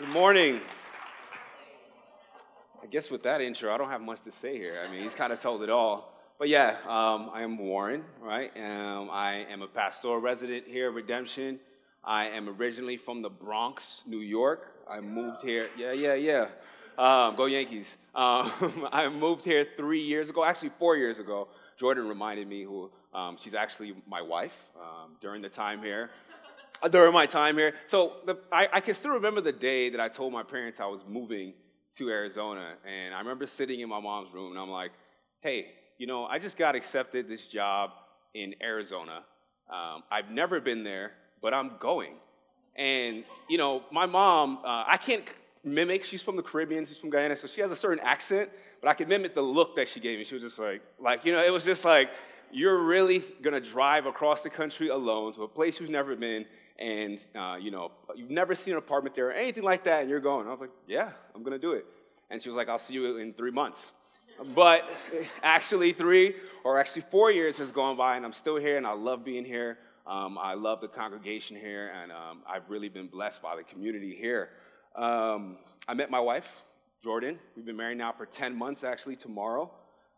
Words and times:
Good 0.00 0.08
morning. 0.08 0.62
I 2.82 2.86
guess 2.86 3.10
with 3.10 3.22
that 3.24 3.42
intro, 3.42 3.74
I 3.74 3.76
don't 3.76 3.90
have 3.90 4.00
much 4.00 4.22
to 4.22 4.30
say 4.30 4.56
here. 4.56 4.82
I 4.82 4.90
mean, 4.90 5.02
he's 5.02 5.14
kind 5.14 5.30
of 5.30 5.38
told 5.38 5.62
it 5.62 5.68
all. 5.68 6.14
But 6.38 6.48
yeah, 6.48 6.78
um, 6.88 7.30
I 7.34 7.42
am 7.42 7.58
Warren, 7.58 8.02
right? 8.18 8.50
Um, 8.56 9.10
I 9.10 9.44
am 9.50 9.60
a 9.60 9.66
pastoral 9.66 10.16
resident 10.16 10.64
here 10.66 10.88
at 10.88 10.94
Redemption. 10.94 11.60
I 12.02 12.28
am 12.28 12.48
originally 12.48 12.96
from 12.96 13.20
the 13.20 13.28
Bronx, 13.28 14.02
New 14.06 14.20
York. 14.20 14.72
I 14.88 15.00
moved 15.00 15.42
here, 15.42 15.68
yeah, 15.76 15.92
yeah, 15.92 16.14
yeah. 16.14 16.46
Um, 16.96 17.36
go 17.36 17.44
Yankees. 17.44 17.98
Um, 18.14 18.50
I 18.92 19.06
moved 19.10 19.44
here 19.44 19.66
three 19.76 20.00
years 20.00 20.30
ago, 20.30 20.46
actually 20.46 20.70
four 20.78 20.96
years 20.96 21.18
ago. 21.18 21.48
Jordan 21.78 22.08
reminded 22.08 22.48
me 22.48 22.62
who 22.62 22.90
um, 23.12 23.36
she's 23.38 23.54
actually 23.54 23.94
my 24.08 24.22
wife 24.22 24.56
um, 24.80 25.10
during 25.20 25.42
the 25.42 25.50
time 25.50 25.82
here. 25.82 26.08
During 26.88 27.12
my 27.12 27.26
time 27.26 27.56
here. 27.56 27.74
So 27.86 28.14
the, 28.24 28.38
I, 28.50 28.68
I 28.72 28.80
can 28.80 28.94
still 28.94 29.12
remember 29.12 29.42
the 29.42 29.52
day 29.52 29.90
that 29.90 30.00
I 30.00 30.08
told 30.08 30.32
my 30.32 30.42
parents 30.42 30.80
I 30.80 30.86
was 30.86 31.04
moving 31.06 31.52
to 31.96 32.08
Arizona. 32.08 32.74
And 32.88 33.14
I 33.14 33.18
remember 33.18 33.46
sitting 33.46 33.80
in 33.80 33.88
my 33.88 34.00
mom's 34.00 34.32
room 34.32 34.52
and 34.52 34.58
I'm 34.58 34.70
like, 34.70 34.92
hey, 35.40 35.72
you 35.98 36.06
know, 36.06 36.24
I 36.24 36.38
just 36.38 36.56
got 36.56 36.74
accepted 36.74 37.28
this 37.28 37.46
job 37.46 37.90
in 38.34 38.54
Arizona. 38.62 39.24
Um, 39.70 40.04
I've 40.10 40.30
never 40.30 40.58
been 40.60 40.82
there, 40.82 41.12
but 41.42 41.52
I'm 41.52 41.72
going. 41.78 42.14
And, 42.76 43.24
you 43.48 43.58
know, 43.58 43.82
my 43.92 44.06
mom, 44.06 44.60
uh, 44.64 44.84
I 44.88 44.96
can't 44.96 45.24
mimic, 45.62 46.04
she's 46.04 46.22
from 46.22 46.36
the 46.36 46.42
Caribbean, 46.42 46.86
she's 46.86 46.96
from 46.96 47.10
Guyana, 47.10 47.36
so 47.36 47.46
she 47.46 47.60
has 47.60 47.70
a 47.70 47.76
certain 47.76 48.02
accent, 48.02 48.48
but 48.80 48.88
I 48.88 48.94
could 48.94 49.08
mimic 49.08 49.34
the 49.34 49.42
look 49.42 49.76
that 49.76 49.88
she 49.88 50.00
gave 50.00 50.18
me. 50.18 50.24
She 50.24 50.34
was 50.34 50.42
just 50.42 50.58
like, 50.58 50.80
like, 50.98 51.26
you 51.26 51.32
know, 51.32 51.44
it 51.44 51.50
was 51.50 51.64
just 51.64 51.84
like, 51.84 52.08
you're 52.50 52.82
really 52.82 53.22
gonna 53.42 53.60
drive 53.60 54.06
across 54.06 54.42
the 54.42 54.50
country 54.50 54.88
alone 54.88 55.32
to 55.34 55.42
a 55.42 55.48
place 55.48 55.78
you've 55.78 55.90
never 55.90 56.16
been 56.16 56.46
and 56.80 57.22
uh, 57.34 57.56
you 57.60 57.70
know 57.70 57.92
you've 58.16 58.30
never 58.30 58.54
seen 58.54 58.72
an 58.72 58.78
apartment 58.78 59.14
there 59.14 59.28
or 59.28 59.32
anything 59.32 59.62
like 59.62 59.84
that 59.84 60.00
and 60.00 60.10
you're 60.10 60.20
going 60.20 60.46
i 60.46 60.50
was 60.50 60.60
like 60.60 60.70
yeah 60.88 61.10
i'm 61.34 61.42
going 61.42 61.52
to 61.52 61.58
do 61.58 61.72
it. 61.72 61.86
And 62.30 62.40
she 62.40 62.48
was 62.48 62.56
like 62.56 62.68
i'll 62.68 62.78
see 62.78 62.94
you 62.94 63.18
in 63.18 63.32
three 63.32 63.50
months. 63.50 63.92
But 64.54 64.90
actually 65.42 65.92
three 65.92 66.36
or 66.64 66.78
actually 66.78 67.02
four 67.02 67.30
years 67.30 67.58
has 67.58 67.70
gone 67.70 67.96
by 67.96 68.16
and 68.16 68.24
i'm 68.24 68.32
still 68.32 68.56
here 68.56 68.76
and 68.76 68.86
i 68.86 68.92
love 68.92 69.24
being 69.24 69.44
here. 69.44 69.78
Um, 70.06 70.38
i 70.38 70.54
love 70.54 70.80
the 70.80 70.88
congregation 70.88 71.56
here 71.56 71.92
and 72.00 72.10
um, 72.10 72.42
i've 72.48 72.68
really 72.68 72.88
been 72.88 73.06
blessed 73.08 73.42
by 73.42 73.56
the 73.56 73.62
community 73.62 74.14
here. 74.14 74.50
Um, 74.96 75.58
i 75.86 75.94
met 75.94 76.10
my 76.10 76.20
wife 76.20 76.64
jordan. 77.02 77.38
We've 77.56 77.66
been 77.66 77.76
married 77.76 77.98
now 77.98 78.12
for 78.12 78.26
10 78.26 78.56
months 78.56 78.84
actually 78.84 79.16
tomorrow. 79.16 79.70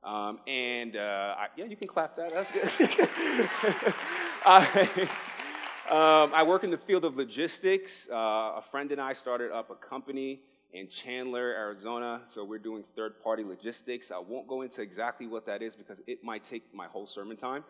Um, 0.04 0.40
and 0.48 0.96
uh, 0.96 1.34
I, 1.38 1.46
yeah 1.56 1.64
you 1.64 1.76
can 1.76 1.88
clap 1.88 2.16
that 2.16 2.32
that's 2.32 2.50
good. 2.50 2.68
I, 4.44 5.08
um, 5.90 6.32
I 6.32 6.42
work 6.42 6.64
in 6.64 6.70
the 6.70 6.78
field 6.78 7.04
of 7.04 7.16
logistics. 7.16 8.08
Uh, 8.10 8.14
a 8.56 8.62
friend 8.70 8.92
and 8.92 9.00
I 9.00 9.12
started 9.12 9.50
up 9.50 9.70
a 9.70 9.74
company 9.74 10.40
in 10.72 10.88
Chandler, 10.88 11.50
Arizona. 11.50 12.22
So 12.26 12.44
we're 12.44 12.58
doing 12.58 12.84
third 12.96 13.22
party 13.22 13.44
logistics. 13.44 14.10
I 14.10 14.18
won't 14.18 14.46
go 14.46 14.62
into 14.62 14.80
exactly 14.80 15.26
what 15.26 15.44
that 15.46 15.60
is 15.60 15.74
because 15.74 16.00
it 16.06 16.22
might 16.22 16.44
take 16.44 16.72
my 16.74 16.86
whole 16.86 17.06
sermon 17.06 17.36
time. 17.36 17.64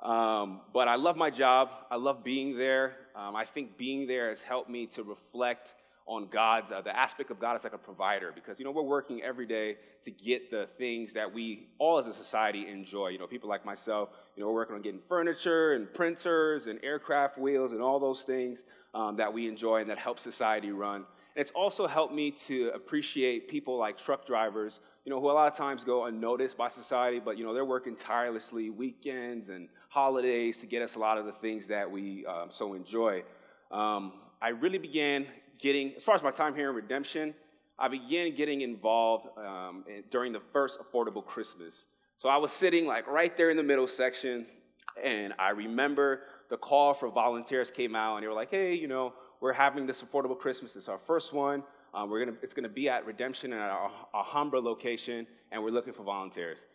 Um, 0.00 0.60
but 0.74 0.88
I 0.88 0.96
love 0.96 1.16
my 1.16 1.30
job. 1.30 1.70
I 1.90 1.96
love 1.96 2.22
being 2.22 2.56
there. 2.56 2.96
Um, 3.14 3.34
I 3.34 3.44
think 3.44 3.78
being 3.78 4.06
there 4.06 4.28
has 4.28 4.42
helped 4.42 4.68
me 4.68 4.86
to 4.88 5.02
reflect 5.02 5.74
on 6.06 6.28
God's, 6.28 6.70
uh, 6.70 6.80
the 6.80 6.96
aspect 6.96 7.32
of 7.32 7.40
God 7.40 7.54
as 7.54 7.64
like 7.64 7.72
a 7.72 7.78
provider, 7.78 8.30
because, 8.32 8.60
you 8.60 8.64
know, 8.64 8.70
we're 8.70 8.82
working 8.82 9.22
every 9.22 9.46
day 9.46 9.76
to 10.02 10.10
get 10.10 10.50
the 10.50 10.68
things 10.78 11.12
that 11.14 11.32
we 11.32 11.66
all 11.78 11.98
as 11.98 12.06
a 12.06 12.12
society 12.12 12.68
enjoy. 12.68 13.08
You 13.08 13.18
know, 13.18 13.26
people 13.26 13.48
like 13.48 13.64
myself, 13.64 14.10
you 14.36 14.40
know, 14.40 14.48
we're 14.48 14.54
working 14.54 14.76
on 14.76 14.82
getting 14.82 15.00
furniture 15.08 15.72
and 15.72 15.92
printers 15.92 16.68
and 16.68 16.78
aircraft 16.84 17.38
wheels 17.38 17.72
and 17.72 17.82
all 17.82 17.98
those 17.98 18.22
things 18.22 18.64
um, 18.94 19.16
that 19.16 19.32
we 19.32 19.48
enjoy 19.48 19.80
and 19.80 19.90
that 19.90 19.98
help 19.98 20.20
society 20.20 20.70
run. 20.70 20.96
And 21.34 21.40
it's 21.42 21.50
also 21.50 21.88
helped 21.88 22.14
me 22.14 22.30
to 22.30 22.70
appreciate 22.72 23.48
people 23.48 23.76
like 23.76 23.98
truck 23.98 24.24
drivers, 24.24 24.78
you 25.04 25.10
know, 25.10 25.20
who 25.20 25.28
a 25.28 25.32
lot 25.32 25.50
of 25.50 25.58
times 25.58 25.82
go 25.82 26.04
unnoticed 26.04 26.56
by 26.56 26.68
society, 26.68 27.18
but, 27.18 27.36
you 27.36 27.44
know, 27.44 27.52
they're 27.52 27.64
working 27.64 27.96
tirelessly 27.96 28.70
weekends 28.70 29.48
and 29.48 29.68
holidays 29.88 30.60
to 30.60 30.66
get 30.66 30.82
us 30.82 30.94
a 30.94 30.98
lot 31.00 31.18
of 31.18 31.26
the 31.26 31.32
things 31.32 31.66
that 31.66 31.90
we 31.90 32.24
um, 32.26 32.46
so 32.48 32.74
enjoy. 32.74 33.24
Um, 33.72 34.12
I 34.40 34.50
really 34.50 34.78
began 34.78 35.26
getting, 35.58 35.94
as 35.96 36.04
far 36.04 36.14
as 36.14 36.22
my 36.22 36.30
time 36.30 36.54
here 36.54 36.70
in 36.70 36.76
Redemption, 36.76 37.34
I 37.78 37.88
began 37.88 38.34
getting 38.34 38.62
involved 38.62 39.26
um, 39.38 39.84
during 40.10 40.32
the 40.32 40.40
first 40.52 40.80
Affordable 40.80 41.24
Christmas. 41.24 41.86
So 42.16 42.28
I 42.28 42.36
was 42.38 42.50
sitting 42.52 42.86
like 42.86 43.06
right 43.06 43.36
there 43.36 43.50
in 43.50 43.56
the 43.56 43.62
middle 43.62 43.86
section, 43.86 44.46
and 45.02 45.34
I 45.38 45.50
remember 45.50 46.22
the 46.48 46.56
call 46.56 46.94
for 46.94 47.10
volunteers 47.10 47.70
came 47.70 47.94
out, 47.94 48.16
and 48.16 48.22
they 48.22 48.28
were 48.28 48.34
like, 48.34 48.50
"Hey, 48.50 48.74
you 48.74 48.88
know, 48.88 49.12
we're 49.40 49.52
having 49.52 49.86
this 49.86 50.02
Affordable 50.02 50.38
Christmas. 50.38 50.74
It's 50.76 50.88
our 50.88 50.98
first 50.98 51.34
one. 51.34 51.62
Um, 51.92 52.08
we're 52.08 52.24
gonna, 52.24 52.38
it's 52.42 52.54
gonna 52.54 52.68
be 52.68 52.88
at 52.88 53.04
Redemption 53.04 53.52
at 53.52 53.70
our 53.70 53.90
Alhambra 54.14 54.60
location, 54.60 55.26
and 55.52 55.62
we're 55.62 55.70
looking 55.70 55.92
for 55.92 56.02
volunteers." 56.02 56.66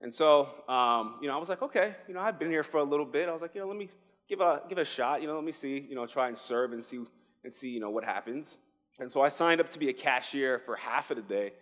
And 0.00 0.12
so, 0.14 0.48
um, 0.68 1.18
you 1.20 1.26
know, 1.26 1.34
I 1.34 1.38
was 1.38 1.48
like, 1.48 1.62
"Okay, 1.62 1.96
you 2.06 2.14
know, 2.14 2.20
I've 2.20 2.38
been 2.38 2.50
here 2.50 2.62
for 2.62 2.78
a 2.78 2.84
little 2.84 3.06
bit. 3.06 3.28
I 3.28 3.32
was 3.32 3.42
like, 3.42 3.56
you 3.56 3.60
know, 3.60 3.66
let 3.66 3.76
me 3.76 3.90
give 4.28 4.40
a 4.40 4.62
give 4.68 4.78
a 4.78 4.84
shot. 4.84 5.20
You 5.20 5.26
know, 5.26 5.34
let 5.34 5.44
me 5.44 5.52
see, 5.52 5.84
you 5.88 5.96
know, 5.96 6.06
try 6.06 6.28
and 6.28 6.38
serve 6.38 6.72
and 6.72 6.84
see." 6.84 7.04
And 7.44 7.52
see, 7.52 7.68
you 7.68 7.80
know, 7.80 7.90
what 7.90 8.04
happens. 8.04 8.58
And 9.00 9.10
so 9.10 9.22
I 9.22 9.28
signed 9.28 9.60
up 9.60 9.68
to 9.70 9.78
be 9.78 9.88
a 9.88 9.92
cashier 9.92 10.58
for 10.58 10.76
half 10.76 11.10
of 11.10 11.16
the 11.16 11.22
day. 11.22 11.52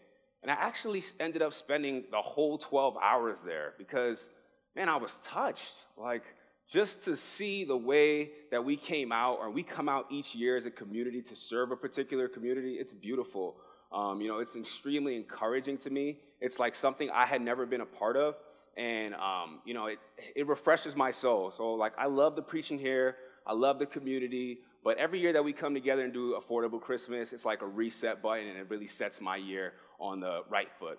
And 0.42 0.50
I 0.50 0.54
actually 0.54 1.02
ended 1.20 1.42
up 1.42 1.54
spending 1.54 2.04
the 2.10 2.20
whole 2.20 2.58
12 2.58 2.96
hours 3.00 3.42
there 3.42 3.74
because, 3.78 4.30
man, 4.74 4.88
I 4.88 4.96
was 4.96 5.18
touched. 5.18 5.74
Like, 5.96 6.24
just 6.68 7.04
to 7.04 7.16
see 7.16 7.64
the 7.64 7.76
way 7.76 8.30
that 8.50 8.64
we 8.64 8.76
came 8.76 9.12
out, 9.12 9.38
or 9.38 9.50
we 9.50 9.62
come 9.62 9.88
out 9.88 10.06
each 10.10 10.34
year 10.34 10.56
as 10.56 10.66
a 10.66 10.70
community 10.70 11.22
to 11.22 11.36
serve 11.36 11.70
a 11.70 11.76
particular 11.76 12.28
community, 12.28 12.74
it's 12.74 12.92
beautiful. 12.92 13.56
Um, 13.92 14.20
you 14.20 14.28
know, 14.28 14.38
it's 14.38 14.56
extremely 14.56 15.16
encouraging 15.16 15.78
to 15.78 15.90
me. 15.90 16.18
It's 16.40 16.58
like 16.58 16.74
something 16.74 17.10
I 17.10 17.26
had 17.26 17.40
never 17.42 17.66
been 17.66 17.82
a 17.82 17.86
part 17.86 18.16
of. 18.16 18.36
And, 18.76 19.14
um, 19.14 19.60
you 19.64 19.74
know, 19.74 19.86
it, 19.86 19.98
it 20.34 20.46
refreshes 20.46 20.96
my 20.96 21.10
soul. 21.10 21.50
So, 21.50 21.74
like, 21.74 21.92
I 21.98 22.06
love 22.06 22.36
the 22.36 22.42
preaching 22.42 22.78
here. 22.78 23.16
I 23.46 23.52
love 23.52 23.78
the 23.78 23.86
community. 23.86 24.60
But 24.84 24.98
every 24.98 25.20
year 25.20 25.32
that 25.32 25.44
we 25.44 25.52
come 25.52 25.74
together 25.74 26.02
and 26.02 26.12
do 26.12 26.38
Affordable 26.40 26.80
Christmas, 26.80 27.32
it's 27.32 27.44
like 27.44 27.62
a 27.62 27.66
reset 27.66 28.20
button 28.20 28.48
and 28.48 28.58
it 28.58 28.68
really 28.68 28.86
sets 28.86 29.20
my 29.20 29.36
year 29.36 29.74
on 30.00 30.20
the 30.20 30.42
right 30.50 30.68
foot. 30.78 30.98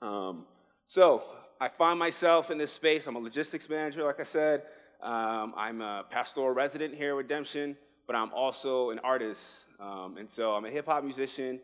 Um, 0.00 0.46
so 0.86 1.24
I 1.60 1.68
find 1.68 1.98
myself 1.98 2.50
in 2.50 2.58
this 2.58 2.72
space. 2.72 3.06
I'm 3.06 3.16
a 3.16 3.18
logistics 3.18 3.68
manager, 3.68 4.04
like 4.04 4.20
I 4.20 4.24
said. 4.24 4.62
Um, 5.02 5.52
I'm 5.56 5.82
a 5.82 6.04
pastoral 6.08 6.50
resident 6.50 6.94
here 6.94 7.10
at 7.10 7.16
Redemption, 7.16 7.76
but 8.06 8.16
I'm 8.16 8.32
also 8.32 8.90
an 8.90 8.98
artist. 9.00 9.66
Um, 9.78 10.16
and 10.18 10.28
so 10.28 10.52
I'm 10.52 10.64
a 10.64 10.70
hip 10.70 10.86
hop 10.86 11.04
musician. 11.04 11.60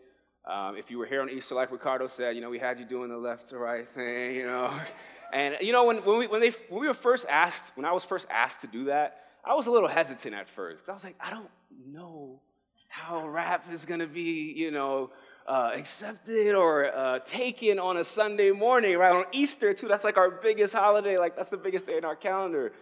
Um, 0.46 0.76
if 0.76 0.90
you 0.90 0.98
were 0.98 1.06
here 1.06 1.22
on 1.22 1.30
Easter, 1.30 1.54
like 1.54 1.70
Ricardo 1.70 2.06
said, 2.06 2.34
you 2.34 2.42
know, 2.42 2.50
we 2.50 2.58
had 2.58 2.78
you 2.78 2.84
doing 2.84 3.08
the 3.08 3.16
left 3.16 3.48
to 3.48 3.58
right 3.58 3.88
thing, 3.88 4.34
you 4.34 4.46
know. 4.46 4.72
And, 5.32 5.58
you 5.60 5.72
know, 5.72 5.84
when, 5.84 5.98
when, 5.98 6.18
we, 6.18 6.26
when, 6.26 6.40
they, 6.40 6.50
when 6.68 6.80
we 6.80 6.88
were 6.88 6.92
first 6.92 7.24
asked, 7.28 7.76
when 7.76 7.84
I 7.84 7.92
was 7.92 8.02
first 8.02 8.26
asked 8.30 8.62
to 8.62 8.66
do 8.66 8.86
that, 8.86 9.29
I 9.44 9.54
was 9.54 9.66
a 9.66 9.70
little 9.70 9.88
hesitant 9.88 10.34
at 10.34 10.48
first 10.48 10.78
because 10.78 10.88
I 10.88 10.92
was 10.92 11.04
like, 11.04 11.16
I 11.20 11.30
don't 11.30 11.50
know 11.86 12.40
how 12.88 13.26
rap 13.26 13.72
is 13.72 13.84
going 13.84 14.00
to 14.00 14.06
be, 14.06 14.52
you 14.52 14.70
know, 14.70 15.10
uh, 15.46 15.70
accepted 15.74 16.54
or 16.54 16.94
uh, 16.94 17.18
taken 17.20 17.78
on 17.78 17.96
a 17.96 18.04
Sunday 18.04 18.50
morning, 18.50 18.96
right? 18.98 19.12
On 19.12 19.24
Easter, 19.32 19.72
too. 19.72 19.88
That's 19.88 20.04
like 20.04 20.16
our 20.16 20.30
biggest 20.30 20.74
holiday. 20.74 21.16
Like, 21.16 21.36
that's 21.36 21.50
the 21.50 21.56
biggest 21.56 21.86
day 21.86 21.96
in 21.96 22.04
our 22.04 22.16
calendar. 22.16 22.72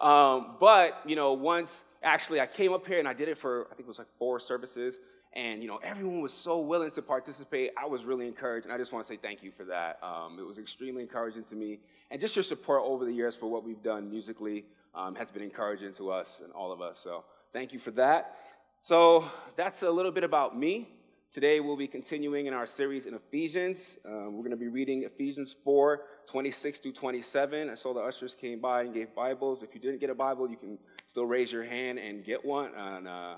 Um, 0.00 0.56
but, 0.60 1.00
you 1.06 1.16
know, 1.16 1.32
once 1.32 1.84
actually 2.02 2.40
I 2.40 2.46
came 2.46 2.72
up 2.72 2.86
here 2.86 2.98
and 2.98 3.08
I 3.08 3.12
did 3.12 3.28
it 3.28 3.38
for, 3.38 3.66
I 3.66 3.74
think 3.74 3.80
it 3.80 3.88
was 3.88 3.98
like 3.98 4.08
four 4.18 4.40
services. 4.40 5.00
And, 5.32 5.60
you 5.62 5.68
know, 5.68 5.78
everyone 5.82 6.22
was 6.22 6.32
so 6.32 6.60
willing 6.60 6.90
to 6.92 7.02
participate. 7.02 7.70
I 7.76 7.86
was 7.86 8.04
really 8.04 8.26
encouraged. 8.26 8.66
And 8.66 8.72
I 8.72 8.78
just 8.78 8.92
want 8.92 9.06
to 9.06 9.12
say 9.12 9.18
thank 9.18 9.42
you 9.42 9.50
for 9.50 9.64
that. 9.64 9.98
Um, 10.02 10.38
it 10.38 10.46
was 10.46 10.58
extremely 10.58 11.02
encouraging 11.02 11.44
to 11.44 11.56
me. 11.56 11.80
And 12.10 12.20
just 12.20 12.34
your 12.34 12.42
support 12.42 12.82
over 12.84 13.04
the 13.04 13.12
years 13.12 13.36
for 13.36 13.46
what 13.46 13.64
we've 13.64 13.82
done 13.82 14.10
musically 14.10 14.64
um, 14.96 15.14
has 15.14 15.30
been 15.30 15.42
encouraging 15.42 15.92
to 15.92 16.10
us 16.10 16.40
and 16.42 16.52
all 16.52 16.72
of 16.72 16.80
us. 16.80 16.98
So 16.98 17.24
thank 17.52 17.72
you 17.72 17.78
for 17.78 17.90
that. 17.92 18.36
So 18.80 19.24
that's 19.56 19.82
a 19.82 19.90
little 19.90 20.12
bit 20.12 20.24
about 20.24 20.58
me. 20.58 20.88
Today 21.30 21.58
we'll 21.60 21.76
be 21.76 21.88
continuing 21.88 22.46
in 22.46 22.54
our 22.54 22.66
series 22.66 23.06
in 23.06 23.14
Ephesians. 23.14 23.98
Um, 24.06 24.34
we're 24.34 24.44
going 24.44 24.50
to 24.50 24.56
be 24.56 24.68
reading 24.68 25.02
Ephesians 25.02 25.54
4 25.64 26.02
26 26.24 26.78
through 26.78 26.92
27. 26.92 27.68
I 27.68 27.74
saw 27.74 27.92
the 27.92 28.00
ushers 28.00 28.34
came 28.34 28.60
by 28.60 28.82
and 28.82 28.94
gave 28.94 29.14
Bibles. 29.14 29.62
If 29.62 29.74
you 29.74 29.80
didn't 29.80 29.98
get 29.98 30.08
a 30.08 30.14
Bible, 30.14 30.48
you 30.48 30.56
can 30.56 30.78
still 31.08 31.26
raise 31.26 31.52
your 31.52 31.64
hand 31.64 31.98
and 31.98 32.24
get 32.24 32.44
one, 32.44 32.70
and 32.76 33.08
uh, 33.08 33.34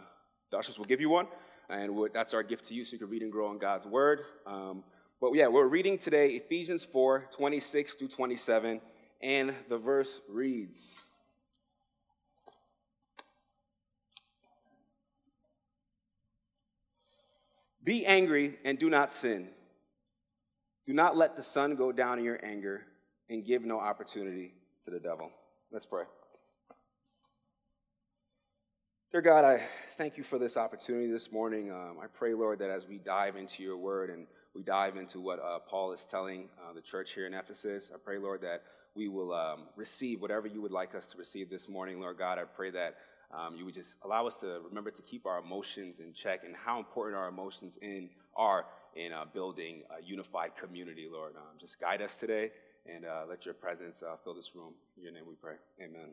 the 0.51 0.59
ushers 0.59 0.79
will 0.79 0.85
give 0.85 1.01
you 1.01 1.09
one. 1.09 1.27
And 1.71 1.99
that's 2.13 2.35
our 2.35 2.43
gift 2.43 2.67
to 2.67 2.75
you 2.75 2.85
so 2.85 2.93
you 2.93 2.99
can 2.99 3.09
read 3.09 3.23
and 3.23 3.33
grow 3.33 3.51
in 3.53 3.59
God's 3.59 3.87
Word. 3.87 4.21
Um, 4.47 4.85
but 5.21 5.35
yeah, 5.35 5.49
we're 5.49 5.67
reading 5.67 5.99
today 5.99 6.29
Ephesians 6.31 6.85
4 6.85 7.29
26 7.31 7.95
through 7.95 8.09
27, 8.09 8.81
and 9.23 9.55
the 9.69 9.79
verse 9.79 10.21
reads. 10.29 11.03
Be 17.85 18.05
angry 18.05 18.59
and 18.65 18.79
do 18.79 18.91
not 18.91 19.13
sin. 19.13 19.49
Do 20.87 20.93
not 20.93 21.17
let 21.17 21.37
the 21.37 21.43
sun 21.43 21.77
go 21.77 21.93
down 21.93 22.19
in 22.19 22.25
your 22.25 22.45
anger 22.45 22.83
and 23.29 23.45
give 23.45 23.65
no 23.65 23.79
opportunity 23.79 24.55
to 24.85 24.91
the 24.91 24.99
devil. 24.99 25.31
Let's 25.71 25.87
pray. 25.87 26.05
Dear 29.11 29.23
God, 29.23 29.45
I 29.45 29.63
thank 29.93 30.19
you 30.19 30.23
for 30.23 30.39
this 30.39 30.57
opportunity 30.57 31.11
this 31.11 31.33
morning. 31.33 31.71
Um, 31.71 31.97
I 32.03 32.07
pray, 32.07 32.35
Lord, 32.35 32.59
that 32.59 32.69
as 32.69 32.87
we 32.87 32.99
dive 32.99 33.37
into 33.37 33.63
your 33.63 33.77
word 33.77 34.11
and 34.11 34.27
we 34.55 34.63
dive 34.63 34.97
into 34.97 35.21
what 35.21 35.39
uh, 35.41 35.61
Paul 35.61 35.93
is 35.93 36.05
telling 36.05 36.49
uh, 36.59 36.73
the 36.75 36.83
church 36.83 37.13
here 37.13 37.27
in 37.27 37.33
Ephesus, 37.33 37.91
I 37.95 37.99
pray, 37.99 38.19
Lord, 38.19 38.43
that 38.43 38.65
we 38.95 39.09
will 39.09 39.33
um, 39.33 39.61
receive 39.77 40.21
whatever 40.21 40.47
you 40.47 40.61
would 40.61 40.73
like 40.73 40.95
us 40.95 41.11
to 41.13 41.19
receive 41.19 41.49
this 41.49 41.69
morning, 41.69 42.01
Lord 42.01 42.19
God. 42.19 42.39
I 42.39 42.45
pray 42.45 42.71
that 42.73 42.97
um, 43.31 43.57
you 43.57 43.65
would 43.65 43.75
just 43.75 43.99
allow 44.05 44.27
us 44.27 44.41
to 44.41 44.61
remember 44.67 44.91
to 44.91 45.03
keep 45.03 45.27
our 45.27 45.39
emotions 45.39 46.01
in 46.01 46.13
check 46.13 46.45
and 46.45 46.57
how 46.57 46.79
important 46.79 47.17
our 47.17 47.29
emotions 47.29 47.79
in 47.83 48.09
are 48.37 48.67
in 48.97 49.13
uh, 49.13 49.25
building 49.33 49.83
a 49.99 50.03
unified 50.03 50.57
community, 50.57 51.07
Lord. 51.11 51.37
Um, 51.37 51.59
just 51.59 51.81
guide 51.81 52.01
us 52.01 52.19
today 52.19 52.51
and 52.87 53.05
uh, 53.05 53.25
let 53.29 53.45
your 53.45 53.55
presence 53.55 54.03
uh, 54.03 54.17
fill 54.23 54.35
this 54.35 54.55
room. 54.55 54.73
In 54.97 55.03
your 55.03 55.13
name 55.13 55.25
we 55.29 55.35
pray. 55.35 55.55
Amen. 55.81 56.09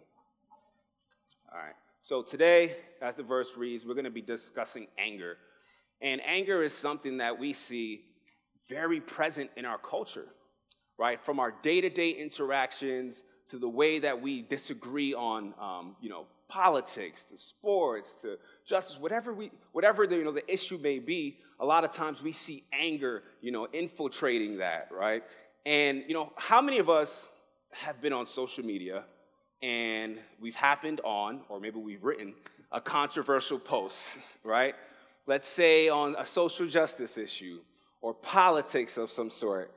All 1.52 1.60
right. 1.60 1.76
So 2.02 2.22
today, 2.22 2.76
as 3.02 3.16
the 3.16 3.24
verse 3.24 3.56
reads, 3.58 3.86
we're 3.86 3.94
going 3.94 4.04
to 4.04 4.12
be 4.12 4.22
discussing 4.22 4.88
anger. 4.98 5.38
And 6.02 6.22
anger 6.26 6.64
is 6.64 6.74
something 6.74 7.18
that 7.18 7.40
we 7.40 7.54
see 7.54 8.02
very 8.68 9.00
present 9.00 9.50
in 9.56 9.66
our 9.66 9.78
culture, 9.78 10.28
right? 10.98 11.24
From 11.24 11.40
our 11.40 11.54
day 11.62 11.82
to 11.82 11.90
day 11.90 12.10
interactions 12.10 13.24
to 13.48 13.58
the 13.58 13.70
way 13.70 14.00
that 14.00 14.22
we 14.22 14.42
disagree 14.42 15.14
on, 15.14 15.54
um, 15.60 15.96
you 16.02 16.10
know, 16.10 16.26
politics 16.48 17.26
to 17.26 17.38
sports 17.38 18.22
to 18.22 18.38
justice, 18.66 19.00
whatever, 19.00 19.34
we, 19.34 19.52
whatever 19.72 20.08
the, 20.08 20.16
you 20.16 20.24
know, 20.24 20.32
the 20.32 20.52
issue 20.52 20.78
may 20.78 21.00
be, 21.00 21.38
a 21.60 21.66
lot 21.66 21.84
of 21.84 21.92
times 21.92 22.22
we 22.22 22.32
see 22.32 22.64
anger, 22.74 23.24
you 23.42 23.52
know, 23.52 23.68
infiltrating 23.74 24.58
that, 24.58 24.90
right? 24.92 25.24
And, 25.66 26.04
you 26.08 26.14
know, 26.14 26.32
how 26.36 26.62
many 26.62 26.78
of 26.78 26.90
us 26.90 27.28
have 27.72 28.02
been 28.02 28.14
on 28.14 28.26
social 28.26 28.64
media 28.64 29.04
and 29.62 30.20
we've 30.40 30.56
happened 30.56 31.02
on, 31.04 31.42
or 31.50 31.60
maybe 31.60 31.80
we've 31.80 32.04
written, 32.04 32.34
a 32.72 32.82
controversial 32.82 33.58
post, 33.58 34.20
right? 34.44 34.76
Let's 35.28 35.48
say 35.48 35.90
on 35.90 36.16
a 36.20 36.26
social 36.26 36.68
justice 36.68 37.18
issue 37.18 37.60
or 38.02 38.14
politics 38.14 38.98
of 38.98 39.10
some 39.10 39.30
sort. 39.30 39.72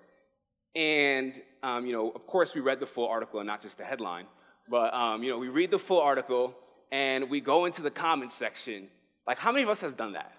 And, 0.75 1.41
um, 1.63 1.87
you 1.87 1.93
know, 1.93 2.11
of 2.11 2.27
course, 2.27 2.55
we 2.55 2.61
read 2.61 2.81
the 2.81 2.87
full 2.87 3.09
article 3.09 3.41
and 3.41 3.47
not 3.47 3.63
just 3.63 3.79
the 3.79 3.85
headline, 3.85 4.27
but, 4.71 4.93
um, 4.95 5.23
you 5.23 5.31
know, 5.31 5.39
we 5.39 5.49
read 5.49 5.71
the 5.71 5.79
full 5.79 6.01
article 6.01 6.55
and 6.91 7.29
we 7.29 7.41
go 7.41 7.65
into 7.65 7.83
the 7.83 7.91
comments 7.91 8.35
section. 8.35 8.89
Like, 9.27 9.39
how 9.39 9.53
many 9.53 9.63
of 9.63 9.69
us 9.69 9.81
have 9.81 9.97
done 9.97 10.13
that? 10.13 10.33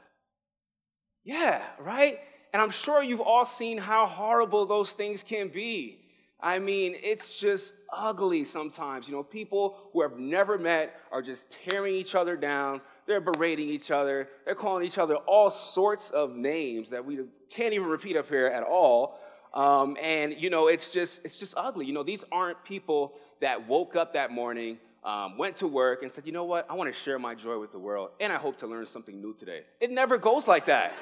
Yeah, 1.23 1.61
right? 1.79 2.19
And 2.53 2.61
I'm 2.61 2.71
sure 2.71 3.03
you've 3.03 3.21
all 3.21 3.45
seen 3.45 3.77
how 3.77 4.05
horrible 4.05 4.65
those 4.65 4.93
things 4.93 5.21
can 5.21 5.49
be. 5.49 5.99
I 6.41 6.57
mean, 6.57 6.95
it's 7.03 7.35
just 7.35 7.73
ugly 7.91 8.45
sometimes. 8.45 9.07
You 9.07 9.15
know, 9.15 9.23
people 9.23 9.77
who 9.91 10.01
have 10.01 10.17
never 10.17 10.57
met 10.57 10.95
are 11.11 11.21
just 11.21 11.49
tearing 11.49 11.95
each 11.95 12.15
other 12.15 12.37
down. 12.37 12.81
They're 13.05 13.19
berating 13.19 13.67
each 13.69 13.91
other. 13.91 14.29
They're 14.45 14.55
calling 14.55 14.85
each 14.85 14.97
other 14.97 15.15
all 15.15 15.51
sorts 15.51 16.11
of 16.11 16.35
names 16.35 16.89
that 16.91 17.03
we 17.03 17.19
can't 17.49 17.73
even 17.73 17.87
repeat 17.87 18.15
up 18.15 18.29
here 18.29 18.47
at 18.47 18.63
all. 18.63 19.19
Um, 19.53 19.97
and 20.01 20.35
you 20.37 20.49
know, 20.49 20.67
it's 20.67 20.89
just 20.89 21.25
it's 21.25 21.35
just 21.35 21.55
ugly. 21.57 21.85
You 21.85 21.93
know, 21.93 22.03
these 22.03 22.23
aren't 22.31 22.63
people 22.63 23.15
that 23.41 23.67
woke 23.67 23.95
up 23.95 24.13
that 24.13 24.31
morning, 24.31 24.77
um, 25.03 25.37
went 25.37 25.55
to 25.57 25.67
work, 25.67 26.03
and 26.03 26.11
said, 26.11 26.25
you 26.25 26.31
know 26.31 26.43
what, 26.43 26.65
I 26.69 26.73
want 26.73 26.93
to 26.93 26.99
share 26.99 27.17
my 27.19 27.35
joy 27.35 27.59
with 27.59 27.71
the 27.71 27.79
world, 27.79 28.09
and 28.19 28.31
I 28.33 28.37
hope 28.37 28.57
to 28.57 28.67
learn 28.67 28.85
something 28.85 29.21
new 29.21 29.33
today. 29.33 29.61
It 29.79 29.91
never 29.91 30.17
goes 30.17 30.47
like 30.47 30.65
that. 30.65 30.93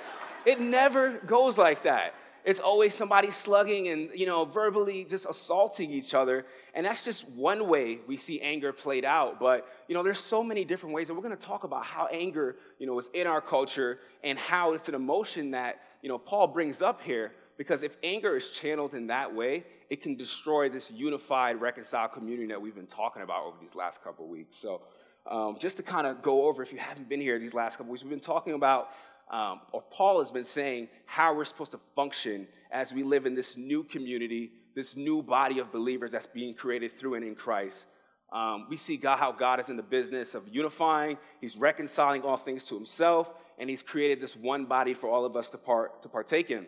it 0.45 0.59
never 0.59 1.17
goes 1.25 1.57
like 1.57 1.83
that. 1.83 2.13
It's 2.45 2.61
always 2.61 2.93
somebody 2.93 3.29
slugging 3.29 3.89
and, 3.89 4.09
you 4.15 4.25
know, 4.25 4.45
verbally 4.45 5.03
just 5.03 5.25
assaulting 5.29 5.91
each 5.91 6.13
other. 6.13 6.45
And 6.73 6.85
that's 6.85 7.03
just 7.03 7.27
one 7.31 7.67
way 7.67 7.99
we 8.07 8.15
see 8.15 8.39
anger 8.39 8.71
played 8.71 9.03
out. 9.03 9.37
But, 9.37 9.67
you 9.89 9.95
know, 9.95 10.01
there's 10.01 10.21
so 10.21 10.41
many 10.41 10.63
different 10.63 10.95
ways. 10.95 11.09
And 11.09 11.17
we're 11.17 11.23
going 11.23 11.35
to 11.35 11.45
talk 11.45 11.65
about 11.65 11.83
how 11.83 12.07
anger, 12.07 12.55
you 12.79 12.87
know, 12.87 12.97
is 12.99 13.09
in 13.13 13.27
our 13.27 13.41
culture 13.41 13.99
and 14.23 14.39
how 14.39 14.71
it's 14.71 14.87
an 14.87 14.95
emotion 14.95 15.51
that, 15.51 15.81
you 16.01 16.07
know, 16.07 16.17
Paul 16.17 16.47
brings 16.47 16.81
up 16.81 17.01
here. 17.01 17.33
Because 17.57 17.83
if 17.83 17.97
anger 18.01 18.37
is 18.37 18.51
channeled 18.51 18.93
in 18.93 19.07
that 19.07 19.35
way, 19.35 19.65
it 19.89 20.01
can 20.01 20.15
destroy 20.15 20.69
this 20.69 20.91
unified, 20.91 21.61
reconciled 21.61 22.11
community 22.11 22.47
that 22.47 22.61
we've 22.61 22.75
been 22.75 22.87
talking 22.87 23.21
about 23.21 23.45
over 23.45 23.57
these 23.61 23.75
last 23.75 24.03
couple 24.03 24.27
weeks. 24.27 24.57
So, 24.57 24.81
um, 25.25 25.57
just 25.59 25.77
to 25.77 25.83
kind 25.83 26.07
of 26.07 26.21
go 26.21 26.45
over, 26.45 26.63
if 26.63 26.71
you 26.71 26.79
haven't 26.79 27.09
been 27.09 27.19
here 27.19 27.37
these 27.37 27.53
last 27.53 27.77
couple 27.77 27.91
weeks, 27.91 28.03
we've 28.03 28.09
been 28.09 28.19
talking 28.19 28.53
about 28.53 28.91
um, 29.29 29.61
or 29.73 29.81
Paul 29.91 30.19
has 30.19 30.31
been 30.31 30.43
saying 30.43 30.87
how 31.05 31.33
we're 31.33 31.45
supposed 31.45 31.71
to 31.71 31.79
function 31.95 32.47
as 32.71 32.93
we 32.93 33.03
live 33.03 33.25
in 33.25 33.35
this 33.35 33.57
new 33.57 33.83
community, 33.83 34.51
this 34.73 34.95
new 34.95 35.21
body 35.21 35.59
of 35.59 35.71
believers 35.71 36.11
that's 36.11 36.25
being 36.25 36.53
created 36.53 36.97
through 36.97 37.15
and 37.15 37.25
in 37.25 37.35
Christ. 37.35 37.87
Um, 38.31 38.67
we 38.69 38.77
see 38.77 38.97
God, 38.97 39.17
how 39.17 39.31
God 39.31 39.59
is 39.59 39.69
in 39.69 39.77
the 39.77 39.83
business 39.83 40.33
of 40.33 40.47
unifying, 40.47 41.17
He's 41.41 41.57
reconciling 41.57 42.23
all 42.23 42.37
things 42.37 42.63
to 42.65 42.75
Himself, 42.75 43.33
and 43.57 43.69
He's 43.69 43.81
created 43.81 44.21
this 44.21 44.35
one 44.35 44.65
body 44.65 44.93
for 44.93 45.09
all 45.09 45.25
of 45.25 45.35
us 45.35 45.49
to, 45.51 45.57
part, 45.57 46.01
to 46.01 46.09
partake 46.09 46.51
in. 46.51 46.65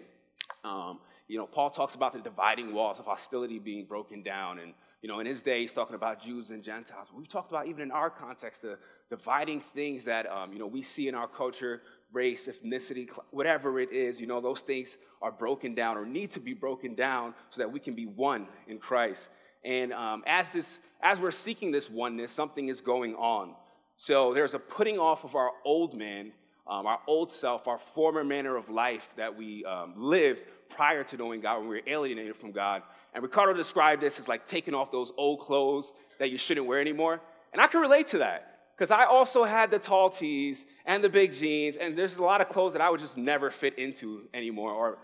Um, 0.64 1.00
you 1.30 1.38
know, 1.38 1.46
Paul 1.46 1.70
talks 1.70 1.94
about 1.94 2.12
the 2.12 2.20
dividing 2.20 2.74
walls 2.74 3.00
of 3.00 3.06
hostility 3.06 3.60
being 3.60 3.86
broken 3.86 4.24
down. 4.24 4.58
And, 4.58 4.74
you 5.04 5.08
know, 5.08 5.20
in 5.20 5.28
his 5.28 5.44
day, 5.44 5.62
he's 5.62 5.74
talking 5.74 5.96
about 5.96 6.20
Jews 6.20 6.50
and 6.50 6.64
Gentiles. 6.64 7.10
We've 7.16 7.28
talked 7.28 7.52
about, 7.52 7.68
even 7.68 7.84
in 7.84 7.92
our 7.92 8.10
context, 8.10 8.64
the 8.64 8.80
dividing 9.12 9.60
things 9.60 10.04
that, 10.06 10.30
um, 10.30 10.52
you 10.52 10.58
know, 10.58 10.66
we 10.66 10.82
see 10.82 11.08
in 11.08 11.14
our 11.14 11.28
culture 11.28 11.84
race, 12.12 12.50
ethnicity, 12.50 13.08
whatever 13.30 13.80
it 13.80 13.92
is, 13.94 14.20
you 14.20 14.26
know, 14.26 14.42
those 14.42 14.62
things 14.62 14.98
are 15.22 15.32
broken 15.32 15.76
down 15.76 15.98
or 15.98 16.06
need 16.06 16.32
to 16.32 16.40
be 16.40 16.54
broken 16.54 16.96
down 16.96 17.36
so 17.52 17.62
that 17.62 17.72
we 17.72 17.80
can 17.80 17.94
be 17.94 18.08
one 18.08 18.48
in 18.68 18.80
Christ. 18.80 19.30
And 19.64 19.94
um, 19.94 20.24
as 20.26 20.52
this, 20.52 20.80
as 21.04 21.22
we're 21.22 21.30
seeking 21.30 21.72
this 21.72 21.92
oneness, 21.92 22.32
something 22.32 22.70
is 22.70 22.82
going 22.82 23.14
on. 23.16 23.54
So 23.98 24.34
there's 24.34 24.56
a 24.56 24.60
putting 24.60 24.98
off 24.98 25.24
of 25.26 25.36
our 25.36 25.52
old 25.64 25.96
man, 25.96 26.32
um, 26.70 26.86
our 26.86 27.00
old 27.08 27.32
self, 27.32 27.68
our 27.68 27.80
former 27.80 28.24
manner 28.24 28.56
of 28.56 28.70
life 28.70 29.10
that 29.18 29.36
we 29.36 29.66
um, 29.66 29.94
lived 29.96 30.44
prior 30.70 31.04
to 31.04 31.18
knowing 31.18 31.42
God 31.42 31.60
when 31.60 31.68
we 31.68 31.78
were 31.78 31.88
alienated 31.88 32.36
from 32.36 32.52
God. 32.52 32.84
And 33.14 33.24
Ricardo 33.24 33.54
described 33.54 34.02
this 34.02 34.20
as 34.20 34.30
like 34.30 34.46
taking 34.46 34.76
off 34.76 34.92
those 34.92 35.12
old 35.18 35.40
clothes 35.40 35.94
that 36.20 36.30
you 36.30 36.38
shouldn't 36.38 36.68
wear 36.68 36.80
anymore. 36.80 37.20
And 37.54 37.62
I 37.62 37.68
can 37.68 37.82
relate 37.82 38.08
to 38.08 38.20
that. 38.20 38.46
Because 38.76 38.92
I 38.92 39.04
also 39.04 39.44
had 39.44 39.72
the 39.72 39.80
tall 39.80 40.10
tees 40.10 40.64
and 40.86 41.04
the 41.04 41.10
big 41.10 41.34
jeans, 41.34 41.76
and 41.76 41.98
there's 41.98 42.18
a 42.18 42.24
lot 42.24 42.40
of 42.40 42.48
clothes 42.48 42.72
that 42.74 42.82
I 42.82 42.90
would 42.90 43.02
just 43.02 43.18
never 43.18 43.52
fit 43.52 43.78
into 43.78 44.30
anymore. 44.34 44.72
Or 44.72 45.00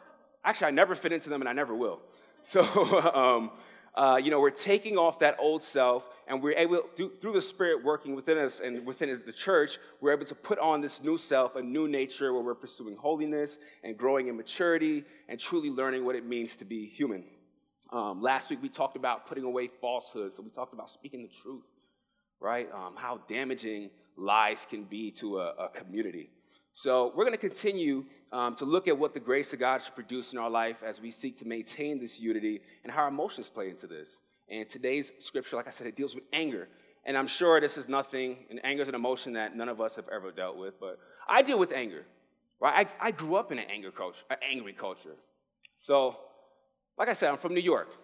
actually, 0.46 0.68
I 0.68 0.72
never 0.72 0.96
fit 0.96 1.12
into 1.12 1.28
them, 1.28 1.42
and 1.42 1.50
I 1.50 1.52
never 1.52 1.76
will. 1.76 2.00
So, 2.42 2.62
um, 3.14 3.52
uh, 3.96 4.20
you 4.22 4.30
know, 4.30 4.40
we're 4.40 4.50
taking 4.50 4.98
off 4.98 5.20
that 5.20 5.36
old 5.40 5.64
self, 5.64 6.10
and 6.28 6.42
we're 6.42 6.58
able, 6.58 6.84
through 6.96 7.32
the 7.32 7.42
Spirit 7.42 7.84
working 7.84 8.16
within 8.16 8.38
us 8.38 8.60
and 8.60 8.86
within 8.86 9.22
the 9.26 9.32
church, 9.32 9.78
we're 10.02 10.12
able 10.14 10.26
to 10.26 10.36
put 10.36 10.60
on 10.60 10.82
this 10.82 11.04
new 11.04 11.18
self, 11.18 11.56
a 11.56 11.62
new 11.62 11.88
nature 11.88 12.34
where 12.34 12.42
we're 12.42 12.56
pursuing 12.56 12.96
holiness 12.96 13.58
and 13.84 13.98
growing 13.98 14.28
in 14.28 14.36
maturity 14.36 15.04
and 15.30 15.40
truly 15.40 15.70
learning 15.70 16.06
what 16.06 16.16
it 16.16 16.26
means 16.26 16.56
to 16.58 16.66
be 16.66 16.86
human. 16.86 17.24
Um, 17.92 18.22
last 18.22 18.50
week, 18.50 18.62
we 18.62 18.70
talked 18.70 18.98
about 18.98 19.28
putting 19.28 19.44
away 19.44 19.70
falsehoods, 19.80 20.36
so 20.36 20.44
we 20.44 20.50
talked 20.50 20.74
about 20.74 20.90
speaking 20.90 21.22
the 21.22 21.30
truth 21.30 21.64
right? 22.40 22.70
Um, 22.74 22.94
how 22.96 23.20
damaging 23.28 23.90
lies 24.18 24.66
can 24.70 24.84
be 24.84 25.12
to 25.12 25.40
a, 25.40 25.54
a 25.54 25.70
community. 25.70 26.30
So, 26.78 27.14
we're 27.16 27.24
going 27.24 27.32
to 27.32 27.38
continue 27.38 28.04
um, 28.34 28.54
to 28.56 28.66
look 28.66 28.90
at 28.90 28.98
what 28.98 29.14
the 29.14 29.20
grace 29.22 29.54
of 29.54 29.60
God 29.60 29.82
should 29.82 29.96
produce 29.96 30.34
in 30.34 30.40
our 30.40 30.50
life 30.50 30.84
as 30.84 31.00
we 31.00 31.10
seek 31.10 31.38
to 31.38 31.48
maintain 31.48 32.02
this 32.02 32.20
unity 32.20 32.60
and 32.84 32.92
how 32.92 33.04
our 33.04 33.08
emotions 33.08 33.50
play 33.50 33.70
into 33.70 33.88
this. 33.88 34.20
And 34.50 34.68
today's 34.68 35.14
scripture, 35.20 35.56
like 35.56 35.68
I 35.68 35.70
said, 35.70 35.88
it 35.88 35.96
deals 35.96 36.16
with 36.16 36.26
anger. 36.34 36.68
And 37.06 37.16
I'm 37.16 37.28
sure 37.28 37.62
this 37.62 37.78
is 37.78 37.88
nothing, 37.88 38.40
and 38.50 38.60
anger 38.66 38.82
is 38.82 38.90
an 38.90 38.96
emotion 38.96 39.32
that 39.34 39.56
none 39.56 39.70
of 39.70 39.80
us 39.80 39.96
have 39.96 40.10
ever 40.14 40.32
dealt 40.32 40.58
with, 40.58 40.78
but 40.78 41.00
I 41.30 41.44
deal 41.44 41.58
with 41.58 41.72
anger, 41.72 42.04
right? 42.60 42.90
I, 43.00 43.08
I 43.08 43.12
grew 43.12 43.38
up 43.38 43.54
in 43.54 43.60
an 43.60 43.70
anger 43.70 43.92
culture, 43.92 44.24
an 44.30 44.38
angry 44.46 44.74
culture. 44.74 45.16
So, 45.78 46.18
like 46.98 47.08
I 47.08 47.14
said, 47.14 47.30
I'm 47.30 47.38
from 47.38 47.54
New 47.54 47.62
York. 47.62 47.96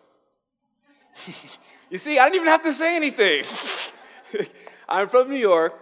you 1.90 1.98
see, 1.98 2.18
I 2.18 2.24
didn't 2.24 2.36
even 2.36 2.48
have 2.48 2.64
to 2.64 2.72
say 2.72 2.96
anything. 2.96 3.44
I'm 4.88 5.10
from 5.10 5.30
New 5.30 5.36
York, 5.36 5.78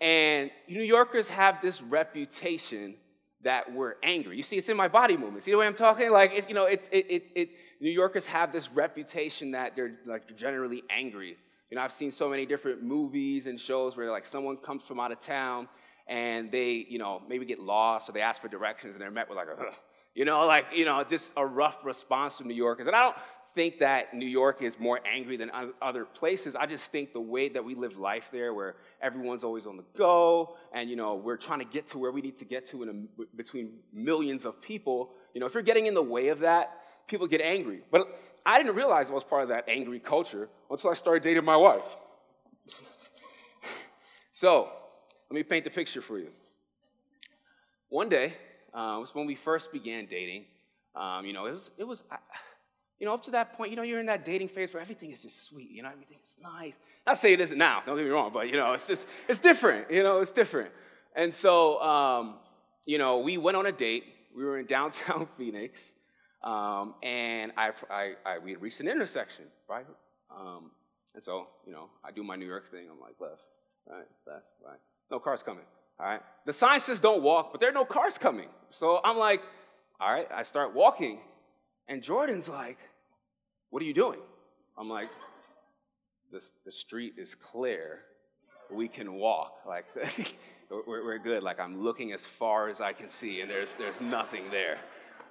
and 0.00 0.50
New 0.68 0.82
Yorkers 0.82 1.28
have 1.28 1.60
this 1.62 1.80
reputation 1.80 2.94
that 3.42 3.72
we're 3.72 3.94
angry. 4.02 4.36
You 4.36 4.42
see, 4.42 4.56
it's 4.56 4.68
in 4.68 4.76
my 4.76 4.88
body 4.88 5.16
movement. 5.16 5.44
See 5.44 5.52
the 5.52 5.56
way 5.56 5.66
I'm 5.66 5.74
talking? 5.74 6.10
Like, 6.10 6.32
it's, 6.34 6.48
you 6.48 6.54
know, 6.54 6.64
it, 6.66 6.88
it, 6.92 7.06
it, 7.08 7.24
it, 7.34 7.50
New 7.80 7.90
Yorkers 7.90 8.26
have 8.26 8.52
this 8.52 8.70
reputation 8.70 9.52
that 9.52 9.76
they're 9.76 9.98
like 10.06 10.36
generally 10.36 10.82
angry. 10.90 11.36
You 11.70 11.76
know, 11.76 11.82
I've 11.82 11.92
seen 11.92 12.10
so 12.10 12.28
many 12.28 12.46
different 12.46 12.82
movies 12.82 13.46
and 13.46 13.58
shows 13.58 13.96
where 13.96 14.10
like 14.10 14.26
someone 14.26 14.56
comes 14.56 14.82
from 14.82 15.00
out 15.00 15.12
of 15.12 15.20
town 15.20 15.68
and 16.06 16.50
they, 16.50 16.86
you 16.88 16.98
know, 16.98 17.22
maybe 17.28 17.44
get 17.44 17.60
lost 17.60 18.08
or 18.08 18.12
they 18.12 18.20
ask 18.20 18.40
for 18.40 18.48
directions 18.48 18.94
and 18.94 19.02
they're 19.02 19.10
met 19.10 19.28
with 19.28 19.36
like 19.36 19.48
you 20.14 20.24
know, 20.24 20.46
like, 20.46 20.66
you 20.74 20.84
know, 20.84 21.04
just 21.04 21.34
a 21.36 21.44
rough 21.44 21.84
response 21.84 22.38
from 22.38 22.48
New 22.48 22.54
Yorkers. 22.54 22.86
And 22.86 22.96
I 22.96 23.02
don't, 23.02 23.16
think 23.56 23.78
that 23.78 24.12
New 24.14 24.26
York 24.26 24.60
is 24.60 24.78
more 24.78 25.00
angry 25.10 25.38
than 25.38 25.50
other 25.80 26.04
places. 26.04 26.54
I 26.54 26.66
just 26.66 26.92
think 26.92 27.14
the 27.14 27.20
way 27.20 27.48
that 27.48 27.64
we 27.64 27.74
live 27.74 27.96
life 27.98 28.28
there, 28.30 28.52
where 28.52 28.76
everyone's 29.00 29.42
always 29.42 29.66
on 29.66 29.78
the 29.78 29.84
go, 29.96 30.56
and 30.72 30.88
you 30.88 30.94
know 30.94 31.14
we're 31.14 31.38
trying 31.38 31.58
to 31.60 31.64
get 31.64 31.86
to 31.88 31.98
where 31.98 32.12
we 32.12 32.20
need 32.20 32.36
to 32.36 32.44
get 32.44 32.66
to 32.66 32.82
in 32.82 32.88
a, 32.90 33.24
between 33.34 33.70
millions 33.92 34.44
of 34.44 34.60
people. 34.60 35.14
You 35.32 35.40
know, 35.40 35.46
if 35.46 35.54
you're 35.54 35.62
getting 35.62 35.86
in 35.86 35.94
the 35.94 36.02
way 36.02 36.28
of 36.28 36.40
that, 36.40 36.82
people 37.08 37.26
get 37.26 37.40
angry. 37.40 37.80
But 37.90 38.20
I 38.44 38.58
didn't 38.58 38.76
realize 38.76 39.10
I 39.10 39.14
was 39.14 39.24
part 39.24 39.42
of 39.42 39.48
that 39.48 39.64
angry 39.68 40.00
culture 40.00 40.48
until 40.70 40.90
I 40.90 40.94
started 40.94 41.22
dating 41.22 41.44
my 41.44 41.56
wife. 41.56 41.88
so 44.32 44.70
let 45.30 45.34
me 45.34 45.42
paint 45.42 45.64
the 45.64 45.70
picture 45.70 46.02
for 46.02 46.18
you. 46.18 46.28
One 47.88 48.10
day, 48.10 48.34
uh, 48.74 48.98
was 49.00 49.14
when 49.14 49.26
we 49.26 49.34
first 49.34 49.72
began 49.72 50.04
dating. 50.04 50.44
Um, 50.94 51.24
you 51.24 51.32
know, 51.32 51.46
it 51.46 51.52
was, 51.52 51.70
it 51.78 51.84
was, 51.84 52.04
you 52.98 53.06
know, 53.06 53.12
up 53.12 53.22
to 53.24 53.30
that 53.32 53.56
point, 53.56 53.70
you 53.70 53.76
know, 53.76 53.82
you're 53.82 54.00
in 54.00 54.06
that 54.06 54.24
dating 54.24 54.48
phase 54.48 54.72
where 54.72 54.80
everything 54.80 55.10
is 55.10 55.22
just 55.22 55.44
sweet. 55.44 55.70
You 55.70 55.82
know, 55.82 55.90
everything 55.90 56.16
is 56.22 56.38
nice. 56.42 56.78
Not 57.06 57.18
say 57.18 57.32
it 57.32 57.40
isn't 57.40 57.58
now. 57.58 57.82
Don't 57.84 57.96
get 57.96 58.04
me 58.04 58.10
wrong, 58.10 58.30
but 58.32 58.48
you 58.48 58.56
know, 58.56 58.72
it's 58.72 58.86
just, 58.86 59.06
it's 59.28 59.40
different. 59.40 59.90
You 59.90 60.02
know, 60.02 60.20
it's 60.20 60.32
different. 60.32 60.70
And 61.14 61.32
so, 61.32 61.80
um, 61.82 62.36
you 62.86 62.98
know, 62.98 63.18
we 63.18 63.36
went 63.36 63.56
on 63.56 63.66
a 63.66 63.72
date. 63.72 64.04
We 64.34 64.44
were 64.44 64.58
in 64.58 64.66
downtown 64.66 65.28
Phoenix, 65.38 65.94
um, 66.42 66.94
and 67.02 67.52
I, 67.56 67.70
I, 67.90 68.12
I, 68.24 68.38
we 68.38 68.54
reached 68.56 68.80
an 68.80 68.88
intersection, 68.88 69.46
right? 69.68 69.86
Um, 70.30 70.70
and 71.14 71.22
so, 71.22 71.48
you 71.66 71.72
know, 71.72 71.88
I 72.04 72.12
do 72.12 72.22
my 72.22 72.36
New 72.36 72.46
York 72.46 72.70
thing. 72.70 72.86
I'm 72.90 73.00
like, 73.00 73.14
left, 73.18 73.42
right, 73.88 74.04
left, 74.26 74.44
right. 74.64 74.78
No 75.10 75.18
cars 75.18 75.42
coming. 75.42 75.64
All 75.98 76.06
right. 76.06 76.20
The 76.44 76.52
sign 76.52 76.80
says 76.80 77.00
don't 77.00 77.22
walk, 77.22 77.52
but 77.52 77.60
there 77.60 77.70
are 77.70 77.74
no 77.74 77.84
cars 77.84 78.18
coming. 78.18 78.48
So 78.70 79.00
I'm 79.02 79.16
like, 79.16 79.42
all 79.98 80.12
right. 80.12 80.28
I 80.32 80.42
start 80.42 80.74
walking, 80.74 81.20
and 81.88 82.02
Jordan's 82.02 82.48
like, 82.48 82.78
what 83.70 83.82
are 83.82 83.86
you 83.86 83.94
doing? 83.94 84.20
I'm 84.78 84.88
like, 84.88 85.10
the, 86.32 86.44
the 86.64 86.72
street 86.72 87.14
is 87.16 87.34
clear. 87.34 88.00
We 88.70 88.88
can 88.88 89.14
walk. 89.14 89.60
Like, 89.66 89.86
we're, 90.70 91.04
we're 91.04 91.18
good. 91.18 91.42
Like, 91.42 91.60
I'm 91.60 91.82
looking 91.82 92.12
as 92.12 92.24
far 92.24 92.68
as 92.68 92.80
I 92.80 92.92
can 92.92 93.08
see, 93.08 93.40
and 93.40 93.50
there's, 93.50 93.74
there's 93.76 94.00
nothing 94.00 94.50
there. 94.50 94.78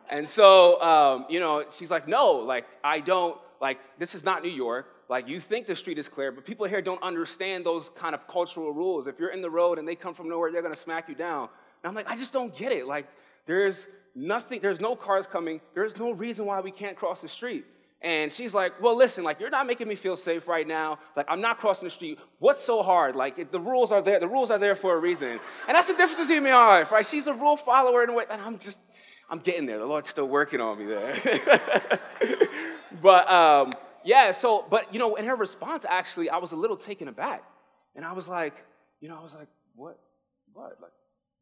And 0.09 0.27
so, 0.27 0.81
um, 0.81 1.25
you 1.29 1.39
know, 1.39 1.65
she's 1.75 1.91
like, 1.91 2.07
no, 2.07 2.31
like, 2.31 2.65
I 2.83 2.99
don't, 2.99 3.37
like, 3.59 3.79
this 3.97 4.15
is 4.15 4.23
not 4.23 4.43
New 4.43 4.49
York. 4.49 4.87
Like, 5.09 5.27
you 5.27 5.39
think 5.39 5.67
the 5.67 5.75
street 5.75 5.97
is 5.97 6.07
clear, 6.07 6.31
but 6.31 6.45
people 6.45 6.65
here 6.65 6.81
don't 6.81 7.01
understand 7.03 7.65
those 7.65 7.89
kind 7.89 8.15
of 8.15 8.27
cultural 8.27 8.71
rules. 8.71 9.07
If 9.07 9.19
you're 9.19 9.29
in 9.29 9.41
the 9.41 9.49
road 9.49 9.79
and 9.79 9.87
they 9.87 9.95
come 9.95 10.13
from 10.13 10.29
nowhere, 10.29 10.51
they're 10.51 10.61
gonna 10.61 10.75
smack 10.75 11.09
you 11.09 11.15
down. 11.15 11.49
And 11.83 11.89
I'm 11.89 11.95
like, 11.95 12.09
I 12.09 12.15
just 12.15 12.33
don't 12.33 12.55
get 12.55 12.71
it. 12.71 12.87
Like, 12.87 13.07
there's 13.45 13.87
nothing, 14.15 14.59
there's 14.61 14.81
no 14.81 14.95
cars 14.95 15.27
coming. 15.27 15.61
There's 15.73 15.97
no 15.97 16.11
reason 16.11 16.45
why 16.45 16.61
we 16.61 16.71
can't 16.71 16.95
cross 16.95 17.21
the 17.21 17.27
street. 17.27 17.65
And 18.01 18.31
she's 18.31 18.53
like, 18.53 18.79
Well, 18.81 18.95
listen, 18.95 19.23
like, 19.23 19.39
you're 19.39 19.49
not 19.49 19.67
making 19.67 19.87
me 19.87 19.95
feel 19.95 20.15
safe 20.15 20.47
right 20.47 20.67
now. 20.67 20.99
Like, 21.15 21.25
I'm 21.29 21.41
not 21.41 21.59
crossing 21.59 21.87
the 21.87 21.91
street. 21.91 22.19
What's 22.39 22.63
so 22.63 22.83
hard? 22.83 23.15
Like, 23.15 23.51
the 23.51 23.59
rules 23.59 23.91
are 23.91 24.01
there. 24.01 24.19
The 24.19 24.27
rules 24.27 24.51
are 24.51 24.59
there 24.59 24.75
for 24.75 24.95
a 24.95 24.99
reason. 24.99 25.39
And 25.67 25.75
that's 25.75 25.87
the 25.87 25.93
difference 25.93 26.19
between 26.19 26.43
me 26.43 26.51
and 26.51 26.59
my 26.59 26.79
wife, 26.79 26.91
right? 26.91 27.05
She's 27.05 27.27
a 27.27 27.33
rule 27.33 27.57
follower 27.57 28.03
in 28.03 28.09
a 28.09 28.13
way, 28.13 28.25
and 28.29 28.41
I'm 28.41 28.59
just, 28.59 28.79
I'm 29.29 29.39
getting 29.39 29.65
there. 29.65 29.79
The 29.79 29.85
Lord's 29.85 30.09
still 30.09 30.27
working 30.27 30.61
on 30.61 30.77
me 30.77 30.85
there. 30.85 31.15
but, 33.01 33.29
um, 33.31 33.71
yeah, 34.03 34.31
so, 34.31 34.65
but, 34.69 34.93
you 34.93 34.99
know, 34.99 35.15
in 35.15 35.25
her 35.25 35.35
response, 35.35 35.83
actually, 35.87 36.29
I 36.29 36.37
was 36.37 36.51
a 36.51 36.55
little 36.55 36.77
taken 36.77 37.07
aback. 37.07 37.43
And 37.95 38.05
I 38.05 38.11
was 38.11 38.29
like, 38.29 38.53
you 38.99 39.09
know, 39.09 39.17
I 39.17 39.23
was 39.23 39.33
like, 39.33 39.47
what? 39.75 39.99
What? 40.53 40.77
Like, 40.81 40.91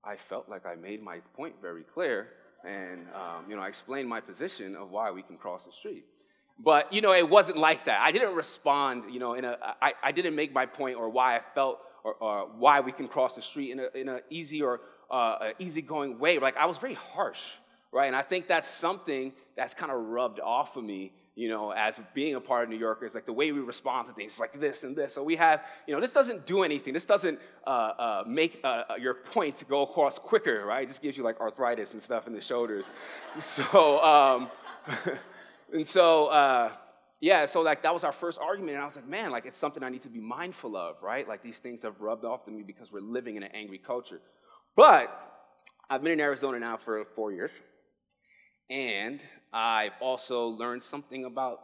I 0.04 0.16
felt 0.16 0.48
like 0.48 0.66
I 0.66 0.76
made 0.76 1.02
my 1.02 1.20
point 1.36 1.56
very 1.62 1.84
clear. 1.84 2.30
And, 2.64 3.08
um, 3.14 3.50
you 3.50 3.56
know, 3.56 3.62
I 3.62 3.68
explained 3.68 4.08
my 4.08 4.22
position 4.22 4.76
of 4.76 4.90
why 4.90 5.12
we 5.12 5.22
can 5.22 5.38
cross 5.38 5.66
the 5.66 5.72
street. 5.72 6.06
But, 6.60 6.94
you 6.94 7.02
know, 7.02 7.14
it 7.14 7.28
wasn't 7.28 7.58
like 7.58 7.86
that. 7.86 8.00
I 8.02 8.12
didn't 8.12 8.36
respond, 8.36 9.14
you 9.14 9.20
know, 9.20 9.34
in 9.34 9.44
a, 9.44 9.58
I, 9.82 9.94
I 10.02 10.12
didn't 10.12 10.36
make 10.36 10.54
my 10.54 10.66
point 10.66 10.98
or 10.98 11.10
why 11.10 11.36
I 11.36 11.42
felt 11.56 11.80
or, 12.04 12.14
or 12.16 12.48
why 12.58 12.80
we 12.80 12.92
can 12.92 13.08
cross 13.08 13.34
the 13.36 13.42
street 13.42 13.72
in 13.72 13.80
an 13.80 13.90
in 13.96 14.10
a 14.10 14.20
easy 14.30 14.62
or 14.62 14.82
uh, 15.10 15.52
easygoing 15.60 16.20
way. 16.20 16.38
Like, 16.40 16.56
I 16.58 16.66
was 16.66 16.78
very 16.78 16.94
harsh, 16.94 17.42
right? 17.92 18.08
And 18.08 18.16
I 18.16 18.22
think 18.22 18.48
that's 18.48 18.70
something 18.70 19.34
that's 19.58 19.74
kind 19.74 19.92
of 19.92 20.00
rubbed 20.00 20.40
off 20.40 20.78
of 20.78 20.84
me 20.84 21.12
you 21.36 21.50
know, 21.50 21.72
as 21.72 22.00
being 22.14 22.36
a 22.36 22.42
part 22.42 22.64
of 22.64 22.70
New 22.70 22.78
Yorkers, 22.78 23.16
like 23.16 23.26
the 23.26 23.34
way 23.34 23.52
we 23.52 23.60
respond 23.60 24.08
to 24.08 24.14
things, 24.14 24.40
like 24.40 24.60
this 24.60 24.84
and 24.84 24.96
this. 24.96 25.14
So 25.14 25.24
we 25.24 25.36
have, 25.36 25.66
you 25.88 25.94
know, 25.94 26.00
this 26.00 26.14
doesn't 26.14 26.46
do 26.46 26.62
anything. 26.62 26.94
This 26.94 27.08
doesn't 27.08 27.40
uh, 27.66 27.70
uh, 27.70 28.24
make 28.28 28.60
uh, 28.64 28.84
uh 28.90 28.96
your 29.00 29.16
point 29.16 29.64
go 29.68 29.82
across 29.82 30.20
quicker, 30.20 30.64
right? 30.66 30.84
It 30.84 30.90
just 30.90 31.02
gives 31.02 31.18
you 31.18 31.24
like 31.24 31.40
arthritis 31.40 31.94
and 31.94 32.02
stuff 32.02 32.28
in 32.28 32.34
the 32.34 32.42
shoulders. 32.42 32.92
so, 33.40 34.04
um, 34.04 34.50
and 35.74 35.88
so, 35.88 36.28
uh, 36.28 36.72
yeah, 37.20 37.46
so 37.46 37.62
like 37.62 37.82
that 37.82 37.94
was 37.94 38.04
our 38.04 38.12
first 38.12 38.40
argument, 38.40 38.74
and 38.74 38.84
I 38.84 38.86
was 38.86 38.98
like, 38.98 39.08
man, 39.08 39.32
like 39.32 39.46
it's 39.46 39.58
something 39.58 39.82
I 39.82 39.90
need 39.90 40.02
to 40.02 40.10
be 40.10 40.20
mindful 40.20 40.76
of, 40.76 41.02
right? 41.02 41.28
Like 41.28 41.42
these 41.42 41.58
things 41.58 41.82
have 41.84 42.00
rubbed 42.00 42.26
off 42.26 42.44
to 42.46 42.52
me 42.52 42.64
because 42.64 42.92
we're 42.92 43.00
living 43.00 43.38
in 43.38 43.44
an 43.44 43.52
angry 43.54 43.80
culture. 43.80 44.22
But 44.76 45.10
I've 45.90 46.04
been 46.04 46.14
in 46.14 46.20
Arizona 46.20 46.60
now 46.60 46.78
for 46.78 47.06
four 47.16 47.32
years. 47.32 47.62
And 48.70 49.24
I've 49.54 49.94
also 50.00 50.48
learned 50.48 50.82
something 50.84 51.26
about 51.26 51.62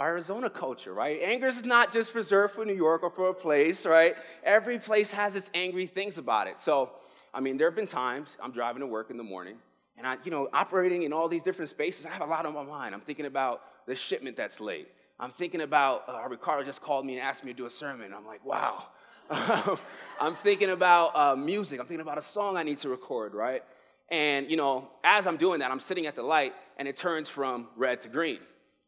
Arizona 0.00 0.50
culture, 0.50 0.92
right? 0.92 1.20
Anger 1.22 1.46
is 1.46 1.64
not 1.64 1.92
just 1.92 2.14
reserved 2.14 2.54
for 2.54 2.64
New 2.64 2.74
York 2.74 3.02
or 3.02 3.10
for 3.10 3.30
a 3.30 3.34
place, 3.34 3.86
right? 3.86 4.16
Every 4.42 4.78
place 4.78 5.10
has 5.10 5.36
its 5.36 5.50
angry 5.54 5.86
things 5.86 6.18
about 6.18 6.48
it. 6.48 6.58
So, 6.58 6.90
I 7.32 7.40
mean, 7.40 7.56
there 7.56 7.68
have 7.68 7.76
been 7.76 7.86
times 7.86 8.36
I'm 8.42 8.50
driving 8.50 8.80
to 8.80 8.86
work 8.86 9.10
in 9.10 9.16
the 9.16 9.22
morning 9.22 9.56
and 9.96 10.06
I, 10.06 10.16
you 10.24 10.30
know, 10.30 10.48
operating 10.52 11.04
in 11.04 11.12
all 11.12 11.28
these 11.28 11.42
different 11.42 11.68
spaces, 11.68 12.06
I 12.06 12.10
have 12.10 12.22
a 12.22 12.26
lot 12.26 12.46
on 12.46 12.54
my 12.54 12.64
mind. 12.64 12.94
I'm 12.94 13.00
thinking 13.00 13.26
about 13.26 13.62
the 13.86 13.94
shipment 13.94 14.36
that's 14.36 14.60
late. 14.60 14.88
I'm 15.20 15.30
thinking 15.30 15.60
about, 15.60 16.08
uh, 16.08 16.28
Ricardo 16.28 16.64
just 16.64 16.82
called 16.82 17.06
me 17.06 17.14
and 17.14 17.22
asked 17.22 17.44
me 17.44 17.52
to 17.52 17.56
do 17.56 17.66
a 17.66 17.70
sermon. 17.70 18.12
I'm 18.12 18.26
like, 18.26 18.44
wow. 18.44 18.86
I'm 20.20 20.34
thinking 20.34 20.70
about 20.70 21.16
uh, 21.16 21.36
music. 21.36 21.78
I'm 21.78 21.86
thinking 21.86 22.02
about 22.02 22.18
a 22.18 22.22
song 22.22 22.56
I 22.56 22.64
need 22.64 22.78
to 22.78 22.88
record, 22.88 23.34
right? 23.34 23.62
And, 24.10 24.50
you 24.50 24.56
know, 24.56 24.88
as 25.04 25.26
I'm 25.26 25.36
doing 25.36 25.60
that, 25.60 25.70
I'm 25.70 25.80
sitting 25.80 26.06
at 26.06 26.16
the 26.16 26.22
light 26.22 26.54
and 26.76 26.88
it 26.88 26.96
turns 26.96 27.28
from 27.28 27.68
red 27.76 28.00
to 28.02 28.08
green. 28.08 28.38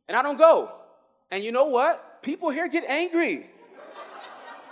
And 0.08 0.16
I 0.16 0.22
don't 0.22 0.38
go. 0.38 0.70
And 1.30 1.42
you 1.42 1.52
know 1.52 1.66
what? 1.66 2.22
People 2.22 2.50
here 2.50 2.68
get 2.68 2.84
angry. 2.84 3.50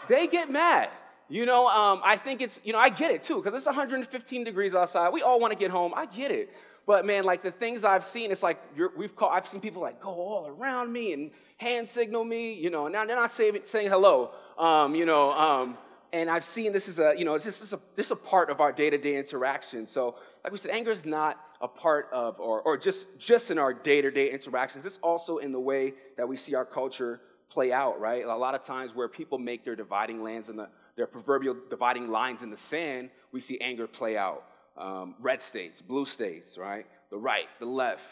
they 0.08 0.26
get 0.26 0.50
mad. 0.50 0.90
You 1.28 1.46
know, 1.46 1.68
um, 1.68 2.00
I 2.04 2.16
think 2.16 2.42
it's, 2.42 2.60
you 2.64 2.72
know, 2.72 2.78
I 2.78 2.90
get 2.90 3.10
it 3.10 3.22
too, 3.22 3.36
because 3.36 3.54
it's 3.54 3.66
115 3.66 4.44
degrees 4.44 4.74
outside. 4.74 5.10
We 5.10 5.22
all 5.22 5.40
want 5.40 5.52
to 5.52 5.58
get 5.58 5.70
home. 5.70 5.92
I 5.96 6.06
get 6.06 6.30
it. 6.30 6.50
But 6.86 7.06
man, 7.06 7.24
like 7.24 7.42
the 7.42 7.50
things 7.50 7.82
I've 7.82 8.04
seen, 8.04 8.30
it's 8.30 8.42
like 8.42 8.58
we've 8.96 9.16
called, 9.16 9.32
I've 9.34 9.48
seen 9.48 9.60
people 9.60 9.80
like 9.80 10.00
go 10.00 10.10
all 10.10 10.48
around 10.48 10.92
me 10.92 11.14
and 11.14 11.30
hand 11.56 11.88
signal 11.88 12.24
me, 12.24 12.52
you 12.52 12.68
know, 12.68 12.88
now 12.88 13.06
they're 13.06 13.16
not 13.16 13.30
saying, 13.30 13.60
saying 13.62 13.88
hello, 13.88 14.32
um, 14.58 14.94
you 14.94 15.06
know, 15.06 15.32
um, 15.32 15.78
and 16.14 16.30
I've 16.30 16.44
seen 16.44 16.72
this 16.72 16.86
is 16.86 17.00
a, 17.00 17.12
you 17.18 17.24
know, 17.24 17.36
this 17.36 17.60
is 17.60 17.72
a, 17.72 17.80
this 17.96 18.06
is 18.06 18.12
a 18.12 18.16
part 18.16 18.48
of 18.48 18.60
our 18.60 18.70
day-to-day 18.70 19.16
interaction. 19.16 19.84
So, 19.84 20.14
like 20.44 20.52
we 20.52 20.58
said, 20.58 20.70
anger 20.70 20.92
is 20.92 21.04
not 21.04 21.40
a 21.60 21.66
part 21.66 22.08
of, 22.12 22.38
or, 22.38 22.62
or 22.62 22.76
just, 22.78 23.18
just 23.18 23.50
in 23.50 23.58
our 23.58 23.74
day-to-day 23.74 24.30
interactions. 24.30 24.86
It's 24.86 25.00
also 25.02 25.38
in 25.38 25.50
the 25.50 25.58
way 25.58 25.94
that 26.16 26.26
we 26.26 26.36
see 26.36 26.54
our 26.54 26.64
culture 26.64 27.20
play 27.50 27.72
out, 27.72 27.98
right? 28.00 28.24
A 28.24 28.36
lot 28.36 28.54
of 28.54 28.62
times 28.62 28.94
where 28.94 29.08
people 29.08 29.38
make 29.38 29.64
their 29.64 29.74
dividing 29.74 30.22
lines 30.22 30.50
in 30.50 30.56
the, 30.56 30.68
their 30.96 31.08
proverbial 31.08 31.56
dividing 31.68 32.08
lines 32.08 32.42
in 32.42 32.50
the 32.50 32.56
sand, 32.56 33.10
we 33.32 33.40
see 33.40 33.58
anger 33.60 33.88
play 33.88 34.16
out. 34.16 34.44
Um, 34.76 35.16
red 35.18 35.42
states, 35.42 35.82
blue 35.82 36.04
states, 36.04 36.56
right? 36.56 36.86
The 37.10 37.18
right, 37.18 37.48
the 37.58 37.66
left, 37.66 38.04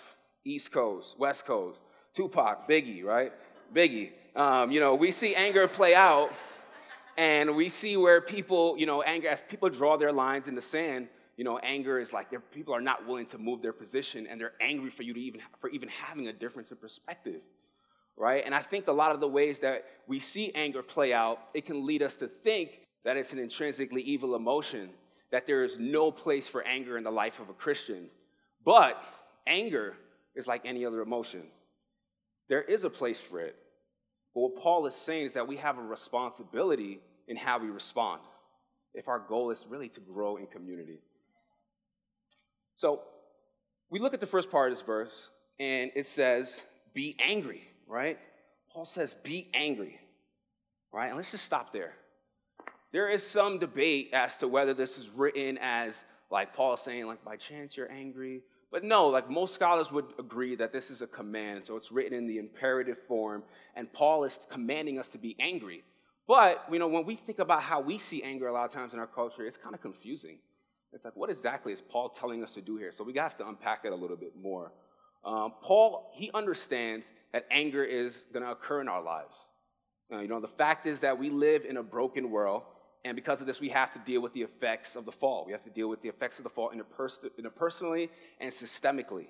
East 0.45 0.73
Coast, 0.73 1.17
West 1.21 1.47
Coast, 1.47 1.81
Tupac, 2.15 2.69
Biggie, 2.69 3.05
right? 3.05 3.33
Biggie. 3.73 4.11
Um, 4.35 4.73
you 4.73 4.81
know, 4.81 4.97
we 4.97 5.13
see 5.13 5.37
anger 5.37 5.69
play 5.69 5.95
out 5.95 6.33
and 7.17 7.55
we 7.55 7.69
see 7.69 7.97
where 7.97 8.21
people, 8.21 8.77
you 8.79 8.87
know, 8.87 9.03
anger, 9.03 9.29
as 9.29 9.43
people 9.43 9.69
draw 9.69 9.97
their 9.97 10.13
lines 10.13 10.49
in 10.49 10.55
the 10.55 10.63
sand, 10.63 11.09
you 11.37 11.45
know, 11.45 11.59
anger 11.59 11.99
is 11.99 12.13
like 12.13 12.29
people 12.53 12.75
are 12.75 12.81
not 12.81 13.07
willing 13.07 13.27
to 13.27 13.39
move 13.39 13.63
their 13.63 13.73
position 13.73 14.27
and 14.27 14.41
they're 14.41 14.53
angry 14.61 14.91
for 14.91 15.03
you 15.03 15.15
to 15.15 15.21
even, 15.21 15.41
for 15.61 15.71
even 15.71 15.89
having 15.89 16.29
a 16.29 16.33
difference 16.33 16.71
in 16.71 16.77
perspective, 16.77 17.41
right? 18.17 18.43
And 18.45 18.55
I 18.55 18.61
think 18.61 18.89
a 18.89 18.93
lot 18.93 19.13
of 19.13 19.21
the 19.21 19.29
ways 19.29 19.61
that 19.61 19.85
we 20.07 20.19
see 20.19 20.53
anger 20.55 20.83
play 20.83 21.13
out, 21.13 21.39
it 21.55 21.65
can 21.65 21.87
lead 21.87 22.03
us 22.03 22.17
to 22.19 22.29
think 22.29 22.81
that 23.05 23.17
it's 23.17 23.33
an 23.33 23.39
intrinsically 23.39 24.03
evil 24.03 24.37
emotion, 24.37 24.91
that 25.31 25.47
there 25.47 25.65
is 25.65 25.79
no 25.79 26.11
place 26.11 26.49
for 26.49 26.63
anger 26.65 26.99
in 26.99 27.05
the 27.05 27.11
life 27.11 27.41
of 27.41 27.49
a 27.49 27.55
Christian. 27.55 28.09
But 28.65 29.03
anger 29.47 29.97
is 30.35 30.47
like 30.47 30.63
any 30.65 30.85
other 30.85 31.01
emotion. 31.01 31.43
There 32.49 32.63
is 32.63 32.85
a 32.85 32.91
place 32.91 33.21
for 33.21 33.41
it. 33.41 33.57
But 34.35 34.41
what 34.41 34.57
Paul 34.57 34.87
is 34.87 34.95
saying 34.95 35.27
is 35.27 35.35
that 35.35 35.47
we 35.47 35.57
have 35.57 35.79
a 35.79 35.83
responsibility 35.83 37.01
in 37.29 37.37
how 37.37 37.59
we 37.59 37.69
respond 37.69 38.23
if 38.95 39.09
our 39.09 39.19
goal 39.19 39.51
is 39.51 39.67
really 39.69 39.89
to 39.91 40.01
grow 40.01 40.37
in 40.37 40.47
community. 40.47 40.99
So 42.77 43.03
we 43.91 43.99
look 43.99 44.15
at 44.15 44.21
the 44.21 44.27
first 44.27 44.51
part 44.51 44.73
of 44.73 44.79
this 44.79 44.85
verse, 44.85 45.31
and 45.61 45.91
it 45.95 46.07
says, 46.07 46.63
Be 46.95 47.17
angry, 47.19 47.63
right? 47.87 48.19
Paul 48.71 48.85
says, 48.85 49.15
Be 49.15 49.49
angry, 49.55 50.01
right? 50.93 51.09
And 51.09 51.17
let's 51.17 51.31
just 51.31 51.45
stop 51.45 51.73
there. 51.73 51.95
There 52.93 53.11
is 53.11 53.27
some 53.27 53.59
debate 53.59 54.11
as 54.13 54.37
to 54.39 54.49
whether 54.49 54.75
this 54.75 54.99
is 54.99 55.11
written 55.11 55.59
as, 55.63 56.05
like 56.31 56.55
Paul 56.55 56.77
saying, 56.77 57.07
like, 57.07 57.25
by 57.25 57.37
chance 57.37 57.77
you're 57.77 57.91
angry, 57.91 58.43
but 58.73 58.83
no, 58.83 59.07
like 59.09 59.29
most 59.29 59.55
scholars 59.55 59.93
would 59.93 60.07
agree 60.19 60.57
that 60.57 60.73
this 60.73 60.91
is 60.91 61.03
a 61.03 61.07
command, 61.07 61.67
so 61.67 61.77
it's 61.77 61.93
written 61.93 62.15
in 62.15 62.27
the 62.27 62.39
imperative 62.39 62.99
form, 63.07 63.45
and 63.77 63.93
Paul 63.93 64.25
is 64.25 64.41
commanding 64.51 64.99
us 64.99 65.09
to 65.09 65.19
be 65.19 65.37
angry. 65.39 65.85
But, 66.27 66.65
you 66.73 66.79
know, 66.79 66.89
when 66.89 67.05
we 67.05 67.15
think 67.15 67.39
about 67.39 67.63
how 67.63 67.81
we 67.81 67.99
see 67.99 68.23
anger 68.23 68.47
a 68.47 68.53
lot 68.53 68.65
of 68.65 68.71
times 68.71 68.95
in 68.95 68.99
our 68.99 69.07
culture, 69.07 69.45
it's 69.45 69.59
kind 69.59 69.75
of 69.75 69.83
confusing. 69.83 70.39
It's 70.93 71.05
like, 71.05 71.17
what 71.17 71.31
exactly 71.31 71.73
is 71.73 71.81
Paul 71.81 72.09
telling 72.09 72.43
us 72.43 72.55
to 72.55 72.61
do 72.61 72.77
here? 72.77 72.93
So 72.93 73.05
we 73.05 73.13
have 73.15 73.37
to 73.39 73.49
unpack 73.49 73.85
it 73.85 73.93
a 73.93 73.97
little 73.97 74.17
bit 74.17 74.33
more. 74.41 74.73
Um, 75.25 75.53
Paul, 75.61 76.11
he 76.15 76.31
understands 76.33 77.13
that 77.33 77.47
anger 77.51 77.85
is 77.85 78.27
going 78.33 78.45
to 78.45 78.51
occur 78.51 78.81
in 78.81 78.89
our 78.89 79.03
lives. 79.03 79.49
Uh, 80.13 80.21
you 80.21 80.29
know, 80.29 80.41
the 80.41 80.49
fact 80.49 80.87
is 80.87 81.01
that 81.01 81.19
we 81.19 81.31
live 81.31 81.65
in 81.65 81.77
a 81.77 81.83
broken 81.83 82.31
world, 82.31 82.63
And 83.05 83.17
because 83.17 83.41
of 83.41 83.47
this, 83.47 83.61
we 83.61 83.69
have 83.71 83.91
to 83.93 83.99
deal 84.01 84.21
with 84.21 84.33
the 84.33 84.43
effects 84.43 84.95
of 84.95 85.05
the 85.05 85.13
fall. 85.13 85.45
We 85.45 85.53
have 85.53 85.63
to 85.63 85.71
deal 85.71 85.89
with 85.89 86.03
the 86.03 86.09
effects 86.09 86.39
of 86.39 86.45
the 86.45 86.51
fall 86.51 86.71
interpersonally 86.71 88.09
and 88.41 88.51
systemically. 88.51 89.27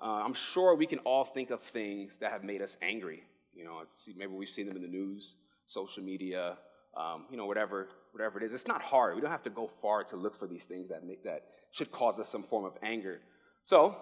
Uh, 0.00 0.22
I'm 0.24 0.34
sure 0.34 0.74
we 0.74 0.86
can 0.86 0.98
all 1.00 1.24
think 1.24 1.50
of 1.50 1.62
things 1.62 2.18
that 2.18 2.30
have 2.30 2.44
made 2.44 2.60
us 2.60 2.76
angry. 2.82 3.24
You 3.54 3.64
know, 3.64 3.82
maybe 4.16 4.32
we've 4.32 4.48
seen 4.48 4.66
them 4.66 4.76
in 4.76 4.82
the 4.82 4.88
news, 4.88 5.36
social 5.66 6.02
media, 6.02 6.58
um, 6.96 7.24
you 7.30 7.36
know, 7.36 7.46
whatever, 7.46 7.88
whatever 8.12 8.38
it 8.38 8.44
is. 8.44 8.52
It's 8.52 8.68
not 8.68 8.82
hard. 8.82 9.14
We 9.14 9.20
don't 9.20 9.30
have 9.30 9.42
to 9.44 9.50
go 9.50 9.66
far 9.66 10.04
to 10.04 10.16
look 10.16 10.36
for 10.36 10.46
these 10.46 10.64
things 10.64 10.88
that 10.90 11.04
make, 11.04 11.24
that 11.24 11.44
should 11.70 11.90
cause 11.90 12.20
us 12.20 12.28
some 12.28 12.42
form 12.42 12.64
of 12.64 12.74
anger. 12.82 13.20
So, 13.64 13.96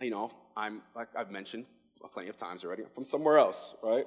you 0.00 0.10
know, 0.10 0.30
I'm 0.56 0.82
like 0.96 1.08
I've 1.16 1.30
mentioned 1.30 1.66
plenty 2.12 2.28
of 2.28 2.36
times 2.36 2.64
already. 2.64 2.82
I'm 2.82 2.90
from 2.90 3.06
somewhere 3.06 3.38
else, 3.38 3.74
right? 3.82 4.06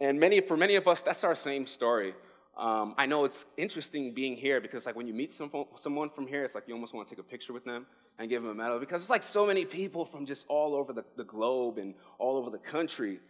And 0.00 0.18
many 0.20 0.40
for 0.40 0.56
many 0.56 0.76
of 0.76 0.86
us, 0.86 1.02
that's 1.02 1.24
our 1.24 1.34
same 1.34 1.66
story. 1.66 2.14
Um, 2.56 2.94
I 2.98 3.06
know 3.06 3.24
it's 3.24 3.46
interesting 3.56 4.12
being 4.12 4.36
here 4.36 4.60
because 4.60 4.86
like 4.86 4.96
when 4.96 5.06
you 5.06 5.14
meet 5.14 5.32
some, 5.32 5.50
someone 5.76 6.10
from 6.10 6.26
here, 6.26 6.44
it's 6.44 6.54
like 6.54 6.64
you 6.66 6.74
almost 6.74 6.94
want 6.94 7.08
to 7.08 7.14
take 7.14 7.24
a 7.24 7.28
picture 7.28 7.52
with 7.52 7.64
them 7.64 7.86
and 8.18 8.28
give 8.28 8.42
them 8.42 8.50
a 8.50 8.54
medal 8.54 8.78
because 8.78 9.00
it's 9.00 9.10
like 9.10 9.22
so 9.22 9.46
many 9.46 9.64
people 9.64 10.04
from 10.04 10.26
just 10.26 10.46
all 10.48 10.74
over 10.74 10.92
the, 10.92 11.04
the 11.16 11.24
globe 11.24 11.78
and 11.78 11.94
all 12.18 12.36
over 12.36 12.50
the 12.50 12.58
country. 12.58 13.20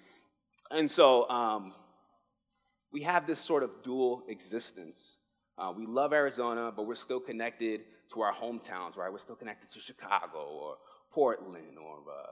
And 0.70 0.90
so 0.90 1.28
um, 1.28 1.74
we 2.92 3.02
have 3.02 3.26
this 3.26 3.38
sort 3.38 3.62
of 3.62 3.82
dual 3.82 4.24
existence. 4.28 5.18
Uh, 5.58 5.72
we 5.76 5.86
love 5.86 6.12
Arizona, 6.12 6.72
but 6.74 6.86
we're 6.86 6.94
still 6.94 7.20
connected 7.20 7.82
to 8.12 8.22
our 8.22 8.32
hometowns, 8.32 8.96
right? 8.96 9.12
We're 9.12 9.18
still 9.18 9.36
connected 9.36 9.70
to 9.72 9.80
Chicago 9.80 10.38
or 10.38 10.76
Portland 11.12 11.78
or, 11.78 11.98
uh, 11.98 12.30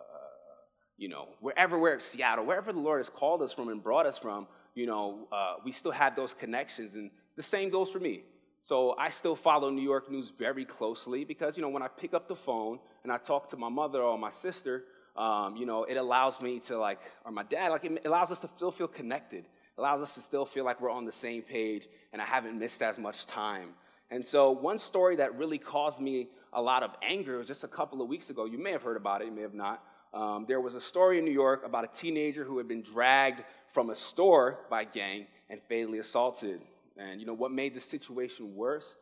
you 0.97 1.09
know, 1.09 1.29
wherever 1.41 1.79
we're 1.79 2.01
Seattle, 2.01 2.45
wherever 2.45 2.73
the 2.73 2.81
Lord 2.81 2.99
has 2.99 3.09
called 3.09 3.43
us 3.43 3.53
from 3.53 3.69
and 3.69 3.83
brought 3.83 4.07
us 4.07 4.19
from, 4.19 4.49
you 4.75 4.87
know, 4.87 5.27
uh, 5.33 5.55
we 5.65 5.73
still 5.73 5.93
have 5.93 6.15
those 6.17 6.35
connections. 6.35 6.95
And 6.95 7.11
the 7.37 7.43
same 7.43 7.71
goes 7.71 7.91
for 7.91 8.01
me. 8.01 8.23
So 8.61 8.95
I 8.99 9.09
still 9.09 9.37
follow 9.37 9.71
New 9.71 9.83
York 9.83 10.11
news 10.11 10.31
very 10.31 10.65
closely 10.65 11.25
because, 11.25 11.57
you 11.57 11.63
know, 11.63 11.69
when 11.69 11.83
I 11.83 11.89
pick 11.89 12.13
up 12.15 12.29
the 12.29 12.35
phone 12.35 12.79
and 13.03 13.13
I 13.13 13.19
talk 13.19 13.49
to 13.49 13.57
my 13.57 13.69
mother 13.69 14.03
or 14.03 14.19
my 14.19 14.31
sister, 14.31 14.85
um, 15.17 15.57
you 15.57 15.67
know, 15.67 15.85
it 15.85 15.97
allows 15.97 16.41
me 16.41 16.59
to 16.61 16.79
like, 16.79 17.01
or 17.25 17.31
my 17.33 17.45
dad, 17.45 17.69
like 17.69 17.85
it 17.85 18.03
allows 18.05 18.31
us 18.31 18.41
to 18.41 18.49
still 18.49 18.71
feel 18.71 18.89
connected 18.89 19.45
allows 19.79 20.03
us 20.03 20.15
to 20.15 20.21
still 20.21 20.45
feel 20.45 20.65
like 20.65 20.81
we're 20.81 20.91
on 20.91 21.05
the 21.05 21.13
same 21.13 21.41
page 21.41 21.89
and 22.13 22.21
I 22.21 22.25
haven't 22.25 22.59
missed 22.59 22.83
as 22.83 22.99
much 22.99 23.27
time. 23.27 23.71
And 24.11 24.25
so, 24.25 24.51
one 24.51 24.79
story 24.79 25.17
that 25.17 25.37
really 25.37 25.59
caused 25.59 26.01
me 26.01 26.29
a 26.53 26.61
lot 26.61 26.83
of 26.83 26.97
anger 27.03 27.39
was 27.39 27.47
just 27.47 27.63
a 27.63 27.69
couple 27.69 28.03
of 28.03 28.09
weeks 28.09 28.31
ago. 28.31 28.47
You 28.47 28.59
may 28.59 28.73
have 28.73 28.83
heard 28.83 28.97
about 28.97 29.23
it, 29.23 29.27
you 29.27 29.33
may 29.33 29.43
have 29.43 29.55
not. 29.55 29.85
Um, 30.15 30.47
there 30.49 30.61
was 30.61 30.75
a 30.75 30.81
story 30.81 31.19
in 31.19 31.25
New 31.25 31.33
York 31.33 31.65
about 31.65 31.85
a 31.85 31.89
teenager 31.89 32.43
who 32.43 32.57
had 32.57 32.67
been 32.67 32.83
dragged 32.83 33.45
from 33.73 33.91
a 33.91 33.95
store 33.95 34.61
by 34.71 34.85
gang 34.85 35.27
and 35.51 35.61
fatally 35.69 35.99
assaulted. 35.99 36.61
And 36.97 37.21
you 37.21 37.27
know 37.27 37.35
what 37.35 37.53
made 37.53 37.75
the 37.75 37.81
situation 37.81 38.55
worse 38.55 38.97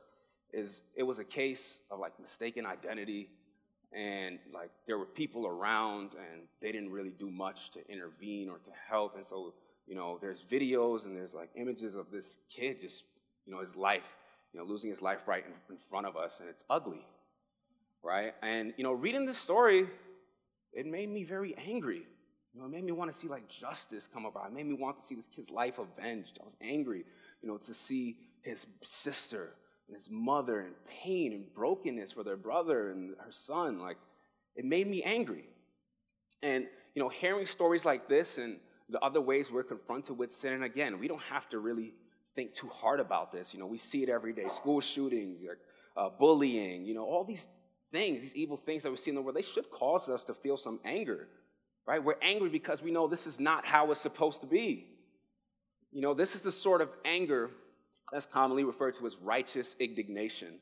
is 0.53 0.83
it 0.95 1.03
was 1.03 1.19
a 1.19 1.25
case 1.25 1.81
of 1.91 1.99
like 1.99 2.19
mistaken 2.21 2.67
identity, 2.67 3.31
and 3.93 4.39
like 4.53 4.71
there 4.87 4.99
were 4.99 5.07
people 5.07 5.47
around, 5.47 6.11
and 6.13 6.43
they 6.61 6.73
didn't 6.73 6.91
really 6.91 7.15
do 7.19 7.31
much 7.31 7.71
to 7.71 7.91
intervene 7.91 8.49
or 8.49 8.59
to 8.59 8.71
help. 8.89 9.17
And 9.17 9.25
so 9.25 9.55
you 9.87 9.95
know, 9.95 10.19
there's 10.21 10.43
videos 10.43 11.07
and 11.07 11.17
there's 11.17 11.35
like 11.35 11.51
images 11.55 11.95
of 11.95 12.11
this 12.11 12.39
kid 12.51 12.81
just, 12.81 13.05
you 13.47 13.53
know, 13.53 13.61
his 13.61 13.77
life, 13.77 14.17
you 14.53 14.59
know, 14.59 14.67
losing 14.67 14.91
his 14.91 15.01
life 15.01 15.21
right 15.27 15.45
in, 15.47 15.75
in 15.75 15.79
front 15.79 16.07
of 16.07 16.17
us, 16.17 16.41
and 16.41 16.49
it's 16.49 16.65
ugly, 16.69 17.07
right? 18.03 18.35
And, 18.43 18.75
you 18.77 18.85
know, 18.85 18.93
reading 18.93 19.25
this 19.27 19.39
story, 19.39 19.87
it 20.73 20.87
made 20.87 21.09
me 21.09 21.25
very 21.25 21.55
angry. 21.57 22.07
You 22.57 22.63
know, 22.63 22.69
it 22.69 22.73
made 22.73 22.85
me 22.85 22.93
want 22.93 23.13
to 23.13 23.19
see 23.19 23.29
like 23.29 23.47
justice 23.49 24.09
come 24.11 24.25
about. 24.25 24.47
It 24.47 24.55
made 24.55 24.65
me 24.65 24.73
want 24.73 24.97
to 24.97 25.03
see 25.03 25.15
this 25.15 25.29
kid's 25.29 25.51
life 25.51 25.79
avenged. 25.79 26.39
I 26.41 26.45
was 26.47 26.57
angry, 26.63 27.05
you 27.43 27.49
know, 27.49 27.59
to 27.59 27.75
see 27.75 28.17
his 28.41 28.67
sister 28.83 29.53
and 29.87 29.95
his 29.95 30.09
mother 30.11 30.63
in 30.63 30.73
pain 30.89 31.35
and 31.35 31.53
brokenness 31.55 32.13
for 32.13 32.25
their 32.25 32.39
brother 32.39 32.93
and 32.93 33.15
her 33.19 33.31
son. 33.31 33.79
Like, 33.79 33.99
it 34.55 34.65
made 34.65 34.87
me 34.87 35.03
angry. 35.03 35.45
And, 36.43 36.67
you 36.95 37.03
know, 37.03 37.11
hearing 37.11 37.45
stories 37.45 37.85
like 37.85 38.09
this 38.09 38.39
and 38.39 38.57
the 38.89 39.01
other 39.01 39.21
ways 39.21 39.53
we're 39.53 39.63
confronted 39.63 40.17
with 40.17 40.33
sin. 40.33 40.55
And 40.55 40.65
again, 40.65 40.99
we 40.99 41.09
don't 41.09 41.23
have 41.23 41.51
to 41.51 41.59
really 41.59 41.93
think 42.35 42.55
too 42.55 42.69
hard 42.69 43.01
about 43.01 43.33
this. 43.33 43.53
You 43.53 43.61
know, 43.61 43.67
we 43.67 43.77
see 43.77 44.03
it 44.03 44.09
every 44.09 44.33
day 44.33 44.49
school 44.49 44.81
shootings, 44.81 45.41
uh, 45.95 46.09
bullying, 46.09 46.87
you 46.87 46.95
know, 46.95 47.05
all 47.05 47.23
these 47.23 47.49
things, 47.93 48.21
these 48.21 48.35
evil 48.35 48.57
things 48.57 48.83
that 48.85 48.91
we 48.91 48.97
see 48.97 49.11
in 49.11 49.15
the 49.15 49.21
world, 49.21 49.37
they 49.37 49.43
should 49.43 49.71
cause 49.71 50.09
us 50.09 50.25
to 50.25 50.33
feel 50.33 50.57
some 50.57 50.81
anger, 50.87 51.29
right? 51.87 52.03
We're 52.03 52.17
angry 52.21 52.49
because 52.49 52.83
we 52.83 52.91
know 52.91 53.07
this 53.07 53.27
is 53.27 53.39
not 53.39 53.65
how 53.65 53.91
it's 53.91 54.01
supposed 54.01 54.41
to 54.41 54.47
be. 54.47 54.87
You 55.93 56.03
know, 56.03 56.15
this 56.15 56.35
is 56.35 56.43
the 56.43 56.51
sort 56.51 56.81
of 56.81 56.91
anger 57.05 57.51
that's 58.13 58.27
commonly 58.27 58.65
referred 58.65 58.95
to 58.95 59.07
as 59.07 59.17
righteous 59.19 59.77
indignation. 59.79 60.59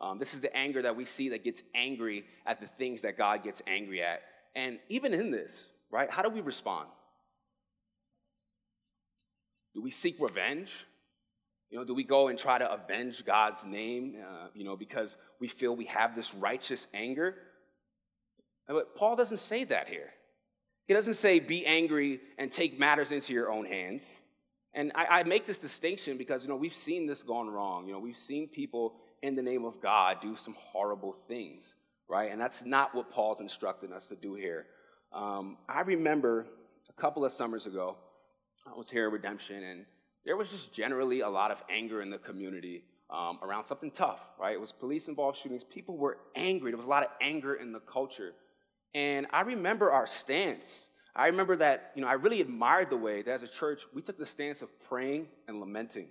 Um, 0.00 0.18
this 0.18 0.34
is 0.34 0.40
the 0.40 0.54
anger 0.54 0.82
that 0.82 0.94
we 0.94 1.04
see 1.04 1.30
that 1.30 1.44
gets 1.44 1.62
angry 1.74 2.24
at 2.46 2.60
the 2.60 2.66
things 2.66 3.02
that 3.02 3.16
God 3.16 3.42
gets 3.42 3.62
angry 3.66 4.02
at. 4.02 4.22
And 4.54 4.78
even 4.88 5.14
in 5.14 5.30
this, 5.30 5.68
right, 5.90 6.10
how 6.10 6.22
do 6.22 6.28
we 6.28 6.40
respond? 6.40 6.88
Do 9.74 9.82
we 9.82 9.90
seek 9.90 10.16
revenge? 10.20 10.72
You 11.70 11.78
know, 11.78 11.84
do 11.84 11.94
we 11.94 12.04
go 12.04 12.28
and 12.28 12.38
try 12.38 12.58
to 12.58 12.70
avenge 12.70 13.24
God's 13.24 13.66
name, 13.66 14.16
uh, 14.26 14.48
you 14.54 14.64
know, 14.64 14.76
because 14.76 15.16
we 15.40 15.48
feel 15.48 15.74
we 15.74 15.86
have 15.86 16.14
this 16.14 16.34
righteous 16.34 16.86
anger? 16.94 17.34
But 18.68 18.94
Paul 18.94 19.16
doesn't 19.16 19.38
say 19.38 19.64
that 19.64 19.88
here. 19.88 20.10
He 20.86 20.94
doesn't 20.94 21.14
say 21.14 21.38
be 21.40 21.66
angry 21.66 22.20
and 22.38 22.50
take 22.50 22.78
matters 22.78 23.10
into 23.10 23.32
your 23.32 23.50
own 23.50 23.64
hands. 23.64 24.20
And 24.74 24.92
I, 24.94 25.20
I 25.20 25.22
make 25.24 25.46
this 25.46 25.58
distinction 25.58 26.16
because, 26.16 26.42
you 26.42 26.48
know, 26.48 26.56
we've 26.56 26.74
seen 26.74 27.06
this 27.06 27.22
gone 27.22 27.48
wrong. 27.48 27.86
You 27.86 27.94
know, 27.94 27.98
we've 27.98 28.16
seen 28.16 28.46
people 28.46 28.94
in 29.22 29.34
the 29.34 29.42
name 29.42 29.64
of 29.64 29.80
God 29.80 30.20
do 30.20 30.36
some 30.36 30.54
horrible 30.58 31.12
things, 31.12 31.74
right? 32.08 32.30
And 32.30 32.40
that's 32.40 32.64
not 32.64 32.94
what 32.94 33.10
Paul's 33.10 33.40
instructing 33.40 33.92
us 33.92 34.08
to 34.08 34.16
do 34.16 34.34
here. 34.34 34.66
Um, 35.12 35.56
I 35.68 35.80
remember 35.80 36.46
a 36.88 37.00
couple 37.00 37.24
of 37.24 37.32
summers 37.32 37.66
ago, 37.66 37.96
I 38.66 38.76
was 38.76 38.90
here 38.90 39.06
at 39.06 39.12
Redemption, 39.12 39.62
and 39.62 39.86
there 40.24 40.36
was 40.36 40.50
just 40.50 40.72
generally 40.72 41.20
a 41.20 41.28
lot 41.28 41.50
of 41.50 41.64
anger 41.70 42.02
in 42.02 42.10
the 42.10 42.18
community 42.18 42.84
um, 43.10 43.38
around 43.42 43.64
something 43.64 43.90
tough, 43.90 44.20
right? 44.38 44.54
It 44.54 44.60
was 44.60 44.72
police 44.72 45.08
involved 45.08 45.38
shootings. 45.38 45.64
People 45.64 45.96
were 45.96 46.18
angry. 46.34 46.70
There 46.70 46.76
was 46.76 46.86
a 46.86 46.90
lot 46.90 47.04
of 47.04 47.10
anger 47.20 47.54
in 47.54 47.72
the 47.72 47.80
culture. 47.80 48.32
And 48.96 49.26
I 49.30 49.42
remember 49.42 49.92
our 49.92 50.06
stance. 50.06 50.88
I 51.14 51.26
remember 51.26 51.54
that, 51.56 51.92
you 51.94 52.00
know, 52.00 52.08
I 52.08 52.14
really 52.14 52.40
admired 52.40 52.88
the 52.88 52.96
way 52.96 53.20
that 53.20 53.30
as 53.30 53.42
a 53.42 53.46
church, 53.46 53.82
we 53.92 54.00
took 54.00 54.16
the 54.16 54.24
stance 54.24 54.62
of 54.62 54.70
praying 54.88 55.28
and 55.48 55.60
lamenting. 55.60 56.08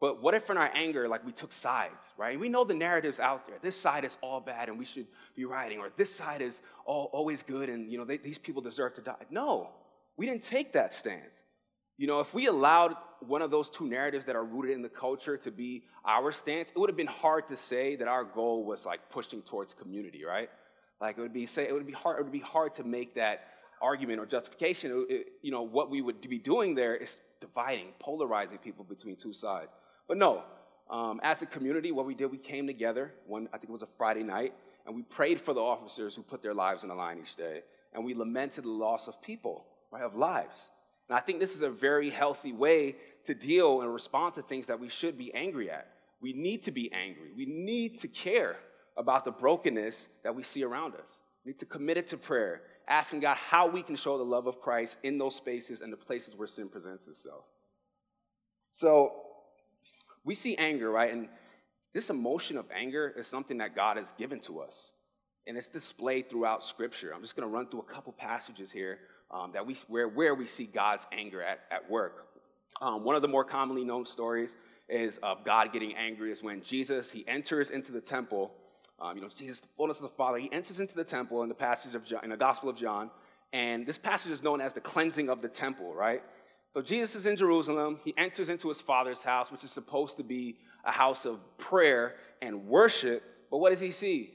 But 0.00 0.20
what 0.20 0.34
if 0.34 0.50
in 0.50 0.56
our 0.56 0.72
anger, 0.74 1.06
like 1.06 1.24
we 1.24 1.30
took 1.30 1.52
sides, 1.52 2.12
right? 2.18 2.38
We 2.38 2.48
know 2.48 2.64
the 2.64 2.74
narrative's 2.74 3.20
out 3.20 3.46
there. 3.46 3.58
This 3.62 3.76
side 3.76 4.04
is 4.04 4.18
all 4.22 4.40
bad 4.40 4.68
and 4.68 4.76
we 4.76 4.84
should 4.84 5.06
be 5.36 5.44
rioting, 5.44 5.78
or 5.78 5.88
this 5.96 6.12
side 6.12 6.42
is 6.42 6.62
all, 6.84 7.10
always 7.12 7.44
good 7.44 7.68
and, 7.68 7.88
you 7.88 7.96
know, 7.96 8.04
they, 8.04 8.16
these 8.16 8.38
people 8.38 8.60
deserve 8.60 8.94
to 8.94 9.00
die. 9.00 9.14
No, 9.30 9.70
we 10.16 10.26
didn't 10.26 10.42
take 10.42 10.72
that 10.72 10.94
stance. 10.94 11.44
You 11.96 12.08
know, 12.08 12.18
if 12.18 12.34
we 12.34 12.48
allowed 12.48 12.96
one 13.20 13.40
of 13.40 13.52
those 13.52 13.70
two 13.70 13.86
narratives 13.86 14.26
that 14.26 14.34
are 14.34 14.44
rooted 14.44 14.72
in 14.72 14.82
the 14.82 14.88
culture 14.88 15.36
to 15.36 15.50
be 15.52 15.84
our 16.04 16.32
stance, 16.32 16.70
it 16.70 16.76
would 16.76 16.90
have 16.90 16.96
been 16.96 17.06
hard 17.06 17.46
to 17.46 17.56
say 17.56 17.94
that 17.94 18.08
our 18.08 18.24
goal 18.24 18.64
was 18.64 18.84
like 18.84 19.10
pushing 19.10 19.42
towards 19.42 19.72
community, 19.72 20.24
right? 20.24 20.50
Like 21.04 21.18
it 21.18 21.20
would 21.20 21.34
be 21.34 21.44
say 21.44 21.68
it 21.68 21.74
would 21.74 21.86
be 21.86 21.92
hard. 21.92 22.18
It 22.18 22.22
would 22.22 22.32
be 22.32 22.38
hard 22.38 22.72
to 22.74 22.82
make 22.82 23.14
that 23.14 23.48
argument 23.82 24.20
or 24.20 24.24
justification. 24.24 25.04
It, 25.10 25.32
you 25.42 25.50
know, 25.50 25.60
what 25.60 25.90
we 25.90 26.00
would 26.00 26.26
be 26.26 26.38
doing 26.38 26.74
there 26.74 26.96
is 26.96 27.18
dividing, 27.40 27.88
polarizing 27.98 28.56
people 28.56 28.86
between 28.86 29.14
two 29.14 29.34
sides. 29.34 29.74
But 30.08 30.16
no, 30.16 30.44
um, 30.88 31.20
as 31.22 31.42
a 31.42 31.46
community, 31.46 31.92
what 31.92 32.06
we 32.06 32.14
did, 32.14 32.30
we 32.30 32.38
came 32.38 32.66
together. 32.66 33.12
One, 33.26 33.50
I 33.52 33.58
think 33.58 33.68
it 33.68 33.72
was 33.72 33.82
a 33.82 33.88
Friday 33.98 34.22
night, 34.22 34.54
and 34.86 34.96
we 34.96 35.02
prayed 35.02 35.38
for 35.42 35.52
the 35.52 35.60
officers 35.60 36.16
who 36.16 36.22
put 36.22 36.40
their 36.40 36.54
lives 36.54 36.84
on 36.84 36.88
the 36.88 36.94
line 36.94 37.18
each 37.18 37.36
day, 37.36 37.60
and 37.92 38.02
we 38.02 38.14
lamented 38.14 38.64
the 38.64 38.70
loss 38.70 39.06
of 39.06 39.20
people, 39.20 39.66
right, 39.92 40.02
of 40.02 40.16
lives. 40.16 40.70
And 41.10 41.18
I 41.18 41.20
think 41.20 41.38
this 41.38 41.54
is 41.54 41.60
a 41.60 41.68
very 41.68 42.08
healthy 42.08 42.54
way 42.54 42.96
to 43.24 43.34
deal 43.34 43.82
and 43.82 43.92
respond 43.92 44.32
to 44.36 44.42
things 44.42 44.68
that 44.68 44.80
we 44.80 44.88
should 44.88 45.18
be 45.18 45.34
angry 45.34 45.70
at. 45.70 45.86
We 46.22 46.32
need 46.32 46.62
to 46.62 46.70
be 46.70 46.90
angry. 46.94 47.28
We 47.36 47.44
need 47.44 47.98
to 47.98 48.08
care 48.08 48.56
about 48.96 49.24
the 49.24 49.30
brokenness 49.30 50.08
that 50.22 50.34
we 50.34 50.42
see 50.42 50.62
around 50.62 50.94
us. 50.94 51.20
We 51.44 51.50
need 51.50 51.58
to 51.58 51.66
commit 51.66 51.96
it 51.96 52.06
to 52.08 52.16
prayer, 52.16 52.62
asking 52.88 53.20
God 53.20 53.36
how 53.36 53.66
we 53.66 53.82
can 53.82 53.96
show 53.96 54.16
the 54.16 54.24
love 54.24 54.46
of 54.46 54.60
Christ 54.60 54.98
in 55.02 55.18
those 55.18 55.34
spaces 55.34 55.80
and 55.80 55.92
the 55.92 55.96
places 55.96 56.36
where 56.36 56.46
sin 56.46 56.68
presents 56.68 57.08
itself. 57.08 57.44
So 58.72 59.14
we 60.24 60.34
see 60.34 60.56
anger, 60.56 60.90
right? 60.90 61.12
And 61.12 61.28
this 61.92 62.10
emotion 62.10 62.56
of 62.56 62.66
anger 62.74 63.12
is 63.16 63.26
something 63.26 63.58
that 63.58 63.76
God 63.76 63.96
has 63.96 64.12
given 64.12 64.40
to 64.40 64.60
us. 64.60 64.92
And 65.46 65.56
it's 65.56 65.68
displayed 65.68 66.30
throughout 66.30 66.64
Scripture. 66.64 67.12
I'm 67.14 67.20
just 67.20 67.36
going 67.36 67.48
to 67.48 67.54
run 67.54 67.68
through 67.68 67.80
a 67.80 67.92
couple 67.92 68.12
passages 68.12 68.72
here 68.72 68.98
um, 69.30 69.52
that 69.52 69.64
we, 69.64 69.76
where, 69.88 70.08
where 70.08 70.34
we 70.34 70.46
see 70.46 70.64
God's 70.64 71.06
anger 71.12 71.42
at, 71.42 71.60
at 71.70 71.88
work. 71.90 72.28
Um, 72.80 73.04
one 73.04 73.14
of 73.14 73.22
the 73.22 73.28
more 73.28 73.44
commonly 73.44 73.84
known 73.84 74.06
stories 74.06 74.56
is 74.88 75.18
of 75.18 75.44
God 75.44 75.72
getting 75.72 75.94
angry 75.94 76.32
is 76.32 76.42
when 76.42 76.62
Jesus, 76.62 77.10
he 77.10 77.26
enters 77.28 77.70
into 77.70 77.92
the 77.92 78.00
temple. 78.00 78.52
Um, 79.00 79.16
you 79.16 79.22
know, 79.22 79.28
Jesus, 79.34 79.60
the 79.60 79.68
fullness 79.76 79.98
of 79.98 80.04
the 80.04 80.16
Father, 80.16 80.38
he 80.38 80.50
enters 80.52 80.80
into 80.80 80.94
the 80.94 81.04
temple 81.04 81.42
in 81.42 81.48
the 81.48 81.54
passage 81.54 81.94
of 81.94 82.04
John, 82.04 82.20
in 82.22 82.30
the 82.30 82.36
Gospel 82.36 82.68
of 82.68 82.76
John, 82.76 83.10
and 83.52 83.86
this 83.86 83.98
passage 83.98 84.32
is 84.32 84.42
known 84.42 84.60
as 84.60 84.72
the 84.72 84.80
cleansing 84.80 85.28
of 85.28 85.40
the 85.40 85.48
temple, 85.48 85.94
right? 85.94 86.22
So 86.72 86.82
Jesus 86.82 87.14
is 87.14 87.26
in 87.26 87.36
Jerusalem. 87.36 88.00
He 88.04 88.12
enters 88.16 88.48
into 88.48 88.68
his 88.68 88.80
father's 88.80 89.22
house, 89.22 89.52
which 89.52 89.62
is 89.62 89.70
supposed 89.70 90.16
to 90.16 90.24
be 90.24 90.56
a 90.84 90.90
house 90.90 91.24
of 91.24 91.38
prayer 91.56 92.16
and 92.42 92.66
worship. 92.66 93.22
But 93.50 93.58
what 93.58 93.70
does 93.70 93.78
he 93.78 93.92
see? 93.92 94.34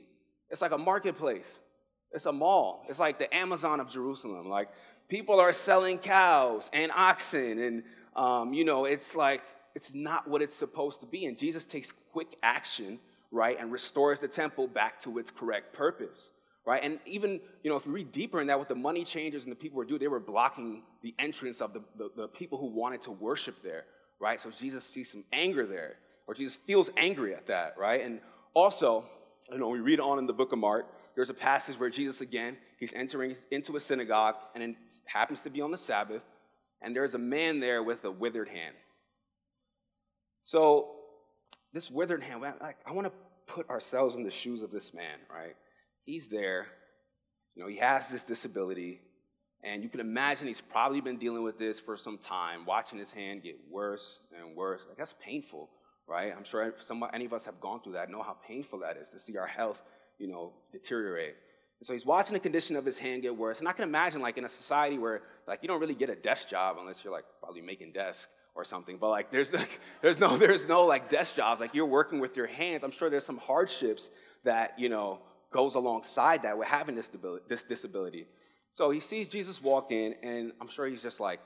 It's 0.49 0.61
like 0.61 0.71
a 0.71 0.77
marketplace. 0.77 1.59
It's 2.13 2.25
a 2.25 2.31
mall. 2.31 2.85
It's 2.87 2.99
like 2.99 3.19
the 3.19 3.33
Amazon 3.35 3.81
of 3.81 3.89
Jerusalem. 3.89 4.47
Like 4.47 4.69
people 5.09 5.39
are 5.39 5.51
selling 5.51 5.97
cows 5.97 6.69
and 6.73 6.91
oxen, 6.95 7.59
and 7.59 7.83
um, 8.15 8.53
you 8.53 8.63
know, 8.63 8.85
it's 8.85 9.15
like 9.15 9.43
it's 9.75 9.93
not 9.93 10.27
what 10.27 10.41
it's 10.41 10.55
supposed 10.55 11.01
to 11.01 11.05
be. 11.05 11.25
And 11.25 11.37
Jesus 11.37 11.65
takes 11.65 11.91
quick 12.11 12.37
action, 12.41 12.99
right, 13.31 13.57
and 13.59 13.71
restores 13.71 14.19
the 14.19 14.27
temple 14.27 14.67
back 14.67 14.99
to 15.01 15.19
its 15.19 15.31
correct 15.31 15.73
purpose 15.73 16.31
right? 16.69 16.83
And 16.83 16.99
even, 17.07 17.39
you 17.63 17.71
know, 17.71 17.77
if 17.77 17.87
you 17.87 17.91
read 17.91 18.11
deeper 18.11 18.39
in 18.41 18.47
that, 18.47 18.59
what 18.59 18.69
the 18.69 18.75
money 18.75 19.03
changers 19.03 19.43
and 19.43 19.51
the 19.51 19.55
people 19.55 19.77
were 19.77 19.85
doing, 19.85 19.99
they 19.99 20.07
were 20.07 20.19
blocking 20.19 20.83
the 21.01 21.15
entrance 21.17 21.61
of 21.61 21.73
the, 21.73 21.81
the, 21.97 22.11
the, 22.15 22.27
people 22.27 22.59
who 22.59 22.67
wanted 22.67 23.01
to 23.01 23.11
worship 23.11 23.63
there, 23.63 23.85
right? 24.19 24.39
So 24.39 24.51
Jesus 24.51 24.83
sees 24.83 25.11
some 25.11 25.23
anger 25.33 25.65
there, 25.65 25.95
or 26.27 26.35
Jesus 26.35 26.57
feels 26.57 26.91
angry 26.95 27.33
at 27.33 27.47
that, 27.47 27.73
right? 27.75 28.05
And 28.05 28.19
also, 28.53 29.03
you 29.51 29.57
know, 29.57 29.69
we 29.69 29.79
read 29.79 29.99
on 29.99 30.19
in 30.19 30.27
the 30.27 30.33
book 30.33 30.51
of 30.51 30.59
Mark, 30.59 30.85
there's 31.15 31.31
a 31.31 31.33
passage 31.33 31.79
where 31.79 31.89
Jesus, 31.89 32.21
again, 32.21 32.55
he's 32.79 32.93
entering 32.93 33.35
into 33.49 33.75
a 33.75 33.79
synagogue, 33.79 34.35
and 34.53 34.63
it 34.63 34.75
happens 35.05 35.41
to 35.41 35.49
be 35.49 35.61
on 35.61 35.71
the 35.71 35.77
Sabbath, 35.77 36.21
and 36.83 36.95
there's 36.95 37.15
a 37.15 37.19
man 37.19 37.59
there 37.59 37.81
with 37.81 38.03
a 38.05 38.11
withered 38.11 38.47
hand. 38.47 38.75
So, 40.43 40.98
this 41.73 41.91
withered 41.91 42.23
hand, 42.23 42.41
like, 42.41 42.77
I 42.85 42.91
want 42.91 43.07
to 43.07 43.13
put 43.45 43.69
ourselves 43.69 44.15
in 44.15 44.23
the 44.23 44.31
shoes 44.31 44.61
of 44.61 44.71
this 44.71 44.93
man, 44.93 45.17
right? 45.33 45.55
he's 46.09 46.27
there. 46.27 46.67
You 47.55 47.63
know, 47.63 47.69
he 47.69 47.77
has 47.77 48.09
this 48.09 48.23
disability, 48.23 49.01
and 49.63 49.83
you 49.83 49.89
can 49.89 49.99
imagine 49.99 50.47
he's 50.47 50.61
probably 50.61 51.01
been 51.01 51.17
dealing 51.17 51.43
with 51.43 51.57
this 51.57 51.79
for 51.79 51.97
some 51.97 52.17
time, 52.17 52.65
watching 52.65 52.97
his 52.97 53.11
hand 53.11 53.43
get 53.43 53.57
worse 53.69 54.19
and 54.37 54.55
worse. 54.55 54.85
Like, 54.87 54.97
that's 54.97 55.13
painful, 55.23 55.69
right? 56.07 56.33
I'm 56.35 56.43
sure 56.43 56.73
some, 56.81 57.03
any 57.13 57.25
of 57.25 57.33
us 57.33 57.45
have 57.45 57.59
gone 57.59 57.81
through 57.81 57.93
that, 57.93 58.09
know 58.09 58.23
how 58.23 58.37
painful 58.47 58.79
that 58.79 58.97
is 58.97 59.09
to 59.09 59.19
see 59.19 59.37
our 59.37 59.47
health, 59.47 59.83
you 60.17 60.27
know, 60.27 60.53
deteriorate. 60.71 61.35
And 61.79 61.87
so 61.87 61.93
he's 61.93 62.05
watching 62.05 62.33
the 62.33 62.39
condition 62.39 62.75
of 62.75 62.85
his 62.85 62.97
hand 62.97 63.21
get 63.21 63.35
worse. 63.35 63.59
And 63.59 63.67
I 63.67 63.71
can 63.73 63.83
imagine, 63.83 64.21
like, 64.21 64.37
in 64.37 64.45
a 64.45 64.49
society 64.49 64.97
where, 64.97 65.21
like, 65.47 65.59
you 65.61 65.67
don't 65.67 65.79
really 65.79 65.95
get 65.95 66.09
a 66.09 66.15
desk 66.15 66.49
job 66.49 66.77
unless 66.79 67.03
you're, 67.03 67.13
like, 67.13 67.25
probably 67.41 67.61
making 67.61 67.93
desks 67.93 68.33
or 68.55 68.63
something. 68.63 68.97
But, 68.97 69.09
like, 69.09 69.31
there's, 69.31 69.53
like, 69.63 69.79
there's 70.01 70.19
no, 70.19 70.37
there's 70.37 70.67
no, 70.67 70.85
like, 70.85 71.09
desk 71.09 71.35
jobs. 71.35 71.61
Like, 71.61 71.73
you're 71.73 71.85
working 71.85 72.19
with 72.19 72.37
your 72.37 72.47
hands. 72.47 72.83
I'm 72.83 72.91
sure 72.91 73.09
there's 73.09 73.25
some 73.25 73.37
hardships 73.37 74.09
that, 74.43 74.77
you 74.77 74.89
know, 74.89 75.19
goes 75.51 75.75
alongside 75.75 76.43
that 76.43 76.57
with 76.57 76.67
having 76.67 76.95
this, 76.95 77.11
this 77.47 77.63
disability. 77.63 78.27
So 78.71 78.91
he 78.91 78.99
sees 78.99 79.27
Jesus 79.27 79.61
walk 79.61 79.91
in, 79.91 80.13
and 80.21 80.51
I'm 80.61 80.67
sure 80.67 80.87
he's 80.87 81.01
just 81.01 81.19
like, 81.19 81.39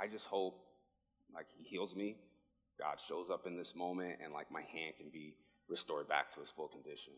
I 0.00 0.06
just 0.06 0.26
hope 0.26 0.60
like 1.34 1.46
he 1.56 1.64
heals 1.64 1.94
me. 1.94 2.16
God 2.78 3.00
shows 3.06 3.30
up 3.30 3.46
in 3.46 3.56
this 3.56 3.74
moment, 3.74 4.18
and 4.22 4.32
like 4.32 4.50
my 4.50 4.62
hand 4.62 4.94
can 4.96 5.08
be 5.12 5.34
restored 5.68 6.08
back 6.08 6.30
to 6.34 6.40
its 6.40 6.50
full 6.50 6.68
condition. 6.68 7.12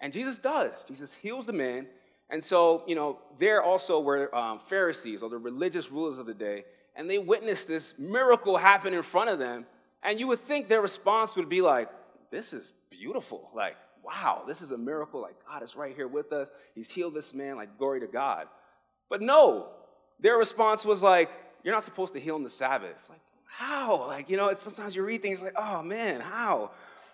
And 0.00 0.12
Jesus 0.12 0.38
does. 0.38 0.72
Jesus 0.88 1.14
heals 1.14 1.46
the 1.46 1.52
man. 1.52 1.86
And 2.28 2.42
so, 2.42 2.82
you 2.86 2.94
know, 2.94 3.18
there 3.38 3.62
also 3.62 4.00
were 4.00 4.34
um, 4.34 4.58
Pharisees 4.58 5.22
or 5.22 5.30
the 5.30 5.38
religious 5.38 5.90
rulers 5.90 6.18
of 6.18 6.26
the 6.26 6.34
day, 6.34 6.64
and 6.96 7.08
they 7.08 7.18
witnessed 7.18 7.68
this 7.68 7.94
miracle 7.98 8.56
happen 8.56 8.94
in 8.94 9.02
front 9.02 9.30
of 9.30 9.38
them. 9.38 9.66
And 10.02 10.18
you 10.18 10.26
would 10.28 10.40
think 10.40 10.68
their 10.68 10.80
response 10.80 11.36
would 11.36 11.48
be 11.48 11.60
like, 11.60 11.88
This 12.30 12.52
is 12.52 12.72
beautiful. 12.90 13.50
Like, 13.54 13.76
wow, 14.02 14.44
this 14.46 14.62
is 14.62 14.72
a 14.72 14.78
miracle. 14.78 15.20
Like, 15.20 15.36
God 15.48 15.62
is 15.62 15.76
right 15.76 15.94
here 15.94 16.08
with 16.08 16.32
us. 16.32 16.48
He's 16.74 16.90
healed 16.90 17.14
this 17.14 17.34
man. 17.34 17.56
Like, 17.56 17.76
glory 17.78 18.00
to 18.00 18.06
God. 18.06 18.46
But 19.08 19.20
no, 19.20 19.68
their 20.20 20.36
response 20.36 20.84
was 20.84 21.02
like, 21.02 21.30
you're 21.62 21.74
not 21.74 21.82
supposed 21.82 22.14
to 22.14 22.20
heal 22.20 22.36
on 22.36 22.44
the 22.44 22.50
Sabbath. 22.50 23.08
Like, 23.08 23.20
how? 23.44 24.06
Like, 24.06 24.30
you 24.30 24.36
know, 24.36 24.48
it's 24.48 24.62
sometimes 24.62 24.94
you 24.94 25.04
read 25.04 25.22
things 25.22 25.42
like, 25.42 25.54
oh 25.56 25.82
man, 25.82 26.20
how? 26.20 26.70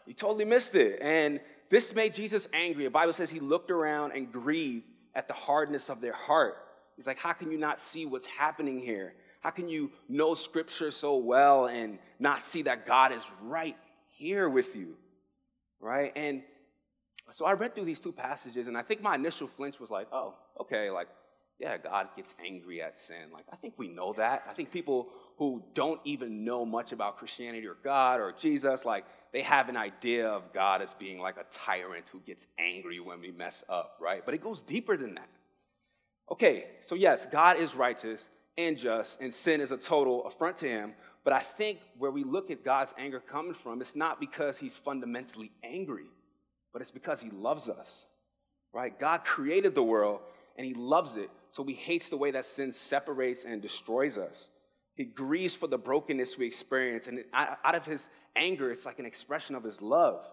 You 0.06 0.12
totally 0.12 0.44
missed 0.44 0.74
it. 0.74 0.98
And 1.00 1.40
this 1.68 1.94
made 1.94 2.12
Jesus 2.12 2.48
angry. 2.52 2.84
The 2.84 2.90
Bible 2.90 3.12
says 3.12 3.30
he 3.30 3.40
looked 3.40 3.70
around 3.70 4.12
and 4.12 4.30
grieved 4.30 4.84
at 5.14 5.28
the 5.28 5.34
hardness 5.34 5.88
of 5.88 6.00
their 6.00 6.12
heart. 6.12 6.56
He's 6.96 7.06
like, 7.06 7.18
how 7.18 7.32
can 7.32 7.50
you 7.50 7.58
not 7.58 7.78
see 7.78 8.04
what's 8.04 8.26
happening 8.26 8.78
here? 8.78 9.14
How 9.42 9.50
can 9.50 9.68
you 9.68 9.90
know 10.08 10.34
scripture 10.34 10.92
so 10.92 11.16
well 11.16 11.66
and 11.66 11.98
not 12.20 12.40
see 12.40 12.62
that 12.62 12.86
God 12.86 13.12
is 13.12 13.28
right 13.42 13.76
here 14.08 14.48
with 14.48 14.76
you? 14.76 14.96
Right? 15.80 16.12
And 16.14 16.44
so 17.32 17.44
I 17.44 17.54
read 17.54 17.74
through 17.74 17.86
these 17.86 17.98
two 17.98 18.12
passages, 18.12 18.68
and 18.68 18.78
I 18.78 18.82
think 18.82 19.02
my 19.02 19.16
initial 19.16 19.48
flinch 19.48 19.80
was 19.80 19.90
like, 19.90 20.06
oh, 20.12 20.34
okay, 20.60 20.90
like, 20.90 21.08
yeah, 21.58 21.76
God 21.76 22.08
gets 22.16 22.34
angry 22.44 22.82
at 22.82 22.96
sin. 22.96 23.30
Like, 23.32 23.44
I 23.52 23.56
think 23.56 23.74
we 23.76 23.88
know 23.88 24.12
that. 24.14 24.44
I 24.48 24.52
think 24.52 24.70
people 24.70 25.08
who 25.38 25.62
don't 25.74 26.00
even 26.04 26.44
know 26.44 26.64
much 26.64 26.92
about 26.92 27.18
Christianity 27.18 27.66
or 27.66 27.76
God 27.82 28.20
or 28.20 28.32
Jesus, 28.32 28.84
like, 28.84 29.04
they 29.32 29.42
have 29.42 29.68
an 29.68 29.76
idea 29.76 30.28
of 30.28 30.52
God 30.52 30.82
as 30.82 30.94
being 30.94 31.18
like 31.18 31.36
a 31.36 31.44
tyrant 31.50 32.08
who 32.08 32.20
gets 32.20 32.46
angry 32.58 33.00
when 33.00 33.20
we 33.20 33.32
mess 33.32 33.64
up, 33.68 33.96
right? 34.00 34.24
But 34.24 34.34
it 34.34 34.40
goes 34.40 34.62
deeper 34.62 34.96
than 34.96 35.14
that. 35.14 35.28
Okay, 36.30 36.66
so 36.80 36.94
yes, 36.94 37.26
God 37.26 37.56
is 37.58 37.74
righteous 37.74 38.28
and 38.58 38.76
just, 38.76 39.20
and 39.20 39.32
sin 39.32 39.60
is 39.60 39.70
a 39.70 39.76
total 39.76 40.24
affront 40.26 40.56
to 40.58 40.68
him. 40.68 40.94
But 41.24 41.32
I 41.32 41.40
think 41.40 41.78
where 41.98 42.10
we 42.10 42.24
look 42.24 42.50
at 42.50 42.64
God's 42.64 42.94
anger 42.98 43.20
coming 43.20 43.54
from, 43.54 43.80
it's 43.80 43.96
not 43.96 44.20
because 44.20 44.58
he's 44.58 44.76
fundamentally 44.76 45.52
angry 45.62 46.06
but 46.72 46.80
it's 46.80 46.90
because 46.90 47.20
he 47.20 47.30
loves 47.30 47.68
us, 47.68 48.06
right? 48.72 48.98
God 48.98 49.24
created 49.24 49.74
the 49.74 49.82
world 49.82 50.20
and 50.56 50.66
he 50.66 50.74
loves 50.74 51.16
it, 51.16 51.30
so 51.50 51.64
he 51.64 51.74
hates 51.74 52.10
the 52.10 52.16
way 52.16 52.30
that 52.30 52.44
sin 52.44 52.72
separates 52.72 53.44
and 53.44 53.60
destroys 53.60 54.18
us. 54.18 54.50
He 54.94 55.04
grieves 55.04 55.54
for 55.54 55.66
the 55.66 55.78
brokenness 55.78 56.36
we 56.36 56.46
experience, 56.46 57.06
and 57.06 57.24
out 57.32 57.74
of 57.74 57.86
his 57.86 58.10
anger, 58.36 58.70
it's 58.70 58.84
like 58.84 58.98
an 58.98 59.06
expression 59.06 59.54
of 59.54 59.64
his 59.64 59.80
love, 59.80 60.28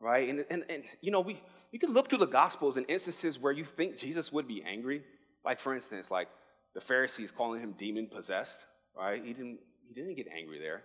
right? 0.00 0.28
And, 0.28 0.44
and, 0.50 0.64
and 0.68 0.82
you 1.00 1.10
know, 1.10 1.20
we, 1.20 1.40
you 1.70 1.78
can 1.78 1.92
look 1.92 2.08
through 2.08 2.18
the 2.18 2.26
Gospels 2.26 2.76
in 2.76 2.84
instances 2.86 3.38
where 3.38 3.52
you 3.52 3.64
think 3.64 3.96
Jesus 3.96 4.32
would 4.32 4.48
be 4.48 4.62
angry. 4.64 5.02
Like, 5.44 5.60
for 5.60 5.74
instance, 5.74 6.10
like 6.10 6.28
the 6.74 6.80
Pharisees 6.80 7.30
calling 7.30 7.60
him 7.60 7.72
demon 7.72 8.06
possessed, 8.06 8.66
right? 8.96 9.24
He 9.24 9.32
didn't, 9.32 9.58
he 9.86 9.94
didn't 9.94 10.14
get 10.14 10.26
angry 10.28 10.58
there. 10.58 10.82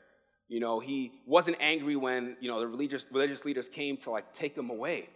You 0.48 0.60
know, 0.60 0.80
he 0.80 1.14
wasn't 1.26 1.58
angry 1.60 1.96
when, 1.96 2.38
you 2.40 2.50
know, 2.50 2.60
the 2.60 2.68
religious, 2.68 3.08
religious 3.12 3.46
leaders 3.46 3.68
came 3.68 3.98
to 3.98 4.12
like 4.12 4.32
take 4.34 4.56
him 4.56 4.70
away, 4.70 5.10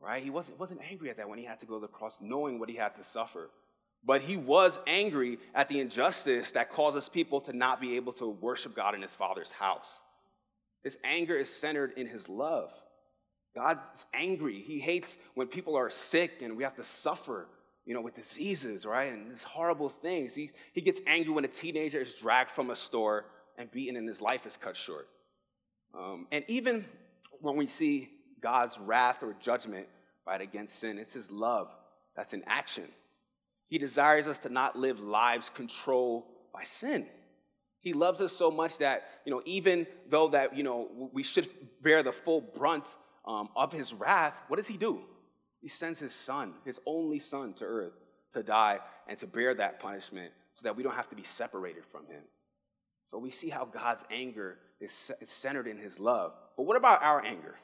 right? 0.00 0.22
He 0.22 0.30
wasn't, 0.30 0.58
wasn't 0.58 0.80
angry 0.88 1.10
at 1.10 1.16
that 1.16 1.28
when 1.28 1.38
he 1.38 1.44
had 1.44 1.58
to 1.60 1.66
go 1.66 1.74
to 1.74 1.80
the 1.80 1.88
cross, 1.88 2.18
knowing 2.20 2.58
what 2.58 2.68
he 2.68 2.76
had 2.76 2.94
to 2.96 3.04
suffer. 3.04 3.50
But 4.04 4.22
he 4.22 4.36
was 4.36 4.78
angry 4.86 5.38
at 5.54 5.68
the 5.68 5.80
injustice 5.80 6.52
that 6.52 6.70
causes 6.70 7.08
people 7.08 7.40
to 7.42 7.52
not 7.52 7.80
be 7.80 7.96
able 7.96 8.12
to 8.14 8.28
worship 8.28 8.76
God 8.76 8.94
in 8.94 9.02
his 9.02 9.14
father's 9.14 9.50
house. 9.50 10.02
His 10.84 10.96
anger 11.02 11.34
is 11.34 11.52
centered 11.52 11.94
in 11.96 12.06
his 12.06 12.28
love. 12.28 12.72
God's 13.56 14.06
angry. 14.14 14.60
He 14.60 14.78
hates 14.78 15.18
when 15.34 15.48
people 15.48 15.76
are 15.76 15.90
sick 15.90 16.42
and 16.42 16.56
we 16.56 16.62
have 16.62 16.76
to 16.76 16.84
suffer, 16.84 17.48
you 17.88 17.94
know, 17.94 18.02
with 18.02 18.14
diseases, 18.14 18.84
right? 18.84 19.10
And 19.10 19.30
these 19.30 19.42
horrible 19.42 19.88
things. 19.88 20.34
He's, 20.34 20.52
he 20.74 20.82
gets 20.82 21.00
angry 21.06 21.32
when 21.32 21.46
a 21.46 21.48
teenager 21.48 21.98
is 22.02 22.12
dragged 22.12 22.50
from 22.50 22.68
a 22.68 22.74
store 22.74 23.24
and 23.56 23.70
beaten 23.70 23.96
and 23.96 24.06
his 24.06 24.20
life 24.20 24.44
is 24.44 24.58
cut 24.58 24.76
short. 24.76 25.08
Um, 25.98 26.26
and 26.30 26.44
even 26.48 26.84
when 27.40 27.56
we 27.56 27.66
see 27.66 28.10
God's 28.42 28.78
wrath 28.78 29.22
or 29.22 29.34
judgment 29.40 29.86
right 30.26 30.42
against 30.42 30.78
sin, 30.80 30.98
it's 30.98 31.14
his 31.14 31.30
love 31.30 31.74
that's 32.14 32.34
in 32.34 32.42
action. 32.46 32.84
He 33.68 33.78
desires 33.78 34.28
us 34.28 34.38
to 34.40 34.50
not 34.50 34.76
live 34.76 35.00
lives 35.00 35.48
controlled 35.48 36.24
by 36.52 36.64
sin. 36.64 37.06
He 37.80 37.94
loves 37.94 38.20
us 38.20 38.34
so 38.34 38.50
much 38.50 38.76
that, 38.78 39.08
you 39.24 39.32
know, 39.32 39.40
even 39.46 39.86
though 40.10 40.28
that, 40.28 40.54
you 40.54 40.62
know, 40.62 41.08
we 41.14 41.22
should 41.22 41.48
bear 41.80 42.02
the 42.02 42.12
full 42.12 42.42
brunt 42.42 42.96
um, 43.26 43.48
of 43.56 43.72
his 43.72 43.94
wrath, 43.94 44.42
what 44.48 44.58
does 44.58 44.66
he 44.66 44.76
do? 44.76 45.00
He 45.60 45.68
sends 45.68 45.98
his 45.98 46.14
son, 46.14 46.54
his 46.64 46.80
only 46.86 47.18
son 47.18 47.52
to 47.54 47.64
earth 47.64 47.94
to 48.32 48.42
die 48.42 48.78
and 49.06 49.18
to 49.18 49.26
bear 49.26 49.54
that 49.54 49.80
punishment 49.80 50.32
so 50.54 50.62
that 50.64 50.76
we 50.76 50.82
don't 50.82 50.94
have 50.94 51.08
to 51.08 51.16
be 51.16 51.22
separated 51.22 51.84
from 51.84 52.06
him. 52.06 52.22
So 53.06 53.18
we 53.18 53.30
see 53.30 53.48
how 53.48 53.64
God's 53.64 54.04
anger 54.10 54.58
is, 54.80 55.10
centered 55.24 55.66
in 55.66 55.78
his 55.78 55.98
love. 55.98 56.34
But 56.56 56.64
what 56.64 56.76
about 56.76 57.02
our 57.02 57.24
anger? 57.24 57.56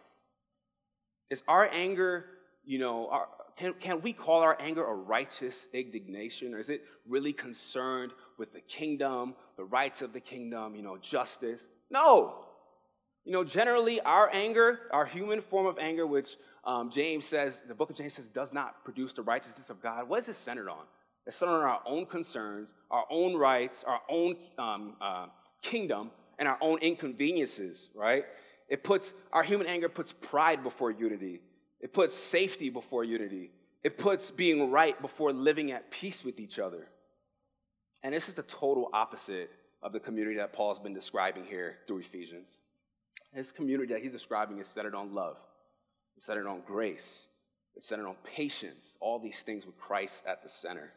Is 1.30 1.42
our 1.46 1.68
anger, 1.70 2.26
you 2.64 2.78
know, 2.78 3.08
our, 3.10 3.28
can, 3.56 3.74
can 3.74 4.00
we 4.00 4.12
call 4.12 4.40
our 4.40 4.56
anger 4.60 4.84
a 4.84 4.94
righteous 4.94 5.68
indignation? 5.72 6.54
Or 6.54 6.58
is 6.58 6.70
it 6.70 6.82
really 7.06 7.32
concerned 7.32 8.12
with 8.38 8.52
the 8.52 8.60
kingdom, 8.60 9.34
the 9.56 9.64
rights 9.64 10.02
of 10.02 10.12
the 10.12 10.20
kingdom, 10.20 10.74
you 10.74 10.82
know, 10.82 10.96
justice? 10.96 11.68
No. 11.90 12.46
You 13.24 13.32
know, 13.32 13.44
generally, 13.44 14.00
our 14.02 14.28
anger, 14.32 14.80
our 14.90 15.06
human 15.06 15.40
form 15.40 15.66
of 15.66 15.78
anger, 15.78 16.06
which 16.06 16.36
um, 16.64 16.90
James 16.90 17.24
says, 17.24 17.62
the 17.66 17.74
book 17.74 17.90
of 17.90 17.96
James 17.96 18.14
says, 18.14 18.28
does 18.28 18.52
not 18.52 18.84
produce 18.84 19.14
the 19.14 19.22
righteousness 19.22 19.70
of 19.70 19.80
God, 19.80 20.08
what 20.08 20.18
is 20.18 20.28
it 20.28 20.34
centered 20.34 20.68
on? 20.68 20.84
It's 21.26 21.36
centered 21.36 21.54
on 21.54 21.64
our 21.64 21.80
own 21.86 22.04
concerns, 22.04 22.74
our 22.90 23.06
own 23.10 23.34
rights, 23.34 23.82
our 23.86 24.00
own 24.10 24.36
um, 24.58 24.94
uh, 25.00 25.26
kingdom, 25.62 26.10
and 26.38 26.46
our 26.46 26.58
own 26.60 26.78
inconveniences, 26.80 27.88
right? 27.94 28.26
It 28.68 28.84
puts, 28.84 29.14
our 29.32 29.42
human 29.42 29.66
anger 29.66 29.88
puts 29.88 30.12
pride 30.12 30.62
before 30.62 30.90
unity. 30.90 31.40
It 31.80 31.92
puts 31.92 32.14
safety 32.14 32.68
before 32.70 33.04
unity. 33.04 33.50
It 33.82 33.98
puts 33.98 34.30
being 34.30 34.70
right 34.70 35.00
before 35.00 35.32
living 35.32 35.72
at 35.72 35.90
peace 35.90 36.24
with 36.24 36.40
each 36.40 36.58
other. 36.58 36.88
And 38.02 38.14
this 38.14 38.28
is 38.28 38.34
the 38.34 38.42
total 38.42 38.90
opposite 38.92 39.50
of 39.82 39.92
the 39.92 40.00
community 40.00 40.36
that 40.36 40.52
Paul's 40.52 40.78
been 40.78 40.94
describing 40.94 41.44
here 41.44 41.78
through 41.86 41.98
Ephesians. 41.98 42.60
His 43.34 43.52
community 43.52 43.92
that 43.92 44.02
he's 44.02 44.12
describing 44.12 44.58
is 44.58 44.66
centered 44.66 44.94
on 44.94 45.12
love, 45.14 45.36
it's 46.16 46.26
centered 46.26 46.46
on 46.46 46.62
grace, 46.66 47.28
it's 47.74 47.86
centered 47.86 48.06
on 48.06 48.16
patience, 48.24 48.96
all 49.00 49.18
these 49.18 49.42
things 49.42 49.66
with 49.66 49.76
Christ 49.76 50.24
at 50.26 50.42
the 50.42 50.48
center. 50.48 50.92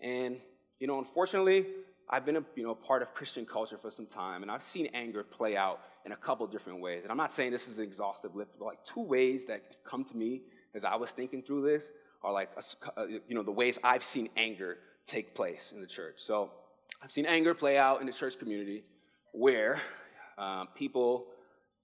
And, 0.00 0.38
you 0.78 0.86
know, 0.86 0.98
unfortunately, 0.98 1.66
I've 2.08 2.24
been 2.24 2.36
a 2.36 2.44
you 2.54 2.62
know, 2.62 2.74
part 2.74 3.02
of 3.02 3.12
Christian 3.12 3.44
culture 3.44 3.76
for 3.76 3.90
some 3.90 4.06
time, 4.06 4.42
and 4.42 4.50
I've 4.50 4.62
seen 4.62 4.86
anger 4.94 5.22
play 5.22 5.56
out 5.56 5.80
in 6.06 6.12
a 6.12 6.16
couple 6.16 6.46
different 6.46 6.80
ways. 6.80 7.02
And 7.02 7.10
I'm 7.10 7.18
not 7.18 7.30
saying 7.30 7.50
this 7.50 7.68
is 7.68 7.78
an 7.78 7.84
exhaustive 7.84 8.34
list, 8.34 8.52
but 8.58 8.64
like 8.64 8.82
two 8.84 9.02
ways 9.02 9.44
that 9.46 9.76
come 9.84 10.04
to 10.04 10.16
me 10.16 10.42
as 10.74 10.84
I 10.84 10.94
was 10.94 11.10
thinking 11.10 11.42
through 11.42 11.62
this 11.62 11.90
are 12.22 12.32
like, 12.32 12.50
a, 12.96 13.06
you 13.08 13.34
know, 13.34 13.42
the 13.42 13.52
ways 13.52 13.78
I've 13.84 14.04
seen 14.04 14.28
anger 14.36 14.78
take 15.04 15.34
place 15.34 15.72
in 15.72 15.80
the 15.80 15.86
church. 15.86 16.14
So 16.16 16.50
I've 17.02 17.12
seen 17.12 17.26
anger 17.26 17.54
play 17.54 17.76
out 17.76 18.00
in 18.00 18.06
the 18.06 18.12
church 18.12 18.38
community 18.38 18.84
where 19.32 19.78
um, 20.38 20.68
people 20.74 21.26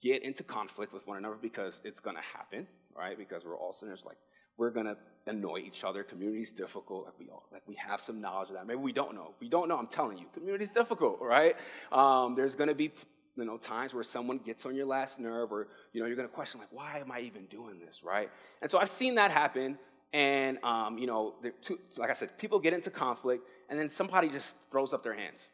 get 0.03 0.23
into 0.23 0.43
conflict 0.43 0.93
with 0.93 1.07
one 1.07 1.17
another 1.17 1.37
because 1.41 1.81
it's 1.85 2.01
going 2.01 2.17
to 2.17 2.23
happen, 2.23 2.67
right? 2.97 3.17
Because 3.17 3.45
we're 3.45 3.57
all 3.57 3.73
sinners. 3.73 4.03
Like 4.05 4.19
we're 4.57 4.71
going 4.71 4.87
to 4.87 4.97
annoy 5.27 5.59
each 5.59 5.85
other. 5.85 6.03
Community's 6.03 6.53
difficult. 6.53 7.07
Like 7.07 7.19
we 7.19 7.29
all, 7.29 7.45
like 7.53 7.63
we 7.67 7.75
have 7.77 8.01
some 8.01 8.21
knowledge 8.21 8.51
of 8.51 8.55
that. 8.55 8.67
Maybe 8.67 8.81
we 8.81 8.93
don't 8.93 9.15
know. 9.15 9.31
If 9.35 9.41
we 9.41 9.49
don't 9.49 9.69
know, 9.69 9.77
I'm 9.77 9.87
telling 9.87 10.19
you, 10.19 10.27
community's 10.33 10.71
difficult, 10.71 11.19
right? 11.21 11.57
Um, 11.93 12.35
there's 12.35 12.55
going 12.55 12.69
to 12.69 12.75
be 12.75 12.93
you 13.37 13.45
know 13.45 13.57
times 13.57 13.93
where 13.95 14.05
someone 14.05 14.39
gets 14.39 14.65
on 14.65 14.75
your 14.75 14.87
last 14.87 15.19
nerve, 15.19 15.53
or 15.53 15.69
you 15.93 16.01
know 16.01 16.07
you're 16.07 16.17
going 16.17 16.29
to 16.29 16.35
question 16.35 16.61
like, 16.61 16.73
why 16.73 16.99
am 16.99 17.11
I 17.11 17.21
even 17.21 17.47
doing 17.47 17.81
this, 17.85 18.03
right? 18.05 18.31
And 18.63 18.71
so 18.71 18.79
I've 18.79 18.91
seen 18.91 19.17
that 19.17 19.31
happen. 19.31 19.79
And 20.13 20.59
um, 20.63 20.97
you 20.99 21.09
know, 21.09 21.35
two, 21.61 21.81
like 21.99 22.11
I 22.11 22.13
said, 22.13 22.39
people 22.39 22.61
get 22.61 22.73
into 22.73 22.91
conflict, 22.91 23.49
and 23.69 23.79
then 23.79 23.89
somebody 23.89 24.29
just 24.29 24.71
throws 24.71 24.95
up 24.95 25.03
their 25.03 25.15
hands. 25.15 25.49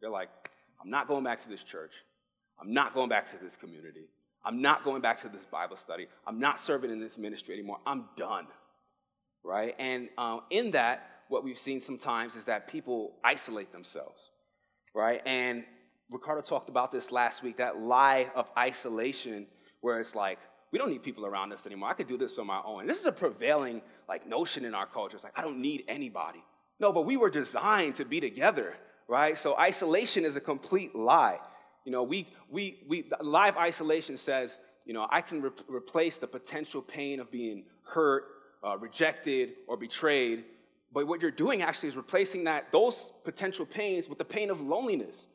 They're 0.00 0.10
like, 0.10 0.28
I'm 0.82 0.90
not 0.90 1.06
going 1.06 1.22
back 1.22 1.38
to 1.40 1.48
this 1.48 1.62
church. 1.62 1.92
I'm 2.60 2.72
not 2.72 2.94
going 2.94 3.08
back 3.08 3.26
to 3.30 3.36
this 3.38 3.56
community. 3.56 4.08
I'm 4.44 4.60
not 4.60 4.84
going 4.84 5.00
back 5.00 5.20
to 5.22 5.28
this 5.28 5.46
Bible 5.46 5.76
study. 5.76 6.06
I'm 6.26 6.38
not 6.38 6.60
serving 6.60 6.90
in 6.90 7.00
this 7.00 7.18
ministry 7.18 7.54
anymore. 7.54 7.78
I'm 7.86 8.04
done. 8.16 8.46
Right? 9.42 9.74
And 9.78 10.08
um, 10.18 10.42
in 10.50 10.70
that, 10.72 11.10
what 11.28 11.44
we've 11.44 11.58
seen 11.58 11.80
sometimes 11.80 12.36
is 12.36 12.44
that 12.44 12.68
people 12.68 13.14
isolate 13.24 13.72
themselves. 13.72 14.30
Right? 14.94 15.22
And 15.26 15.64
Ricardo 16.10 16.42
talked 16.42 16.68
about 16.68 16.92
this 16.92 17.10
last 17.10 17.42
week 17.42 17.56
that 17.56 17.78
lie 17.78 18.30
of 18.34 18.50
isolation, 18.56 19.46
where 19.80 19.98
it's 19.98 20.14
like, 20.14 20.38
we 20.70 20.78
don't 20.78 20.90
need 20.90 21.02
people 21.02 21.24
around 21.24 21.52
us 21.52 21.66
anymore. 21.66 21.88
I 21.88 21.94
could 21.94 22.06
do 22.06 22.16
this 22.16 22.38
on 22.38 22.46
my 22.46 22.60
own. 22.64 22.80
And 22.80 22.90
this 22.90 23.00
is 23.00 23.06
a 23.06 23.12
prevailing 23.12 23.80
like 24.08 24.26
notion 24.26 24.64
in 24.64 24.74
our 24.74 24.86
culture. 24.86 25.14
It's 25.14 25.24
like, 25.24 25.38
I 25.38 25.42
don't 25.42 25.60
need 25.60 25.84
anybody. 25.88 26.42
No, 26.80 26.92
but 26.92 27.02
we 27.02 27.16
were 27.16 27.30
designed 27.30 27.94
to 27.96 28.04
be 28.04 28.20
together, 28.20 28.74
right? 29.06 29.38
So 29.38 29.56
isolation 29.56 30.24
is 30.24 30.36
a 30.36 30.40
complete 30.40 30.94
lie. 30.94 31.38
You 31.84 31.92
know, 31.92 32.02
we, 32.02 32.28
we, 32.50 32.78
we, 32.88 33.10
live 33.20 33.56
isolation 33.56 34.16
says, 34.16 34.58
you 34.86 34.94
know, 34.94 35.06
I 35.10 35.20
can 35.20 35.42
re- 35.42 35.50
replace 35.68 36.18
the 36.18 36.26
potential 36.26 36.80
pain 36.80 37.20
of 37.20 37.30
being 37.30 37.64
hurt, 37.82 38.24
uh, 38.62 38.78
rejected, 38.78 39.54
or 39.68 39.76
betrayed. 39.76 40.44
But 40.92 41.06
what 41.06 41.20
you're 41.20 41.30
doing 41.30 41.62
actually 41.62 41.88
is 41.88 41.96
replacing 41.96 42.44
that, 42.44 42.70
those 42.72 43.12
potential 43.24 43.66
pains 43.66 44.08
with 44.08 44.18
the 44.18 44.24
pain 44.24 44.50
of 44.50 44.60
loneliness, 44.60 45.28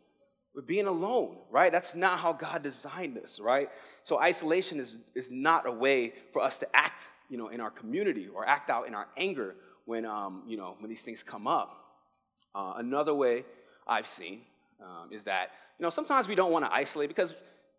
with 0.56 0.66
being 0.66 0.88
alone, 0.88 1.38
right? 1.52 1.72
That's 1.72 1.94
not 1.94 2.18
how 2.18 2.34
God 2.34 2.64
designed 2.64 3.16
this, 3.16 3.40
right? 3.40 3.70
So 4.04 4.20
isolation 4.20 4.80
is, 4.80 4.98
is 5.14 5.30
not 5.32 5.68
a 5.68 5.72
way 5.72 6.14
for 6.32 6.42
us 6.42 6.58
to 6.60 6.76
act, 6.76 7.04
you 7.30 7.38
know, 7.38 7.50
in 7.50 7.62
our 7.62 7.70
community 7.70 8.28
or 8.28 8.48
act 8.48 8.70
out 8.70 8.88
in 8.88 8.96
our 8.96 9.08
anger 9.18 9.56
when, 9.86 10.06
um, 10.06 10.44
you 10.48 10.58
know, 10.58 10.76
when 10.80 10.90
these 10.90 11.04
things 11.04 11.22
come 11.22 11.46
up. 11.46 11.76
Uh, 12.56 12.74
another 12.78 13.14
way 13.14 13.46
I've 13.88 14.08
seen 14.08 14.42
um, 14.82 15.10
is 15.12 15.24
that 15.26 15.52
you 15.80 15.84
know, 15.84 15.90
sometimes 15.90 16.28
we 16.28 16.36
don't 16.36 16.52
want 16.52 16.66
to 16.66 16.74
isolate 16.74 17.08
because, 17.08 17.34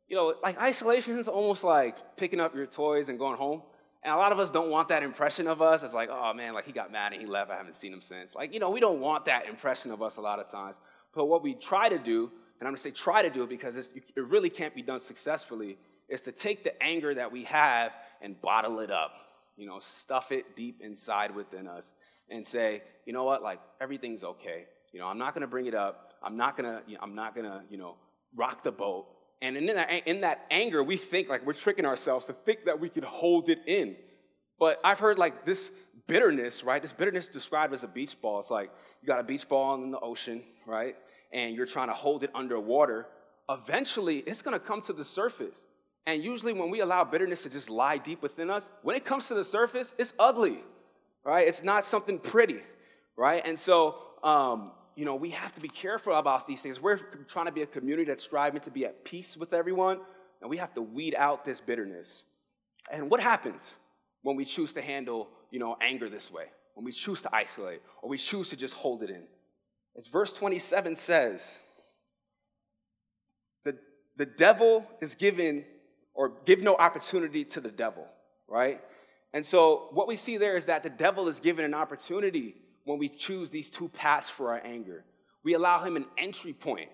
you 0.08 0.16
know, 0.16 0.34
like 0.42 0.58
isolation 0.58 1.18
is 1.18 1.28
almost 1.38 1.62
like 1.62 2.16
picking 2.16 2.40
up 2.40 2.54
your 2.54 2.66
toys 2.66 3.08
and 3.08 3.18
going 3.18 3.36
home. 3.36 3.62
And 4.02 4.14
a 4.14 4.16
lot 4.16 4.32
of 4.32 4.38
us 4.38 4.50
don't 4.50 4.70
want 4.70 4.88
that 4.88 5.02
impression 5.02 5.46
of 5.46 5.60
us. 5.60 5.82
It's 5.82 5.92
like, 5.92 6.08
oh 6.10 6.32
man, 6.32 6.54
like 6.54 6.64
he 6.64 6.72
got 6.72 6.90
mad 6.90 7.12
and 7.12 7.20
he 7.20 7.28
left. 7.28 7.50
I 7.50 7.56
haven't 7.56 7.74
seen 7.74 7.92
him 7.92 8.00
since. 8.00 8.34
Like, 8.34 8.54
you 8.54 8.58
know, 8.58 8.70
we 8.70 8.80
don't 8.80 9.00
want 9.00 9.26
that 9.26 9.46
impression 9.46 9.90
of 9.90 10.00
us 10.00 10.16
a 10.16 10.22
lot 10.22 10.38
of 10.38 10.50
times. 10.50 10.80
But 11.14 11.26
what 11.26 11.42
we 11.42 11.54
try 11.54 11.90
to 11.90 11.98
do, 11.98 12.30
and 12.58 12.66
I'm 12.66 12.72
gonna 12.72 12.78
say 12.78 12.90
try 12.90 13.20
to 13.20 13.28
do 13.28 13.42
it 13.42 13.50
because 13.50 13.76
it 13.76 13.90
really 14.16 14.48
can't 14.48 14.74
be 14.74 14.80
done 14.80 15.00
successfully, 15.00 15.76
is 16.08 16.22
to 16.22 16.32
take 16.32 16.64
the 16.64 16.82
anger 16.82 17.14
that 17.14 17.30
we 17.30 17.44
have 17.44 17.92
and 18.22 18.40
bottle 18.40 18.80
it 18.80 18.90
up. 18.90 19.12
You 19.58 19.66
know, 19.66 19.78
stuff 19.78 20.32
it 20.32 20.56
deep 20.56 20.80
inside 20.80 21.34
within 21.34 21.68
us 21.68 21.92
and 22.30 22.46
say, 22.46 22.82
you 23.04 23.12
know 23.12 23.24
what, 23.24 23.42
like 23.42 23.60
everything's 23.82 24.24
okay. 24.24 24.64
You 24.92 25.00
know, 25.00 25.06
I'm 25.06 25.18
not 25.18 25.34
gonna 25.34 25.46
bring 25.46 25.66
it 25.66 25.74
up. 25.74 26.09
I'm 26.22 26.36
not 26.36 26.56
gonna, 26.56 26.82
you 26.86 26.94
know, 26.94 27.00
I'm 27.02 27.14
not 27.14 27.34
gonna, 27.34 27.64
you 27.70 27.78
know, 27.78 27.96
rock 28.34 28.62
the 28.62 28.72
boat. 28.72 29.06
And 29.42 29.56
in 29.56 29.66
that, 29.66 30.06
in 30.06 30.20
that 30.20 30.46
anger, 30.50 30.82
we 30.82 30.96
think 30.96 31.28
like 31.28 31.46
we're 31.46 31.54
tricking 31.54 31.86
ourselves 31.86 32.26
to 32.26 32.32
think 32.32 32.64
that 32.66 32.78
we 32.78 32.88
could 32.88 33.04
hold 33.04 33.48
it 33.48 33.60
in. 33.66 33.96
But 34.58 34.78
I've 34.84 34.98
heard 34.98 35.18
like 35.18 35.46
this 35.46 35.72
bitterness, 36.06 36.62
right? 36.62 36.82
This 36.82 36.92
bitterness 36.92 37.26
described 37.26 37.72
as 37.72 37.82
a 37.82 37.88
beach 37.88 38.20
ball. 38.20 38.40
It's 38.40 38.50
like 38.50 38.70
you 39.00 39.06
got 39.06 39.18
a 39.18 39.22
beach 39.22 39.48
ball 39.48 39.82
in 39.82 39.90
the 39.90 40.00
ocean, 40.00 40.42
right? 40.66 40.96
And 41.32 41.54
you're 41.54 41.66
trying 41.66 41.88
to 41.88 41.94
hold 41.94 42.22
it 42.22 42.30
underwater. 42.34 43.06
Eventually, 43.48 44.18
it's 44.18 44.42
gonna 44.42 44.60
come 44.60 44.82
to 44.82 44.92
the 44.92 45.04
surface. 45.04 45.64
And 46.06 46.22
usually, 46.22 46.52
when 46.52 46.70
we 46.70 46.80
allow 46.80 47.04
bitterness 47.04 47.42
to 47.44 47.50
just 47.50 47.70
lie 47.70 47.96
deep 47.96 48.22
within 48.22 48.50
us, 48.50 48.70
when 48.82 48.96
it 48.96 49.04
comes 49.04 49.28
to 49.28 49.34
the 49.34 49.44
surface, 49.44 49.94
it's 49.98 50.12
ugly, 50.18 50.62
right? 51.24 51.46
It's 51.46 51.62
not 51.62 51.84
something 51.84 52.18
pretty, 52.18 52.60
right? 53.16 53.42
And 53.44 53.58
so, 53.58 53.96
um, 54.22 54.72
you 55.00 55.06
know, 55.06 55.14
we 55.14 55.30
have 55.30 55.54
to 55.54 55.62
be 55.62 55.68
careful 55.68 56.12
about 56.12 56.46
these 56.46 56.60
things. 56.60 56.78
We're 56.78 56.98
trying 57.26 57.46
to 57.46 57.52
be 57.52 57.62
a 57.62 57.66
community 57.66 58.04
that's 58.04 58.22
striving 58.22 58.60
to 58.60 58.70
be 58.70 58.84
at 58.84 59.02
peace 59.02 59.34
with 59.34 59.54
everyone, 59.54 59.98
and 60.42 60.50
we 60.50 60.58
have 60.58 60.74
to 60.74 60.82
weed 60.82 61.14
out 61.14 61.42
this 61.42 61.58
bitterness. 61.58 62.24
And 62.92 63.10
what 63.10 63.18
happens 63.18 63.76
when 64.20 64.36
we 64.36 64.44
choose 64.44 64.74
to 64.74 64.82
handle, 64.82 65.30
you 65.50 65.58
know, 65.58 65.78
anger 65.80 66.10
this 66.10 66.30
way? 66.30 66.48
When 66.74 66.84
we 66.84 66.92
choose 66.92 67.22
to 67.22 67.34
isolate, 67.34 67.80
or 68.02 68.10
we 68.10 68.18
choose 68.18 68.50
to 68.50 68.56
just 68.56 68.74
hold 68.74 69.02
it 69.02 69.08
in? 69.08 69.22
As 69.96 70.06
verse 70.06 70.34
27 70.34 70.94
says, 70.94 71.60
the, 73.64 73.78
the 74.18 74.26
devil 74.26 74.86
is 75.00 75.14
given, 75.14 75.64
or 76.12 76.34
give 76.44 76.62
no 76.62 76.76
opportunity 76.76 77.42
to 77.46 77.62
the 77.62 77.70
devil, 77.70 78.06
right? 78.46 78.82
And 79.32 79.46
so 79.46 79.88
what 79.92 80.06
we 80.06 80.16
see 80.16 80.36
there 80.36 80.58
is 80.58 80.66
that 80.66 80.82
the 80.82 80.90
devil 80.90 81.26
is 81.28 81.40
given 81.40 81.64
an 81.64 81.72
opportunity 81.72 82.54
when 82.84 82.98
we 82.98 83.08
choose 83.08 83.50
these 83.50 83.70
two 83.70 83.88
paths 83.88 84.30
for 84.30 84.50
our 84.50 84.60
anger. 84.64 85.04
We 85.42 85.54
allow 85.54 85.82
him 85.82 85.96
an 85.96 86.06
entry 86.18 86.52
point, 86.52 86.90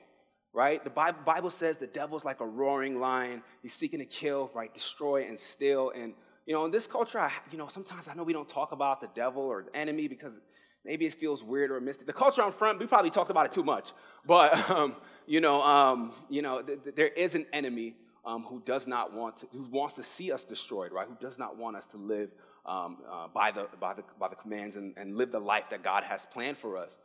right? 0.53 0.83
The 0.83 0.90
Bible 0.90 1.51
says 1.51 1.79
the 1.79 1.87
devil's 1.87 2.25
like 2.25 2.40
a 2.40 2.46
roaring 2.46 2.99
lion. 2.99 3.42
He's 3.62 3.75
seeking 3.75 3.99
to 3.99 4.05
kill, 4.05 4.51
right, 4.55 4.72
destroy, 4.72 5.25
and 5.25 5.38
steal. 5.38 5.92
And, 5.94 6.14
you 6.46 6.55
know, 6.55 6.64
in 6.64 6.70
this 6.70 6.87
culture, 6.87 7.18
I, 7.18 7.33
you 7.51 7.59
know, 7.59 7.66
sometimes 7.66 8.09
I 8.09 8.14
know 8.14 8.22
we 8.22 8.33
don't 8.33 8.49
talk 8.49 8.72
about 8.72 9.01
the 9.01 9.09
devil 9.14 9.42
or 9.42 9.64
the 9.64 9.77
enemy 9.77 10.07
because 10.07 10.40
maybe 10.85 11.07
it 11.07 11.14
feels 11.14 11.42
weird 11.42 11.70
or 11.70 11.81
mystic. 11.81 12.07
The 12.07 12.12
culture 12.12 12.42
I'm 12.42 12.53
from, 12.53 12.79
we 12.79 12.87
probably 12.87 13.11
talked 13.11 13.31
about 13.31 13.46
it 13.46 13.53
too 13.53 13.64
much. 13.64 13.92
But, 14.27 14.70
um, 14.70 14.96
you 15.27 15.40
know, 15.40 15.62
um, 15.62 16.12
you 16.29 16.42
know 16.42 16.62
th- 16.62 16.85
th- 16.85 16.94
there 16.94 17.09
is 17.09 17.35
an 17.35 17.46
enemy 17.53 17.96
um, 18.25 18.42
who 18.42 18.61
does 18.64 18.87
not 18.87 19.12
want 19.12 19.37
to, 19.38 19.46
who 19.53 19.62
wants 19.70 19.94
to 19.94 20.03
see 20.03 20.33
us 20.33 20.44
destroyed, 20.44 20.92
right? 20.92 21.07
Who 21.09 21.16
does 21.20 21.38
not 21.38 21.57
want 21.57 21.77
us 21.77 21.87
to 21.88 21.96
live 21.96 22.31
um, 22.66 22.98
uh, 23.11 23.29
by, 23.33 23.50
the, 23.50 23.68
by, 23.81 23.94
the, 23.94 24.02
by 24.18 24.29
the 24.29 24.35
commands 24.35 24.76
and, 24.76 24.92
and 24.96 25.16
live 25.16 25.31
the 25.31 25.38
life 25.40 25.64
that 25.70 25.83
God 25.83 26.05
has 26.05 26.26
planned 26.26 26.59
for 26.59 26.76
us. 26.76 26.98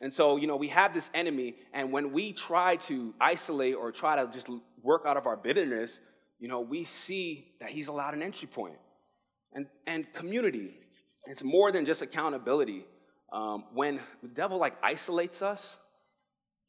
And 0.00 0.12
so, 0.12 0.36
you 0.36 0.46
know, 0.46 0.56
we 0.56 0.68
have 0.68 0.92
this 0.92 1.10
enemy, 1.14 1.54
and 1.72 1.92
when 1.92 2.12
we 2.12 2.32
try 2.32 2.76
to 2.76 3.14
isolate 3.20 3.76
or 3.76 3.92
try 3.92 4.16
to 4.16 4.30
just 4.32 4.50
work 4.82 5.04
out 5.06 5.16
of 5.16 5.26
our 5.26 5.36
bitterness, 5.36 6.00
you 6.40 6.48
know, 6.48 6.60
we 6.60 6.84
see 6.84 7.54
that 7.60 7.70
he's 7.70 7.88
allowed 7.88 8.14
an 8.14 8.22
entry 8.22 8.48
point. 8.48 8.76
And, 9.52 9.66
and 9.86 10.12
community, 10.12 10.74
it's 11.26 11.44
more 11.44 11.70
than 11.70 11.84
just 11.84 12.02
accountability. 12.02 12.84
Um, 13.32 13.64
when 13.72 14.00
the 14.22 14.28
devil 14.28 14.58
like 14.58 14.74
isolates 14.82 15.42
us, 15.42 15.78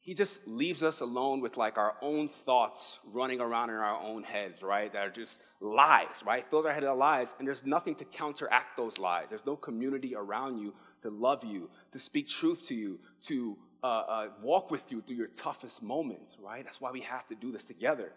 he 0.05 0.13
just 0.13 0.47
leaves 0.47 0.83
us 0.83 1.01
alone 1.01 1.41
with 1.41 1.57
like 1.57 1.79
our 1.79 1.95
own 1.99 2.27
thoughts 2.27 2.99
running 3.11 3.41
around 3.41 3.71
in 3.71 3.75
our 3.77 3.99
own 3.99 4.21
heads, 4.21 4.61
right? 4.61 4.93
That 4.93 5.07
are 5.07 5.09
just 5.09 5.41
lies, 5.59 6.21
right? 6.23 6.47
Fills 6.47 6.63
our 6.67 6.73
head 6.73 6.83
with 6.83 6.91
lies, 6.91 7.33
and 7.39 7.47
there's 7.47 7.65
nothing 7.65 7.95
to 7.95 8.05
counteract 8.05 8.77
those 8.77 8.99
lies. 8.99 9.25
There's 9.29 9.47
no 9.47 9.55
community 9.55 10.13
around 10.15 10.59
you 10.59 10.75
to 11.01 11.09
love 11.09 11.43
you, 11.43 11.71
to 11.91 11.97
speak 11.97 12.29
truth 12.29 12.67
to 12.67 12.75
you, 12.75 12.99
to 13.21 13.57
uh, 13.83 13.87
uh, 13.87 14.27
walk 14.43 14.69
with 14.69 14.91
you 14.91 15.01
through 15.01 15.15
your 15.15 15.27
toughest 15.27 15.81
moments, 15.81 16.37
right? 16.39 16.63
That's 16.63 16.79
why 16.79 16.91
we 16.91 17.01
have 17.01 17.25
to 17.27 17.35
do 17.35 17.51
this 17.51 17.65
together, 17.65 18.11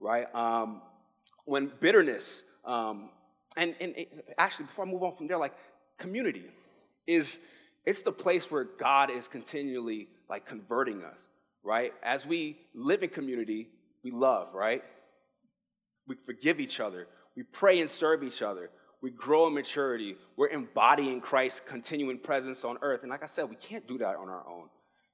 right? 0.00 0.26
Um, 0.34 0.82
when 1.46 1.72
bitterness, 1.80 2.44
um, 2.66 3.08
and, 3.56 3.74
and 3.80 3.94
actually, 4.36 4.66
before 4.66 4.86
I 4.86 4.88
move 4.88 5.02
on 5.02 5.16
from 5.16 5.28
there, 5.28 5.38
like 5.38 5.54
community 5.96 6.44
is 7.06 7.40
it's 7.86 8.02
the 8.02 8.12
place 8.12 8.50
where 8.50 8.64
God 8.64 9.10
is 9.10 9.28
continually 9.28 10.08
like 10.28 10.46
converting 10.46 11.04
us, 11.04 11.28
right? 11.62 11.92
As 12.02 12.26
we 12.26 12.58
live 12.74 13.02
in 13.02 13.10
community, 13.10 13.68
we 14.02 14.10
love, 14.10 14.54
right? 14.54 14.82
We 16.06 16.16
forgive 16.16 16.60
each 16.60 16.80
other. 16.80 17.06
We 17.36 17.42
pray 17.44 17.80
and 17.80 17.88
serve 17.88 18.22
each 18.22 18.42
other. 18.42 18.70
We 19.00 19.10
grow 19.10 19.48
in 19.48 19.54
maturity. 19.54 20.16
We're 20.36 20.48
embodying 20.48 21.20
Christ's 21.20 21.60
continuing 21.60 22.18
presence 22.18 22.64
on 22.64 22.78
earth. 22.82 23.02
And 23.02 23.10
like 23.10 23.22
I 23.22 23.26
said, 23.26 23.48
we 23.50 23.56
can't 23.56 23.86
do 23.86 23.98
that 23.98 24.16
on 24.16 24.28
our 24.28 24.46
own. 24.48 24.68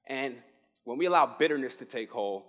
And 0.07 0.37
when 0.83 0.97
we 0.97 1.05
allow 1.05 1.25
bitterness 1.25 1.77
to 1.77 1.85
take 1.85 2.11
hold, 2.11 2.43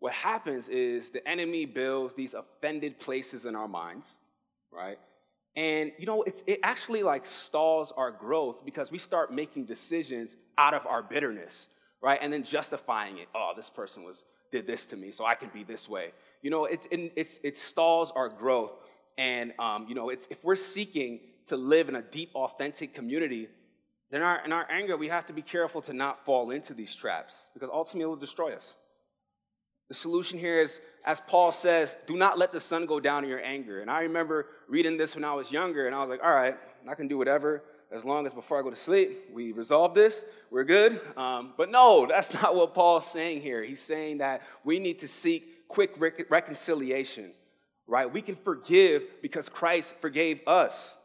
what 0.00 0.12
happens 0.12 0.68
is 0.68 1.10
the 1.10 1.26
enemy 1.26 1.64
builds 1.64 2.14
these 2.14 2.34
offended 2.34 2.98
places 2.98 3.46
in 3.46 3.56
our 3.56 3.68
minds, 3.68 4.18
right? 4.70 4.98
And 5.56 5.92
you 5.98 6.06
know, 6.06 6.22
it's, 6.24 6.42
it 6.46 6.60
actually 6.62 7.02
like 7.02 7.24
stalls 7.24 7.92
our 7.96 8.10
growth 8.10 8.64
because 8.64 8.90
we 8.90 8.98
start 8.98 9.32
making 9.32 9.64
decisions 9.66 10.36
out 10.58 10.74
of 10.74 10.86
our 10.86 11.02
bitterness, 11.02 11.68
right? 12.04 12.18
And 12.20 12.30
then 12.30 12.44
justifying 12.44 13.16
it. 13.16 13.28
Oh, 13.34 13.52
this 13.56 13.70
person 13.70 14.04
was 14.04 14.26
did 14.52 14.66
this 14.66 14.86
to 14.86 14.96
me, 14.96 15.10
so 15.10 15.24
I 15.24 15.34
can 15.34 15.48
be 15.48 15.64
this 15.64 15.88
way. 15.88 16.12
You 16.42 16.50
know, 16.50 16.66
it's, 16.66 16.86
it's, 16.92 17.40
it 17.42 17.56
stalls 17.56 18.12
our 18.12 18.28
growth. 18.28 18.72
And 19.18 19.52
um, 19.58 19.86
you 19.88 19.96
know, 19.96 20.10
it's, 20.10 20.28
if 20.30 20.44
we're 20.44 20.54
seeking 20.54 21.20
to 21.46 21.56
live 21.56 21.88
in 21.88 21.96
a 21.96 22.02
deep, 22.02 22.30
authentic 22.34 22.94
community, 22.94 23.48
then 24.10 24.22
our, 24.22 24.44
in 24.44 24.52
our 24.52 24.70
anger, 24.70 24.96
we 24.96 25.08
have 25.08 25.26
to 25.26 25.32
be 25.32 25.42
careful 25.42 25.80
to 25.82 25.92
not 25.92 26.24
fall 26.24 26.50
into 26.50 26.74
these 26.74 26.94
traps 26.94 27.48
because 27.54 27.70
ultimately 27.70 28.04
it 28.04 28.08
will 28.08 28.16
destroy 28.16 28.54
us. 28.54 28.74
The 29.88 29.94
solution 29.94 30.38
here 30.38 30.60
is, 30.60 30.80
as 31.04 31.20
Paul 31.20 31.50
says, 31.52 31.96
do 32.06 32.16
not 32.16 32.38
let 32.38 32.52
the 32.52 32.60
sun 32.60 32.86
go 32.86 33.00
down 33.00 33.24
in 33.24 33.30
your 33.30 33.42
anger. 33.42 33.80
And 33.80 33.90
I 33.90 34.02
remember 34.02 34.46
reading 34.68 34.96
this 34.96 35.14
when 35.14 35.24
I 35.24 35.34
was 35.34 35.50
younger, 35.50 35.86
and 35.86 35.94
I 35.94 36.00
was 36.00 36.08
like, 36.08 36.22
all 36.22 36.30
right, 36.30 36.56
I 36.88 36.94
can 36.94 37.08
do 37.08 37.18
whatever 37.18 37.62
as 37.90 38.04
long 38.04 38.26
as 38.26 38.32
before 38.32 38.58
I 38.58 38.62
go 38.62 38.70
to 38.70 38.76
sleep, 38.76 39.30
we 39.32 39.52
resolve 39.52 39.94
this, 39.94 40.24
we're 40.50 40.64
good. 40.64 41.00
Um, 41.16 41.54
but 41.56 41.70
no, 41.70 42.06
that's 42.06 42.34
not 42.42 42.54
what 42.54 42.74
Paul's 42.74 43.06
saying 43.06 43.40
here. 43.40 43.62
He's 43.62 43.80
saying 43.80 44.18
that 44.18 44.42
we 44.64 44.78
need 44.78 44.98
to 45.00 45.08
seek 45.08 45.68
quick 45.68 45.94
rec- 45.98 46.30
reconciliation, 46.30 47.32
right? 47.86 48.10
We 48.10 48.22
can 48.22 48.34
forgive 48.34 49.22
because 49.22 49.48
Christ 49.48 49.94
forgave 50.00 50.40
us, 50.46 50.98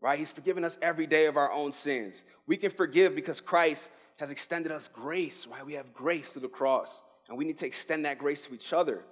right? 0.00 0.18
He's 0.18 0.32
forgiven 0.32 0.64
us 0.64 0.78
every 0.82 1.06
day 1.06 1.26
of 1.26 1.36
our 1.36 1.52
own 1.52 1.72
sins. 1.72 2.24
We 2.46 2.56
can 2.56 2.70
forgive 2.70 3.14
because 3.14 3.40
Christ 3.40 3.90
has 4.18 4.30
extended 4.30 4.72
us 4.72 4.88
grace, 4.88 5.46
right? 5.46 5.64
We 5.64 5.74
have 5.74 5.92
grace 5.92 6.30
through 6.30 6.42
the 6.42 6.48
cross. 6.48 7.02
And 7.28 7.36
we 7.36 7.44
need 7.44 7.56
to 7.58 7.66
extend 7.66 8.04
that 8.04 8.18
grace 8.18 8.46
to 8.46 8.54
each 8.54 8.72
other. 8.72 9.02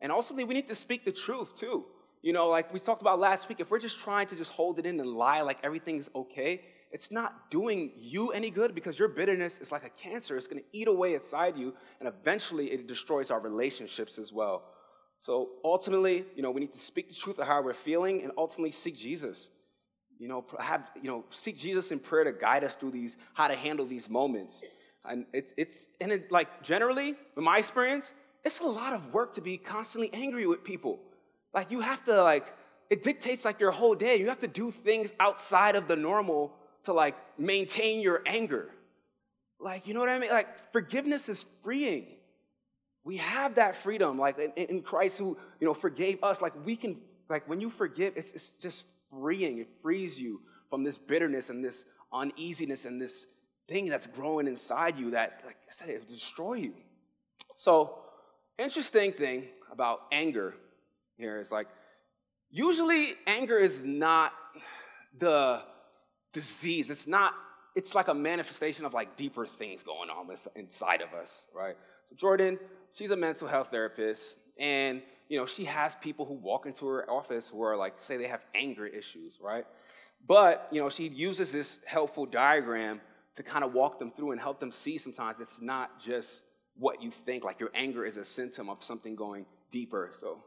And 0.00 0.12
ultimately, 0.12 0.44
we 0.44 0.54
need 0.54 0.68
to 0.68 0.74
speak 0.74 1.04
the 1.04 1.12
truth 1.12 1.56
too. 1.56 1.84
You 2.22 2.32
know, 2.32 2.48
like 2.48 2.72
we 2.72 2.80
talked 2.80 3.00
about 3.00 3.20
last 3.20 3.48
week, 3.48 3.60
if 3.60 3.70
we're 3.70 3.78
just 3.78 3.98
trying 3.98 4.26
to 4.28 4.36
just 4.36 4.52
hold 4.52 4.78
it 4.78 4.86
in 4.86 4.98
and 4.98 5.08
lie 5.10 5.40
like 5.42 5.58
everything's 5.62 6.10
okay, 6.14 6.62
it's 6.90 7.12
not 7.12 7.50
doing 7.50 7.92
you 7.96 8.30
any 8.30 8.50
good 8.50 8.74
because 8.74 8.98
your 8.98 9.08
bitterness 9.08 9.58
is 9.60 9.70
like 9.70 9.84
a 9.84 9.90
cancer. 9.90 10.36
It's 10.36 10.46
going 10.46 10.62
to 10.62 10.68
eat 10.72 10.88
away 10.88 11.14
inside 11.14 11.56
you, 11.56 11.74
and 12.00 12.08
eventually 12.08 12.72
it 12.72 12.86
destroys 12.86 13.30
our 13.30 13.40
relationships 13.40 14.18
as 14.18 14.32
well. 14.32 14.64
So 15.20 15.50
ultimately, 15.64 16.24
you 16.34 16.42
know, 16.42 16.50
we 16.50 16.60
need 16.60 16.72
to 16.72 16.78
speak 16.78 17.08
the 17.08 17.14
truth 17.14 17.38
of 17.38 17.46
how 17.46 17.60
we're 17.62 17.74
feeling 17.74 18.22
and 18.22 18.32
ultimately 18.38 18.70
seek 18.70 18.96
Jesus. 18.96 19.50
You 20.18 20.28
know, 20.28 20.44
have, 20.58 20.90
you 21.00 21.08
know, 21.08 21.24
seek 21.30 21.58
Jesus 21.58 21.92
in 21.92 21.98
prayer 21.98 22.24
to 22.24 22.32
guide 22.32 22.64
us 22.64 22.74
through 22.74 22.92
these, 22.92 23.18
how 23.34 23.48
to 23.48 23.54
handle 23.54 23.86
these 23.86 24.08
moments. 24.08 24.64
And 25.04 25.26
it's, 25.32 25.54
it's 25.56 25.88
and 26.00 26.10
it, 26.10 26.32
like 26.32 26.62
generally, 26.62 27.14
in 27.36 27.44
my 27.44 27.58
experience, 27.58 28.12
it's 28.44 28.60
a 28.60 28.64
lot 28.64 28.92
of 28.92 29.12
work 29.12 29.32
to 29.34 29.40
be 29.40 29.56
constantly 29.56 30.10
angry 30.12 30.46
with 30.46 30.64
people. 30.64 31.00
Like 31.54 31.70
you 31.70 31.80
have 31.80 32.04
to 32.04 32.22
like, 32.22 32.54
it 32.90 33.02
dictates 33.02 33.44
like 33.44 33.60
your 33.60 33.70
whole 33.70 33.94
day. 33.94 34.16
You 34.16 34.28
have 34.28 34.38
to 34.40 34.48
do 34.48 34.70
things 34.70 35.12
outside 35.20 35.76
of 35.76 35.88
the 35.88 35.96
normal 35.96 36.54
to 36.84 36.92
like 36.92 37.16
maintain 37.38 38.00
your 38.00 38.22
anger. 38.26 38.70
Like, 39.60 39.86
you 39.86 39.94
know 39.94 40.00
what 40.00 40.08
I 40.08 40.18
mean? 40.18 40.30
Like 40.30 40.72
forgiveness 40.72 41.28
is 41.28 41.44
freeing. 41.62 42.06
We 43.04 43.16
have 43.16 43.54
that 43.54 43.74
freedom, 43.74 44.18
like 44.18 44.38
in, 44.38 44.52
in 44.52 44.82
Christ 44.82 45.18
who, 45.18 45.36
you 45.60 45.66
know, 45.66 45.74
forgave 45.74 46.22
us. 46.22 46.40
Like 46.40 46.52
we 46.64 46.76
can, 46.76 46.98
like 47.28 47.48
when 47.48 47.60
you 47.60 47.70
forgive, 47.70 48.14
it's, 48.16 48.32
it's 48.32 48.50
just 48.50 48.86
freeing. 49.10 49.58
It 49.58 49.68
frees 49.82 50.20
you 50.20 50.40
from 50.70 50.84
this 50.84 50.98
bitterness 50.98 51.50
and 51.50 51.64
this 51.64 51.86
uneasiness 52.12 52.84
and 52.84 53.00
this 53.00 53.26
thing 53.68 53.86
that's 53.86 54.06
growing 54.06 54.46
inside 54.46 54.98
you 54.98 55.10
that, 55.10 55.42
like 55.44 55.56
I 55.56 55.70
said, 55.72 55.88
it 55.90 56.06
destroy 56.06 56.54
you. 56.54 56.74
So, 57.56 57.98
interesting 58.58 59.12
thing 59.12 59.44
about 59.72 60.02
anger 60.12 60.54
here 61.18 61.38
is 61.38 61.52
like, 61.52 61.66
usually 62.50 63.16
anger 63.26 63.58
is 63.58 63.84
not 63.84 64.32
the 65.18 65.62
disease. 66.32 66.90
It's 66.90 67.06
not, 67.06 67.34
it's 67.74 67.94
like 67.94 68.08
a 68.08 68.14
manifestation 68.14 68.84
of 68.84 68.94
like 68.94 69.16
deeper 69.16 69.44
things 69.46 69.82
going 69.82 70.08
on 70.08 70.28
inside 70.56 71.02
of 71.02 71.12
us, 71.12 71.44
right? 71.54 71.76
So 72.08 72.16
Jordan, 72.16 72.58
she's 72.92 73.10
a 73.10 73.16
mental 73.16 73.48
health 73.48 73.68
therapist, 73.70 74.36
and 74.58 75.02
you 75.28 75.38
know, 75.38 75.44
she 75.44 75.64
has 75.64 75.94
people 75.96 76.24
who 76.24 76.34
walk 76.34 76.64
into 76.66 76.86
her 76.86 77.08
office 77.10 77.48
who 77.48 77.62
are 77.62 77.76
like, 77.76 77.94
say 77.96 78.16
they 78.16 78.28
have 78.28 78.44
anger 78.54 78.86
issues, 78.86 79.38
right? 79.42 79.66
But, 80.26 80.68
you 80.70 80.80
know, 80.80 80.88
she 80.88 81.08
uses 81.08 81.52
this 81.52 81.80
helpful 81.86 82.24
diagram 82.24 83.00
to 83.34 83.42
kind 83.42 83.62
of 83.62 83.72
walk 83.72 83.98
them 83.98 84.10
through 84.10 84.32
and 84.32 84.40
help 84.40 84.58
them 84.58 84.72
see 84.72 84.98
sometimes 84.98 85.38
it's 85.38 85.60
not 85.60 86.00
just 86.00 86.44
what 86.76 87.02
you 87.02 87.10
think, 87.10 87.44
like 87.44 87.60
your 87.60 87.70
anger 87.74 88.04
is 88.04 88.16
a 88.16 88.24
symptom 88.24 88.70
of 88.70 88.82
something 88.82 89.14
going 89.14 89.44
deeper. 89.70 90.10
So 90.18 90.42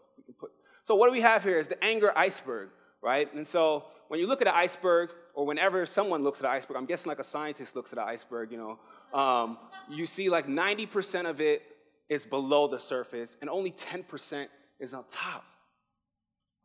so 0.84 0.96
what 0.96 1.08
do 1.08 1.12
we 1.12 1.22
have 1.22 1.44
here 1.44 1.60
is 1.60 1.68
the 1.68 1.82
anger 1.84 2.12
iceberg, 2.18 2.70
right? 3.02 3.32
And 3.34 3.48
so 3.48 3.86
when 4.08 4.20
you 4.20 4.28
look 4.28 4.42
at 4.42 4.48
an 4.48 4.54
iceberg, 4.56 5.12
or 5.34 5.46
whenever 5.46 5.86
someone 5.86 6.24
looks 6.24 6.40
at 6.40 6.46
an 6.46 6.52
iceberg, 6.52 6.78
I'm 6.78 6.86
guessing 6.86 7.10
like 7.10 7.20
a 7.20 7.24
scientist 7.24 7.76
looks 7.76 7.94
at 7.94 8.00
an 8.00 8.06
iceberg, 8.08 8.52
you 8.52 8.58
know, 8.58 9.18
um, 9.18 9.58
you 9.90 10.06
see 10.06 10.30
like 10.30 10.48
90% 10.48 11.30
of 11.30 11.42
it 11.42 11.64
is 12.10 12.26
below 12.26 12.68
the 12.68 12.80
surface 12.80 13.38
and 13.42 13.50
only 13.50 13.72
10% 13.72 14.48
is 14.80 14.94
on 14.94 15.06
top, 15.10 15.46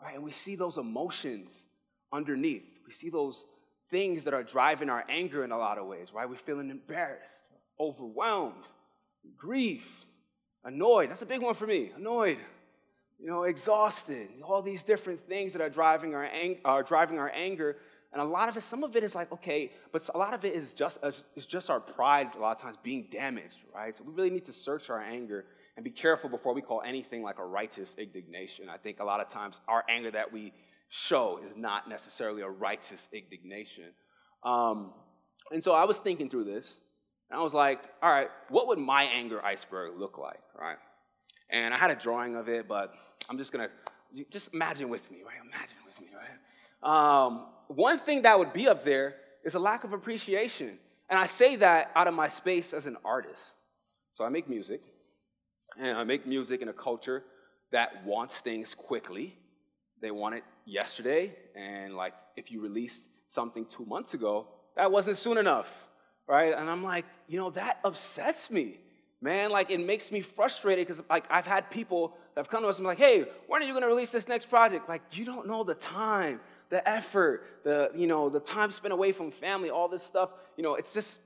right? 0.02 0.14
And 0.14 0.24
we 0.24 0.33
see 0.33 0.57
those 0.57 0.79
emotions 0.79 1.66
underneath. 2.12 2.81
We 2.87 2.92
see 2.92 3.11
those 3.11 3.46
things 3.90 4.24
that 4.24 4.35
are 4.35 4.42
driving 4.42 4.90
our 4.90 5.05
anger 5.09 5.44
in 5.44 5.52
a 5.52 5.59
lot 5.59 5.79
of 5.79 5.87
ways, 5.87 6.12
right? 6.12 6.29
We're 6.29 6.37
feeling 6.37 6.70
embarrassed, 6.70 7.44
overwhelmed, 7.79 8.64
grief, 9.37 10.07
annoyed. 10.64 11.11
That's 11.11 11.22
a 11.22 11.26
big 11.26 11.42
one 11.42 11.55
for 11.55 11.66
me. 11.66 11.92
Annoyed, 11.96 12.38
you 13.18 13.26
know, 13.26 13.44
exhausted. 13.44 14.29
All 14.42 14.62
these 14.62 14.85
different 14.85 15.20
things 15.20 15.52
that 15.52 15.62
are 15.62 15.70
driving 15.70 16.14
our 16.14 16.24
ang- 16.24 16.61
are 16.64 16.83
driving 16.83 17.18
our 17.18 17.31
anger. 17.35 17.76
And 18.12 18.22
a 18.22 18.24
lot 18.24 18.48
of 18.48 18.57
it, 18.57 18.62
some 18.62 18.85
of 18.85 18.96
it 18.96 19.02
is 19.02 19.14
like, 19.14 19.31
okay, 19.33 19.72
but 19.92 20.09
a 20.14 20.18
lot 20.18 20.33
of 20.33 20.44
it 20.44 20.55
is 20.55 20.72
just, 20.72 20.98
is 21.02 21.46
just 21.46 21.68
our 21.70 21.81
pride 21.81 22.29
a 22.35 22.38
lot 22.38 22.57
of 22.57 22.62
times 22.62 22.76
being 22.83 23.09
damaged, 23.11 23.59
right? 23.74 23.94
So 23.94 24.05
we 24.05 24.14
really 24.14 24.31
need 24.31 24.44
to 24.44 24.52
search 24.52 24.90
our 24.90 25.00
anger 25.00 25.46
and 25.76 25.85
be 25.85 25.90
careful 25.90 26.31
before 26.31 26.55
we 26.55 26.62
call 26.62 26.83
anything 26.83 27.22
like 27.22 27.38
a 27.38 27.44
righteous 27.44 27.94
indignation. 27.98 28.68
I 28.68 28.79
think 28.79 29.00
a 29.00 29.05
lot 29.05 29.20
of 29.20 29.29
times 29.29 29.61
our 29.68 29.85
anger 29.88 30.11
that 30.12 30.33
we 30.33 30.52
show 30.88 31.40
is 31.44 31.57
not 31.57 31.88
necessarily 31.88 32.42
a 32.42 32.48
righteous 32.48 33.09
indignation. 33.12 33.90
Um, 34.44 34.92
and 35.50 35.62
so 35.62 35.72
I 35.72 35.85
was 35.85 35.98
thinking 35.98 36.31
through 36.31 36.44
this, 36.44 36.81
and 37.31 37.38
I 37.38 37.42
was 37.42 37.55
like, 37.55 37.83
all 38.02 38.11
right, 38.11 38.29
what 38.48 38.68
would 38.68 38.79
my 38.79 39.02
anger 39.05 39.44
iceberg 39.44 39.98
look 39.98 40.16
like, 40.16 40.40
right? 40.59 40.79
And 41.50 41.72
I 41.72 41.78
had 41.78 41.90
a 41.90 41.96
drawing 41.96 42.37
of 42.37 42.48
it, 42.48 42.66
but 42.66 42.94
I'm 43.28 43.38
just 43.38 43.52
gonna, 43.52 43.68
just 44.30 44.52
imagine 44.52 44.88
with 44.88 45.11
me, 45.11 45.18
right? 45.24 45.37
Imagine 45.42 45.78
with 45.87 46.00
me, 46.00 46.09
right? 46.14 47.26
Um, 47.26 47.46
one 47.68 47.98
thing 47.98 48.22
that 48.22 48.38
would 48.38 48.52
be 48.52 48.68
up 48.68 48.85
there 48.85 49.16
is 49.44 49.54
a 49.54 49.59
lack 49.59 49.85
of 49.85 49.92
appreciation. 49.92 50.78
And 51.09 51.18
I 51.18 51.26
say 51.26 51.56
that 51.56 51.92
out 51.94 52.09
of 52.09 52.14
my 52.14 52.28
space 52.28 52.72
as 52.72 52.87
an 52.87 52.96
artist. 53.04 53.52
So 54.12 54.24
I 54.24 54.28
make 54.28 54.48
music, 54.48 54.82
and 55.78 55.96
I 55.96 56.04
make 56.04 56.26
music 56.26 56.62
in 56.62 56.68
a 56.68 56.72
culture 56.72 57.22
that 57.70 58.04
wants 58.04 58.40
things 58.40 58.74
quickly. 58.74 59.37
They 60.00 60.11
want 60.11 60.35
it 60.37 60.44
yesterday, 60.64 61.35
and 61.54 61.94
like 61.94 62.14
if 62.37 62.50
you 62.50 62.61
released 62.61 63.09
something 63.28 63.66
two 63.66 63.85
months 63.87 64.14
ago, 64.14 64.48
that 64.76 64.90
wasn't 64.90 65.16
soon 65.16 65.38
enough, 65.38 65.88
right? 66.26 66.52
And 66.54 66.68
I'm 66.68 66.82
like, 66.82 67.04
you 67.28 67.38
know, 67.38 67.50
that 67.50 67.78
upsets 67.85 68.50
me, 68.50 68.78
man. 69.20 69.50
Like 69.50 69.70
it 69.70 69.81
makes 69.81 70.12
me 70.12 70.20
frustrated 70.20 70.87
because 70.87 71.02
like 71.09 71.26
I've 71.31 71.46
had 71.46 71.70
people 71.70 72.16
that 72.35 72.40
have 72.40 72.48
come 72.48 72.62
to 72.62 72.68
us 72.68 72.79
and 72.79 72.85
be 72.85 72.88
like, 72.88 72.98
hey, 72.98 73.24
when 73.46 73.62
are 73.62 73.66
you 73.66 73.72
gonna 73.72 73.87
release 73.87 74.11
this 74.11 74.29
next 74.29 74.46
project? 74.46 74.88
Like 74.88 75.02
you 75.12 75.24
don't 75.24 75.46
know 75.46 75.64
the 75.64 75.74
time, 75.74 76.40
the 76.68 76.87
effort, 76.88 77.44
the 77.64 77.90
you 77.94 78.07
know, 78.07 78.29
the 78.29 78.40
time 78.40 78.70
spent 78.70 78.92
away 78.92 79.12
from 79.12 79.31
family, 79.31 79.70
all 79.70 79.88
this 79.88 80.02
stuff. 80.02 80.31
You 80.57 80.62
know, 80.62 80.74
it's 80.74 80.92
just, 80.92 81.20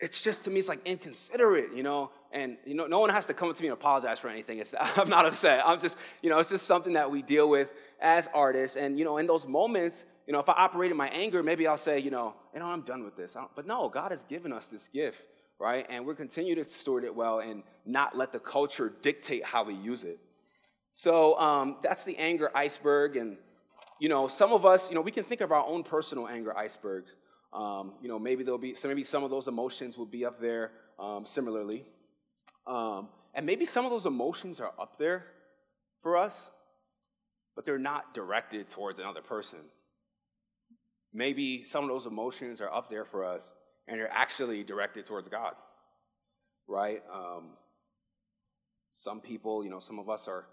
it's 0.00 0.20
just 0.20 0.44
to 0.44 0.50
me, 0.50 0.58
it's 0.58 0.68
like 0.68 0.84
inconsiderate, 0.84 1.74
you 1.74 1.82
know. 1.82 2.10
And 2.32 2.56
you 2.64 2.74
know, 2.74 2.86
no 2.86 2.98
one 2.98 3.10
has 3.10 3.26
to 3.26 3.34
come 3.34 3.50
up 3.50 3.56
to 3.56 3.62
me 3.62 3.68
and 3.68 3.74
apologize 3.74 4.18
for 4.18 4.28
anything. 4.28 4.58
It's, 4.58 4.74
I'm 4.80 5.08
not 5.08 5.26
upset. 5.26 5.62
I'm 5.66 5.80
just, 5.80 5.98
you 6.22 6.30
know, 6.30 6.38
it's 6.38 6.48
just 6.48 6.66
something 6.66 6.94
that 6.94 7.10
we 7.10 7.22
deal 7.22 7.48
with 7.48 7.70
as 8.00 8.28
artists. 8.34 8.76
And, 8.76 8.98
you 8.98 9.04
know, 9.04 9.18
in 9.18 9.26
those 9.26 9.46
moments, 9.46 10.06
you 10.26 10.32
know, 10.32 10.40
if 10.40 10.48
I 10.48 10.54
operate 10.54 10.90
in 10.90 10.96
my 10.96 11.08
anger, 11.08 11.42
maybe 11.42 11.66
I'll 11.66 11.76
say, 11.76 11.98
you 11.98 12.10
know, 12.10 12.34
you 12.54 12.60
know, 12.60 12.66
I'm 12.66 12.82
done 12.82 13.04
with 13.04 13.16
this. 13.16 13.36
But 13.54 13.66
no, 13.66 13.88
God 13.88 14.12
has 14.12 14.22
given 14.24 14.52
us 14.52 14.68
this 14.68 14.88
gift, 14.88 15.26
right? 15.58 15.86
And 15.88 16.06
we're 16.06 16.14
continue 16.14 16.54
to 16.54 16.64
steward 16.64 17.04
it 17.04 17.14
well 17.14 17.40
and 17.40 17.62
not 17.84 18.16
let 18.16 18.32
the 18.32 18.38
culture 18.38 18.92
dictate 19.02 19.44
how 19.44 19.64
we 19.64 19.74
use 19.74 20.04
it. 20.04 20.18
So 20.92 21.38
um, 21.38 21.76
that's 21.82 22.04
the 22.04 22.16
anger 22.18 22.50
iceberg. 22.54 23.16
And, 23.16 23.36
you 24.00 24.08
know, 24.08 24.28
some 24.28 24.52
of 24.52 24.66
us, 24.66 24.88
you 24.88 24.94
know, 24.94 25.00
we 25.00 25.10
can 25.10 25.24
think 25.24 25.40
of 25.40 25.52
our 25.52 25.64
own 25.64 25.82
personal 25.84 26.28
anger 26.28 26.56
icebergs. 26.56 27.16
Um, 27.52 27.94
you 28.02 28.08
know, 28.08 28.18
maybe 28.18 28.44
there'll 28.44 28.58
be, 28.58 28.74
so 28.74 28.88
maybe 28.88 29.02
some 29.02 29.24
of 29.24 29.30
those 29.30 29.48
emotions 29.48 29.96
will 29.96 30.06
be 30.06 30.24
up 30.24 30.40
there 30.40 30.72
um, 30.98 31.24
similarly. 31.24 31.84
Um, 32.66 33.08
and 33.34 33.46
maybe 33.46 33.64
some 33.64 33.84
of 33.84 33.90
those 33.90 34.06
emotions 34.06 34.60
are 34.60 34.72
up 34.78 34.98
there 34.98 35.26
for 36.02 36.16
us 36.16 36.50
but 37.54 37.64
they're 37.64 37.78
not 37.78 38.14
directed 38.14 38.68
towards 38.68 38.98
another 38.98 39.22
person. 39.22 39.58
Maybe 41.12 41.62
some 41.64 41.84
of 41.84 41.90
those 41.90 42.06
emotions 42.06 42.60
are 42.60 42.72
up 42.72 42.88
there 42.88 43.04
for 43.04 43.24
us 43.24 43.52
and 43.88 43.98
they're 43.98 44.12
actually 44.12 44.62
directed 44.64 45.04
towards 45.04 45.28
God. 45.28 45.54
right? 46.68 47.02
Um, 47.12 47.50
some 48.94 49.20
people, 49.20 49.64
you 49.64 49.70
know, 49.70 49.78
some 49.80 49.98
of 49.98 50.08
us 50.08 50.28
are 50.28 50.46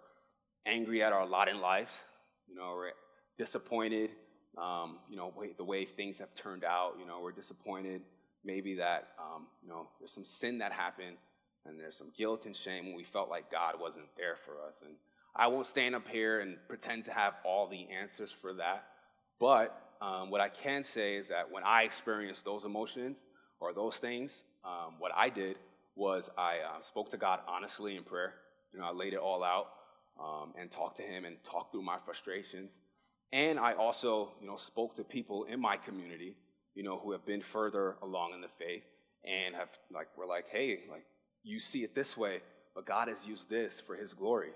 angry 0.65 1.03
at 1.03 1.13
our 1.13 1.25
lot 1.25 1.47
in 1.49 1.61
life. 1.61 2.05
You 2.47 2.55
know, 2.55 2.73
we're 2.75 2.91
disappointed, 3.37 4.11
um, 4.57 4.97
you 5.09 5.17
know, 5.17 5.33
the 5.57 5.63
way 5.63 5.85
things 5.85 6.17
have 6.19 6.33
turned 6.33 6.63
out. 6.63 6.93
You 6.99 7.05
know, 7.05 7.19
we're 7.21 7.31
disappointed 7.31 8.01
maybe 8.43 8.75
that, 8.75 9.09
um, 9.19 9.47
you 9.61 9.69
know, 9.69 9.87
there's 9.99 10.11
some 10.11 10.25
sin 10.25 10.57
that 10.59 10.71
happened 10.71 11.17
and 11.65 11.79
there's 11.79 11.95
some 11.97 12.11
guilt 12.17 12.45
and 12.45 12.55
shame 12.55 12.85
when 12.87 12.95
we 12.95 13.03
felt 13.03 13.29
like 13.29 13.51
God 13.51 13.75
wasn't 13.79 14.07
there 14.17 14.35
for 14.35 14.53
us. 14.67 14.81
And 14.85 14.95
I 15.35 15.47
won't 15.47 15.67
stand 15.67 15.95
up 15.95 16.07
here 16.07 16.39
and 16.39 16.57
pretend 16.67 17.05
to 17.05 17.13
have 17.13 17.35
all 17.45 17.67
the 17.67 17.87
answers 17.89 18.31
for 18.31 18.53
that. 18.53 18.85
But 19.39 19.88
um, 20.01 20.29
what 20.29 20.41
I 20.41 20.49
can 20.49 20.83
say 20.83 21.15
is 21.15 21.27
that 21.27 21.51
when 21.51 21.63
I 21.63 21.83
experienced 21.83 22.45
those 22.45 22.63
emotions 22.63 23.25
or 23.59 23.73
those 23.73 23.97
things, 23.97 24.43
um, 24.63 24.93
what 24.99 25.11
I 25.15 25.29
did 25.29 25.57
was 25.95 26.29
I 26.37 26.59
uh, 26.59 26.79
spoke 26.79 27.09
to 27.09 27.17
God 27.17 27.41
honestly 27.47 27.97
in 27.97 28.03
prayer. 28.03 28.35
You 28.73 28.79
know, 28.79 28.85
I 28.85 28.91
laid 28.91 29.13
it 29.13 29.19
all 29.19 29.43
out 29.43 29.67
um, 30.19 30.53
and 30.57 30.71
talked 30.71 30.97
to 30.97 31.03
Him 31.03 31.25
and 31.25 31.41
talked 31.43 31.71
through 31.71 31.81
my 31.81 31.97
frustrations. 32.05 32.81
And 33.31 33.59
I 33.59 33.73
also, 33.73 34.31
you 34.41 34.47
know, 34.47 34.55
spoke 34.55 34.95
to 34.95 35.03
people 35.03 35.43
in 35.43 35.59
my 35.59 35.77
community, 35.77 36.35
you 36.75 36.83
know, 36.83 36.97
who 36.97 37.11
have 37.11 37.25
been 37.25 37.41
further 37.41 37.95
along 38.01 38.33
in 38.33 38.41
the 38.41 38.47
faith 38.47 38.83
and 39.25 39.53
have 39.55 39.69
like 39.91 40.07
we're 40.17 40.25
like, 40.25 40.45
hey, 40.49 40.79
like 40.89 41.03
you 41.43 41.59
see 41.59 41.83
it 41.83 41.93
this 41.93 42.15
way, 42.15 42.39
but 42.73 42.85
God 42.85 43.07
has 43.07 43.27
used 43.27 43.49
this 43.49 43.79
for 43.79 43.95
His 43.95 44.13
glory, 44.13 44.51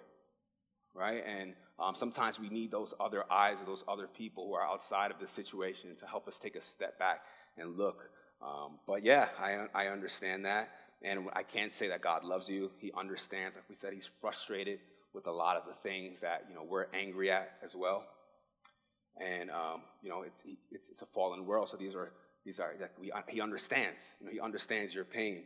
right? 0.94 1.24
And 1.26 1.54
um, 1.80 1.96
sometimes 1.96 2.40
we 2.40 2.50
need 2.50 2.72
those 2.72 2.94
other 3.00 3.26
eyes 3.32 3.62
or 3.62 3.66
those 3.66 3.84
other 3.88 4.08
people 4.08 4.48
who 4.48 4.54
are 4.54 4.66
outside 4.66 5.12
of 5.12 5.20
the 5.20 5.28
situation 5.28 5.96
to 5.96 6.06
help 6.06 6.28
us 6.28 6.40
take 6.40 6.56
a 6.56 6.62
step 6.62 7.00
back 7.00 7.22
and 7.58 7.78
look. 7.78 8.10
Um, 8.42 8.80
but 8.86 9.04
yeah, 9.04 9.30
I, 9.40 9.66
I 9.74 9.88
understand 9.88 10.46
that. 10.46 10.70
And 11.02 11.28
I 11.34 11.44
can't 11.44 11.72
say 11.72 11.88
that 11.90 12.02
God 12.02 12.24
loves 12.24 12.50
you. 12.50 12.72
He 12.78 12.92
understands. 12.98 13.56
Like 13.56 13.66
we 13.68 13.76
said, 13.76 13.94
He's 13.94 14.10
frustrated 14.22 14.80
with 15.14 15.28
a 15.28 15.32
lot 15.32 15.58
of 15.58 15.66
the 15.68 15.74
things 15.74 16.22
that 16.22 16.46
you 16.50 16.56
know 16.56 16.64
we're 16.64 16.88
angry 16.94 17.30
at 17.30 17.58
as 17.62 17.76
well. 17.76 18.06
And 19.18 19.52
um, 19.52 19.82
you 20.02 20.10
know, 20.10 20.24
it's, 20.24 20.44
it's, 20.72 20.90
it's 20.90 21.02
a 21.02 21.06
fallen 21.06 21.46
world. 21.46 21.70
So 21.70 21.78
these 21.78 21.94
are 21.94 22.14
these 22.46 22.60
are 22.60 22.74
like 22.80 22.92
we, 23.00 23.12
He 23.28 23.42
understands. 23.42 24.14
You 24.20 24.28
know, 24.28 24.32
He 24.32 24.40
understands 24.40 24.96
your 24.96 25.04
pain. 25.04 25.44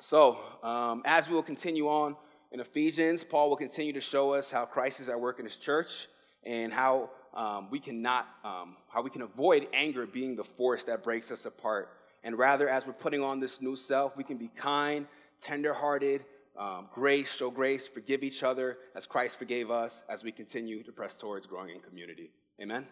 So 0.00 0.38
um, 0.62 1.02
as 1.04 1.28
we 1.28 1.34
will 1.34 1.42
continue 1.42 1.86
on 1.86 2.16
in 2.52 2.60
Ephesians, 2.60 3.24
Paul 3.24 3.48
will 3.48 3.56
continue 3.56 3.92
to 3.92 4.00
show 4.00 4.32
us 4.32 4.50
how 4.50 4.64
Christ 4.64 5.00
is 5.00 5.08
at 5.08 5.20
work 5.20 5.38
in 5.38 5.44
His 5.44 5.56
church 5.56 6.08
and 6.44 6.72
how 6.72 7.10
um, 7.34 7.68
we 7.70 7.78
cannot 7.78 8.26
um, 8.44 8.76
how 8.88 9.02
we 9.02 9.10
can 9.10 9.22
avoid 9.22 9.68
anger 9.72 10.06
being 10.06 10.34
the 10.34 10.44
force 10.44 10.84
that 10.84 11.04
breaks 11.04 11.30
us 11.30 11.46
apart 11.46 11.90
and 12.22 12.38
rather, 12.38 12.68
as 12.68 12.86
we're 12.86 12.92
putting 12.92 13.22
on 13.22 13.40
this 13.40 13.60
new 13.60 13.76
self, 13.76 14.16
we 14.16 14.24
can 14.24 14.36
be 14.36 14.48
kind, 14.48 15.06
tenderhearted, 15.40 16.24
um, 16.56 16.88
grace, 16.92 17.32
show 17.34 17.50
grace, 17.50 17.86
forgive 17.86 18.22
each 18.22 18.42
other 18.42 18.78
as 18.94 19.06
Christ 19.06 19.38
forgave 19.38 19.70
us 19.70 20.02
as 20.08 20.22
we 20.22 20.32
continue 20.32 20.82
to 20.82 20.92
press 20.92 21.16
towards 21.16 21.46
growing 21.46 21.70
in 21.70 21.80
community. 21.80 22.30
Amen. 22.60 22.86